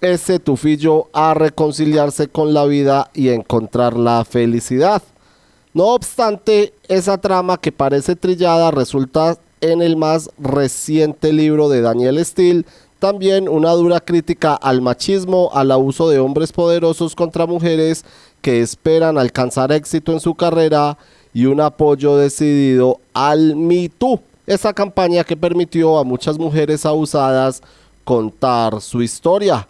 ese 0.00 0.38
tufillo 0.38 1.08
a 1.12 1.34
reconciliarse 1.34 2.26
con 2.26 2.54
la 2.54 2.64
vida 2.64 3.10
y 3.12 3.28
encontrar 3.28 3.94
la 3.94 4.24
felicidad. 4.24 5.02
No 5.74 5.88
obstante, 5.88 6.72
esa 6.88 7.18
trama 7.18 7.58
que 7.58 7.72
parece 7.72 8.16
trillada 8.16 8.70
resulta 8.70 9.36
en 9.60 9.82
el 9.82 9.98
más 9.98 10.30
reciente 10.38 11.34
libro 11.34 11.68
de 11.68 11.82
Daniel 11.82 12.24
Steele 12.24 12.64
también 12.98 13.50
una 13.50 13.72
dura 13.72 14.00
crítica 14.00 14.54
al 14.54 14.80
machismo, 14.80 15.50
al 15.52 15.70
abuso 15.70 16.08
de 16.08 16.20
hombres 16.20 16.52
poderosos 16.52 17.14
contra 17.14 17.44
mujeres 17.44 18.06
que 18.40 18.62
esperan 18.62 19.18
alcanzar 19.18 19.72
éxito 19.72 20.12
en 20.12 20.20
su 20.20 20.34
carrera 20.34 20.96
y 21.36 21.44
un 21.44 21.60
apoyo 21.60 22.16
decidido 22.16 22.98
al 23.12 23.56
Me 23.56 23.90
Too, 23.90 24.18
esa 24.46 24.72
campaña 24.72 25.22
que 25.22 25.36
permitió 25.36 25.98
a 25.98 26.02
muchas 26.02 26.38
mujeres 26.38 26.86
abusadas 26.86 27.62
contar 28.04 28.80
su 28.80 29.02
historia. 29.02 29.68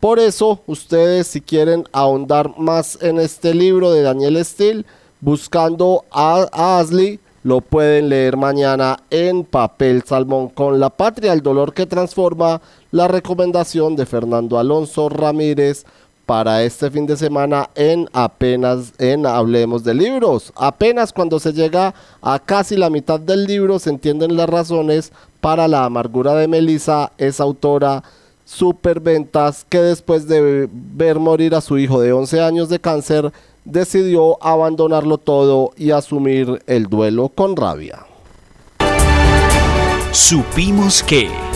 Por 0.00 0.18
eso, 0.18 0.62
ustedes 0.66 1.26
si 1.26 1.42
quieren 1.42 1.84
ahondar 1.92 2.58
más 2.58 2.96
en 3.02 3.20
este 3.20 3.52
libro 3.52 3.92
de 3.92 4.00
Daniel 4.00 4.42
Steele, 4.42 4.86
buscando 5.20 6.02
a, 6.10 6.78
Ashley, 6.78 7.20
lo 7.44 7.60
pueden 7.60 8.08
leer 8.08 8.38
mañana 8.38 8.96
en 9.10 9.44
Papel 9.44 10.04
Salmón 10.06 10.48
con 10.48 10.80
la 10.80 10.88
Patria, 10.88 11.34
el 11.34 11.42
dolor 11.42 11.74
que 11.74 11.84
transforma 11.84 12.62
la 12.90 13.06
recomendación 13.06 13.96
de 13.96 14.06
Fernando 14.06 14.58
Alonso 14.58 15.10
Ramírez 15.10 15.84
para 16.26 16.62
este 16.62 16.90
fin 16.90 17.06
de 17.06 17.16
semana 17.16 17.68
en 17.74 18.08
apenas 18.12 18.92
en 18.98 19.26
Hablemos 19.26 19.84
de 19.84 19.94
Libros. 19.94 20.52
Apenas 20.56 21.12
cuando 21.12 21.40
se 21.40 21.52
llega 21.52 21.94
a 22.20 22.38
casi 22.38 22.76
la 22.76 22.90
mitad 22.90 23.20
del 23.20 23.44
libro 23.44 23.78
se 23.78 23.90
entienden 23.90 24.36
las 24.36 24.48
razones 24.48 25.12
para 25.40 25.68
la 25.68 25.84
amargura 25.84 26.34
de 26.34 26.48
Melissa, 26.48 27.12
esa 27.18 27.42
autora 27.42 28.02
superventas 28.44 29.64
que 29.68 29.78
después 29.78 30.28
de 30.28 30.68
ver 30.72 31.18
morir 31.18 31.54
a 31.54 31.60
su 31.60 31.78
hijo 31.78 32.00
de 32.00 32.12
11 32.12 32.40
años 32.40 32.68
de 32.68 32.80
cáncer 32.80 33.32
decidió 33.64 34.42
abandonarlo 34.44 35.18
todo 35.18 35.72
y 35.76 35.92
asumir 35.92 36.62
el 36.66 36.86
duelo 36.86 37.28
con 37.28 37.56
rabia. 37.56 38.06
Supimos 40.12 41.02
que... 41.02 41.51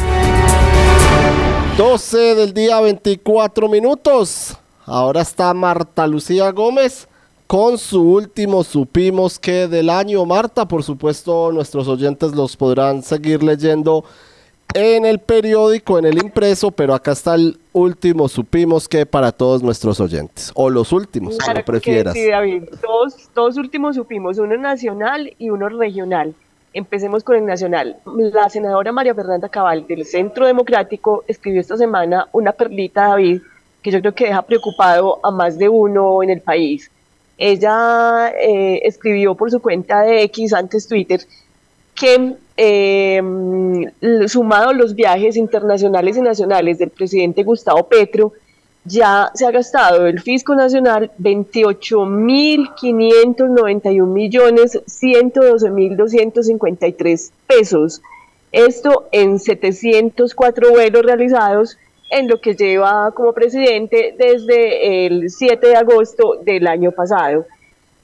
12 1.77 2.35
del 2.37 2.55
día 2.55 2.81
24 2.81 3.69
minutos. 3.69 4.57
Ahora 4.87 5.21
está 5.21 5.53
Marta 5.53 6.07
Lucía 6.07 6.51
Gómez 6.51 7.07
con 7.47 7.77
su 7.77 8.01
último 8.01 8.65
Supimos 8.65 9.39
que 9.39 9.69
del 9.69 9.91
año. 9.91 10.25
Marta, 10.25 10.67
por 10.67 10.83
supuesto, 10.83 11.53
nuestros 11.53 11.87
oyentes 11.87 12.33
los 12.33 12.57
podrán 12.57 13.03
seguir 13.03 13.43
leyendo 13.43 14.05
en 14.73 15.05
el 15.05 15.19
periódico, 15.19 15.99
en 15.99 16.07
el 16.07 16.17
impreso, 16.17 16.71
pero 16.71 16.95
acá 16.95 17.13
está 17.13 17.35
el 17.35 17.59
último 17.75 18.27
supimos 18.29 18.89
que 18.89 19.05
para 19.05 19.31
todos 19.31 19.63
nuestros 19.63 20.01
oyentes, 20.01 20.53
o 20.55 20.71
los 20.71 20.93
últimos, 20.93 21.37
Claro 21.37 21.61
como 21.61 21.65
prefieras. 21.67 22.15
que 22.15 22.25
sí, 22.25 22.31
David. 22.31 22.63
Dos, 22.83 23.29
dos 23.35 23.59
últimos 23.59 23.97
supimos, 23.97 24.39
uno 24.39 24.57
nacional 24.57 25.35
y 25.39 25.51
uno 25.51 25.69
regional. 25.69 26.35
Empecemos 26.77 27.25
con 27.25 27.37
el 27.37 27.47
nacional. 27.47 27.97
La 28.05 28.51
senadora 28.51 28.93
María 28.93 29.15
Fernanda 29.15 29.49
Cabal 29.49 29.87
del 29.87 30.05
Centro 30.05 30.45
Democrático 30.45 31.25
escribió 31.27 31.63
esta 31.63 31.79
semana 31.79 32.29
una 32.33 32.53
perlita, 32.53 33.09
David, 33.09 33.41
que 33.81 33.91
yo 33.91 34.01
creo 34.01 34.15
que 34.15 34.27
deja 34.27 34.43
preocupado 34.43 35.19
a 35.23 35.31
más 35.31 35.57
de 35.57 35.71
uno 35.71 36.23
en 36.23 36.29
el 36.29 36.43
país. 36.43 36.91
Ella 37.39 38.31
eh, 38.39 38.83
escribió 38.85 39.35
por 39.35 39.51
su 39.51 39.63
cuenta 39.63 40.03
de 40.03 40.25
X, 40.25 40.53
antes 40.53 40.87
Twitter, 40.87 41.23
que 41.95 42.35
eh, 42.59 43.23
sumado 44.27 44.75
los 44.75 44.95
viajes 44.95 45.39
internacionales 45.39 46.19
y 46.19 46.21
nacionales 46.21 46.77
del 46.79 46.91
presidente 46.91 47.43
Gustavo 47.43 47.89
Petro, 47.89 48.35
ya 48.87 49.31
se 49.35 49.45
ha 49.47 49.51
gastado 49.51 50.07
el 50.07 50.21
Fisco 50.21 50.55
Nacional 50.55 51.11
28.591 51.19 54.07
millones 54.07 54.81
112 54.87 55.71
mil 55.71 55.97
253 55.97 57.33
pesos. 57.47 58.03
Esto 58.53 59.09
en 59.13 59.39
704 59.39 60.71
vuelos 60.71 61.03
realizados 61.03 61.79
en 62.11 62.29
lo 62.29 62.39
que 62.41 62.55
lleva 62.55 63.11
como 63.13 63.33
presidente 63.33 64.15
desde 64.17 65.07
el 65.07 65.31
7 65.31 65.67
de 65.67 65.77
agosto 65.77 66.41
del 66.45 66.69
año 66.69 66.93
pasado 66.93 67.47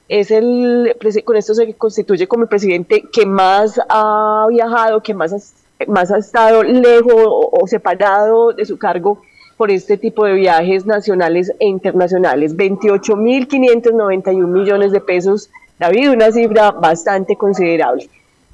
es 0.08 0.30
el, 0.30 0.96
con 1.24 1.36
esto 1.36 1.54
se 1.54 1.74
constituye 1.74 2.26
como 2.26 2.42
el 2.42 2.48
presidente 2.48 3.04
que 3.10 3.24
más 3.24 3.80
ha 3.88 4.46
viajado, 4.50 5.02
que 5.02 5.14
más 5.14 5.32
ha, 5.32 5.38
más 5.86 6.10
ha 6.10 6.18
estado 6.18 6.62
lejos 6.62 7.14
o 7.16 7.66
separado 7.66 8.52
de 8.52 8.66
su 8.66 8.76
cargo 8.76 9.22
por 9.56 9.70
este 9.70 9.96
tipo 9.96 10.24
de 10.24 10.34
viajes 10.34 10.86
nacionales 10.86 11.52
e 11.58 11.66
internacionales. 11.66 12.56
28.591 12.56 14.46
millones 14.46 14.92
de 14.92 15.00
pesos, 15.00 15.50
David, 15.78 16.10
una 16.10 16.32
cifra 16.32 16.70
bastante 16.70 17.36
considerable. 17.36 18.08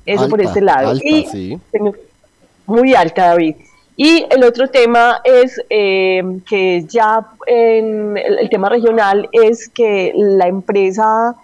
Eso 0.07 0.29
por 0.29 0.41
este 0.41 0.61
lado. 0.61 0.91
alta, 0.91 1.07
y 1.07 1.27
sí. 1.27 1.59
muy 2.67 2.95
alta, 2.95 3.29
David. 3.29 3.57
Y 3.97 4.27
el 4.31 4.45
otro 4.45 4.69
tema 4.69 5.21
es 5.25 5.61
eh, 5.71 6.23
que 6.49 6.85
ya 6.89 7.27
en 7.47 8.17
el, 8.17 8.39
el 8.39 8.49
tema 8.49 8.69
regional 8.69 9.29
es 9.33 9.69
que 9.69 10.13
la 10.15 10.47
empresa 10.47 11.37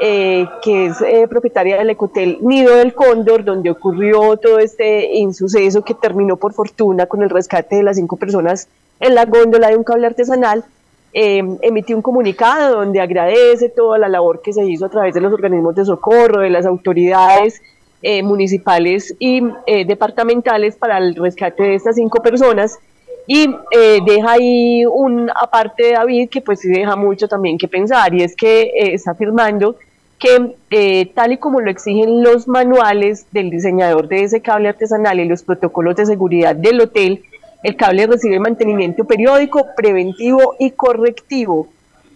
eh, 0.00 0.48
que 0.60 0.86
es 0.86 1.00
eh, 1.02 1.28
propietaria 1.28 1.76
del 1.76 1.90
Ecotel 1.90 2.38
Nido 2.40 2.74
del 2.74 2.94
Cóndor, 2.94 3.44
donde 3.44 3.70
ocurrió 3.70 4.36
todo 4.36 4.58
este 4.58 5.14
insuceso 5.14 5.82
que 5.82 5.94
terminó 5.94 6.36
por 6.36 6.52
fortuna 6.52 7.06
con 7.06 7.22
el 7.22 7.30
rescate 7.30 7.76
de 7.76 7.84
las 7.84 7.96
cinco 7.96 8.16
personas 8.16 8.66
en 9.00 9.14
la 9.14 9.24
góndola 9.24 9.68
de 9.68 9.76
un 9.76 9.84
cable 9.84 10.06
artesanal, 10.06 10.64
eh, 11.12 11.42
emitió 11.62 11.94
un 11.96 12.02
comunicado 12.02 12.76
donde 12.76 13.00
agradece 13.00 13.68
toda 13.68 13.98
la 13.98 14.08
labor 14.08 14.42
que 14.42 14.52
se 14.52 14.64
hizo 14.64 14.86
a 14.86 14.88
través 14.88 15.14
de 15.14 15.20
los 15.20 15.32
organismos 15.32 15.74
de 15.74 15.84
socorro, 15.84 16.40
de 16.40 16.50
las 16.50 16.66
autoridades 16.66 17.60
eh, 18.02 18.22
municipales 18.22 19.14
y 19.18 19.42
eh, 19.66 19.84
departamentales 19.84 20.76
para 20.76 20.98
el 20.98 21.14
rescate 21.14 21.62
de 21.62 21.74
estas 21.76 21.96
cinco 21.96 22.22
personas. 22.22 22.78
Y 23.26 23.48
eh, 23.70 24.00
deja 24.04 24.32
ahí 24.32 24.84
un 24.84 25.30
aparte 25.34 25.86
de 25.86 25.92
David 25.92 26.28
que 26.28 26.42
pues 26.42 26.60
sí 26.60 26.68
deja 26.68 26.94
mucho 26.94 27.26
también 27.26 27.56
que 27.56 27.68
pensar 27.68 28.12
y 28.12 28.22
es 28.22 28.36
que 28.36 28.62
eh, 28.62 28.94
está 28.94 29.12
afirmando 29.12 29.76
que 30.18 30.54
eh, 30.70 31.06
tal 31.14 31.32
y 31.32 31.38
como 31.38 31.60
lo 31.60 31.70
exigen 31.70 32.22
los 32.22 32.46
manuales 32.46 33.26
del 33.32 33.50
diseñador 33.50 34.08
de 34.08 34.24
ese 34.24 34.42
cable 34.42 34.68
artesanal 34.68 35.20
y 35.20 35.24
los 35.24 35.42
protocolos 35.42 35.96
de 35.96 36.06
seguridad 36.06 36.54
del 36.54 36.80
hotel, 36.82 37.24
el 37.64 37.76
cable 37.76 38.06
recibe 38.06 38.38
mantenimiento 38.38 39.04
periódico, 39.04 39.66
preventivo 39.76 40.54
y 40.60 40.70
correctivo. 40.70 41.66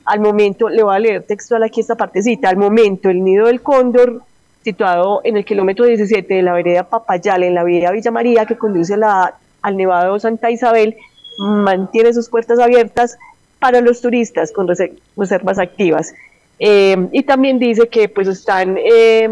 Al 0.05 0.21
momento, 0.21 0.69
le 0.69 0.83
voy 0.83 0.95
a 0.95 0.99
leer 1.01 1.23
textual 1.25 1.63
aquí 1.65 1.81
esta 1.81 1.97
partecita, 1.97 2.49
al 2.49 2.57
momento 2.57 3.11
el 3.11 3.25
nido 3.25 3.47
del 3.47 3.61
cóndor 3.63 4.23
situado 4.63 5.21
en 5.25 5.37
el 5.37 5.45
kilómetro 5.45 5.85
17 5.87 6.33
de 6.35 6.43
la 6.43 6.53
vereda 6.53 6.85
Papayal, 6.85 7.43
en 7.43 7.55
la 7.55 7.65
vía 7.65 7.91
Villa 7.91 8.11
María, 8.11 8.47
que 8.47 8.57
conduce 8.57 8.97
la, 8.97 9.35
al 9.63 9.77
Nevado 9.77 10.19
Santa 10.19 10.51
Isabel, 10.51 10.97
mantiene 11.39 12.13
sus 12.13 12.29
puertas 12.29 12.59
abiertas 12.59 13.19
para 13.59 13.81
los 13.81 14.01
turistas 14.01 14.53
con 14.53 14.67
rese- 14.69 14.93
reservas 15.17 15.59
activas. 15.59 16.15
Eh, 16.59 16.97
y 17.13 17.23
también 17.23 17.59
dice 17.59 17.89
que 17.89 18.09
pues 18.09 18.29
están 18.29 18.77
eh, 18.79 19.31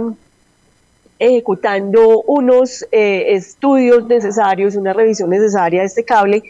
ejecutando 1.19 2.23
unos 2.23 2.87
eh, 2.93 3.35
estudios 3.35 4.07
necesarios, 4.07 4.77
una 4.77 4.93
revisión 4.93 5.31
necesaria 5.31 5.81
de 5.81 5.87
este 5.87 6.05
cable 6.05 6.43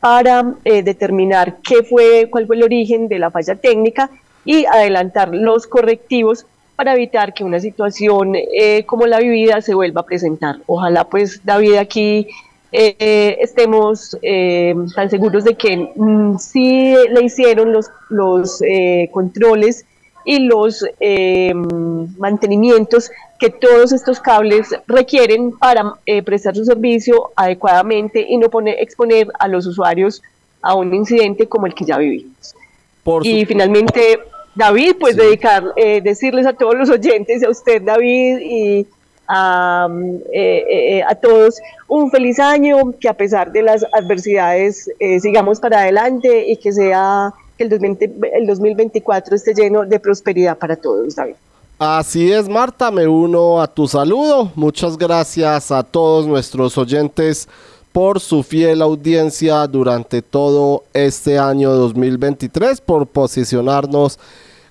para 0.00 0.54
eh, 0.64 0.82
determinar 0.82 1.58
qué 1.62 1.82
fue, 1.82 2.28
cuál 2.30 2.46
fue 2.46 2.56
el 2.56 2.62
origen 2.62 3.08
de 3.08 3.18
la 3.18 3.30
falla 3.30 3.54
técnica 3.54 4.10
y 4.44 4.64
adelantar 4.64 5.34
los 5.34 5.66
correctivos 5.66 6.46
para 6.80 6.94
evitar 6.94 7.34
que 7.34 7.44
una 7.44 7.60
situación 7.60 8.34
eh, 8.34 8.84
como 8.86 9.06
la 9.06 9.18
vivida 9.18 9.60
se 9.60 9.74
vuelva 9.74 10.00
a 10.00 10.06
presentar. 10.06 10.60
Ojalá 10.66 11.04
pues 11.04 11.44
David 11.44 11.74
aquí 11.74 12.26
eh, 12.72 13.36
estemos 13.38 14.16
eh, 14.22 14.74
tan 14.94 15.10
seguros 15.10 15.44
de 15.44 15.56
que 15.56 15.92
mm, 15.94 16.38
sí 16.38 16.94
le 17.10 17.22
hicieron 17.22 17.74
los, 17.74 17.90
los 18.08 18.62
controles 19.12 19.84
y 20.24 20.40
los 20.40 20.84
eh, 21.00 21.52
mantenimientos 21.54 23.10
que 23.38 23.50
todos 23.50 23.92
estos 23.92 24.20
cables 24.20 24.68
requieren 24.86 25.52
para 25.56 25.94
eh, 26.06 26.22
prestar 26.22 26.54
su 26.54 26.64
servicio 26.64 27.30
adecuadamente 27.36 28.24
y 28.28 28.36
no 28.36 28.50
poner, 28.50 28.76
exponer 28.78 29.28
a 29.38 29.48
los 29.48 29.66
usuarios 29.66 30.22
a 30.62 30.74
un 30.74 30.94
incidente 30.94 31.48
como 31.48 31.66
el 31.66 31.74
que 31.74 31.84
ya 31.84 31.98
vivimos. 31.98 32.54
y 33.22 33.46
finalmente, 33.46 34.20
David, 34.54 34.96
pues 35.00 35.16
dedicar, 35.16 35.64
eh, 35.76 36.00
decirles 36.02 36.46
a 36.46 36.52
todos 36.52 36.74
los 36.74 36.90
oyentes, 36.90 37.42
a 37.42 37.48
usted, 37.48 37.82
David, 37.82 38.38
y 38.42 38.86
a, 39.30 39.88
eh, 40.32 40.64
eh, 40.68 41.02
a 41.06 41.14
todos 41.14 41.60
un 41.86 42.10
feliz 42.10 42.40
año, 42.40 42.92
que 43.00 43.08
a 43.08 43.14
pesar 43.14 43.52
de 43.52 43.62
las 43.62 43.86
adversidades 43.92 44.90
eh, 44.98 45.20
sigamos 45.20 45.60
para 45.60 45.82
adelante 45.82 46.46
y 46.48 46.56
que 46.56 46.72
sea 46.72 47.32
que 47.60 47.64
el, 47.64 47.70
2020 47.70 48.30
el 48.32 48.46
2024 48.46 49.36
esté 49.36 49.52
lleno 49.54 49.84
de 49.84 50.00
prosperidad 50.00 50.56
para 50.56 50.76
todos. 50.76 51.14
Así 51.78 52.32
es, 52.32 52.48
Marta, 52.48 52.90
me 52.90 53.06
uno 53.06 53.60
a 53.60 53.66
tu 53.66 53.86
saludo. 53.86 54.50
Muchas 54.54 54.96
gracias 54.96 55.70
a 55.70 55.82
todos 55.82 56.26
nuestros 56.26 56.78
oyentes 56.78 57.48
por 57.92 58.20
su 58.20 58.42
fiel 58.42 58.80
audiencia 58.80 59.66
durante 59.66 60.22
todo 60.22 60.84
este 60.94 61.38
año 61.38 61.70
2023, 61.72 62.80
por 62.80 63.06
posicionarnos 63.06 64.18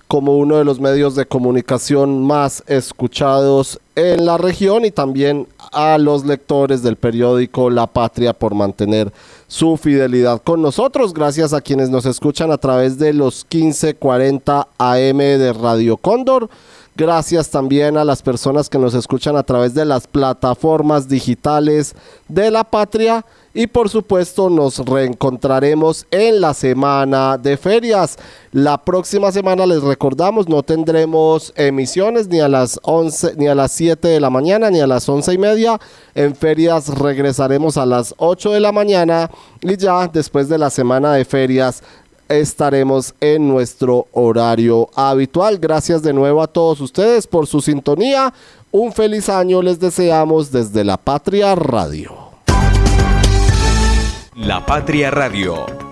como 0.08 0.36
uno 0.38 0.56
de 0.56 0.64
los 0.64 0.80
medios 0.80 1.14
de 1.14 1.26
comunicación 1.26 2.24
más 2.24 2.64
escuchados 2.66 3.78
en 3.94 4.26
la 4.26 4.36
región 4.36 4.84
y 4.84 4.90
también 4.90 5.46
a 5.70 5.98
los 5.98 6.24
lectores 6.24 6.82
del 6.82 6.96
periódico 6.96 7.70
La 7.70 7.86
Patria 7.86 8.32
por 8.32 8.54
mantener 8.54 9.12
su 9.50 9.76
fidelidad 9.76 10.40
con 10.40 10.62
nosotros. 10.62 11.12
Gracias 11.12 11.52
a 11.52 11.60
quienes 11.60 11.90
nos 11.90 12.06
escuchan 12.06 12.52
a 12.52 12.56
través 12.56 13.00
de 13.00 13.12
los 13.12 13.44
1540 13.50 14.68
AM 14.78 15.18
de 15.18 15.52
Radio 15.52 15.96
Cóndor. 15.96 16.48
Gracias 16.94 17.50
también 17.50 17.96
a 17.96 18.04
las 18.04 18.22
personas 18.22 18.68
que 18.68 18.78
nos 18.78 18.94
escuchan 18.94 19.34
a 19.34 19.42
través 19.42 19.74
de 19.74 19.84
las 19.84 20.06
plataformas 20.06 21.08
digitales 21.08 21.96
de 22.28 22.52
la 22.52 22.62
patria. 22.62 23.26
Y 23.52 23.66
por 23.66 23.88
supuesto 23.88 24.48
nos 24.48 24.78
reencontraremos 24.78 26.06
en 26.12 26.40
la 26.40 26.54
semana 26.54 27.36
de 27.36 27.56
ferias. 27.56 28.16
La 28.52 28.78
próxima 28.78 29.32
semana 29.32 29.66
les 29.66 29.82
recordamos 29.82 30.48
no 30.48 30.62
tendremos 30.62 31.52
emisiones 31.56 32.28
ni 32.28 32.38
a 32.38 32.48
las 32.48 32.78
11 32.84 33.34
ni 33.36 33.48
a 33.48 33.56
las 33.56 33.72
7 33.72 34.06
de 34.06 34.20
la 34.20 34.30
mañana 34.30 34.70
ni 34.70 34.78
a 34.78 34.86
las 34.86 35.08
11 35.08 35.34
y 35.34 35.38
media. 35.38 35.80
En 36.14 36.36
ferias 36.36 36.96
regresaremos 36.96 37.76
a 37.76 37.86
las 37.86 38.14
8 38.18 38.52
de 38.52 38.60
la 38.60 38.70
mañana 38.70 39.28
y 39.62 39.76
ya 39.76 40.06
después 40.06 40.48
de 40.48 40.58
la 40.58 40.70
semana 40.70 41.14
de 41.14 41.24
ferias 41.24 41.82
estaremos 42.28 43.14
en 43.20 43.48
nuestro 43.48 44.06
horario 44.12 44.88
habitual. 44.94 45.58
Gracias 45.58 46.02
de 46.02 46.12
nuevo 46.12 46.40
a 46.40 46.46
todos 46.46 46.80
ustedes 46.80 47.26
por 47.26 47.48
su 47.48 47.60
sintonía. 47.60 48.32
Un 48.70 48.92
feliz 48.92 49.28
año 49.28 49.60
les 49.60 49.80
deseamos 49.80 50.52
desde 50.52 50.84
la 50.84 50.96
Patria 50.96 51.56
Radio. 51.56 52.29
La 54.42 54.64
Patria 54.64 55.10
Radio 55.10 55.89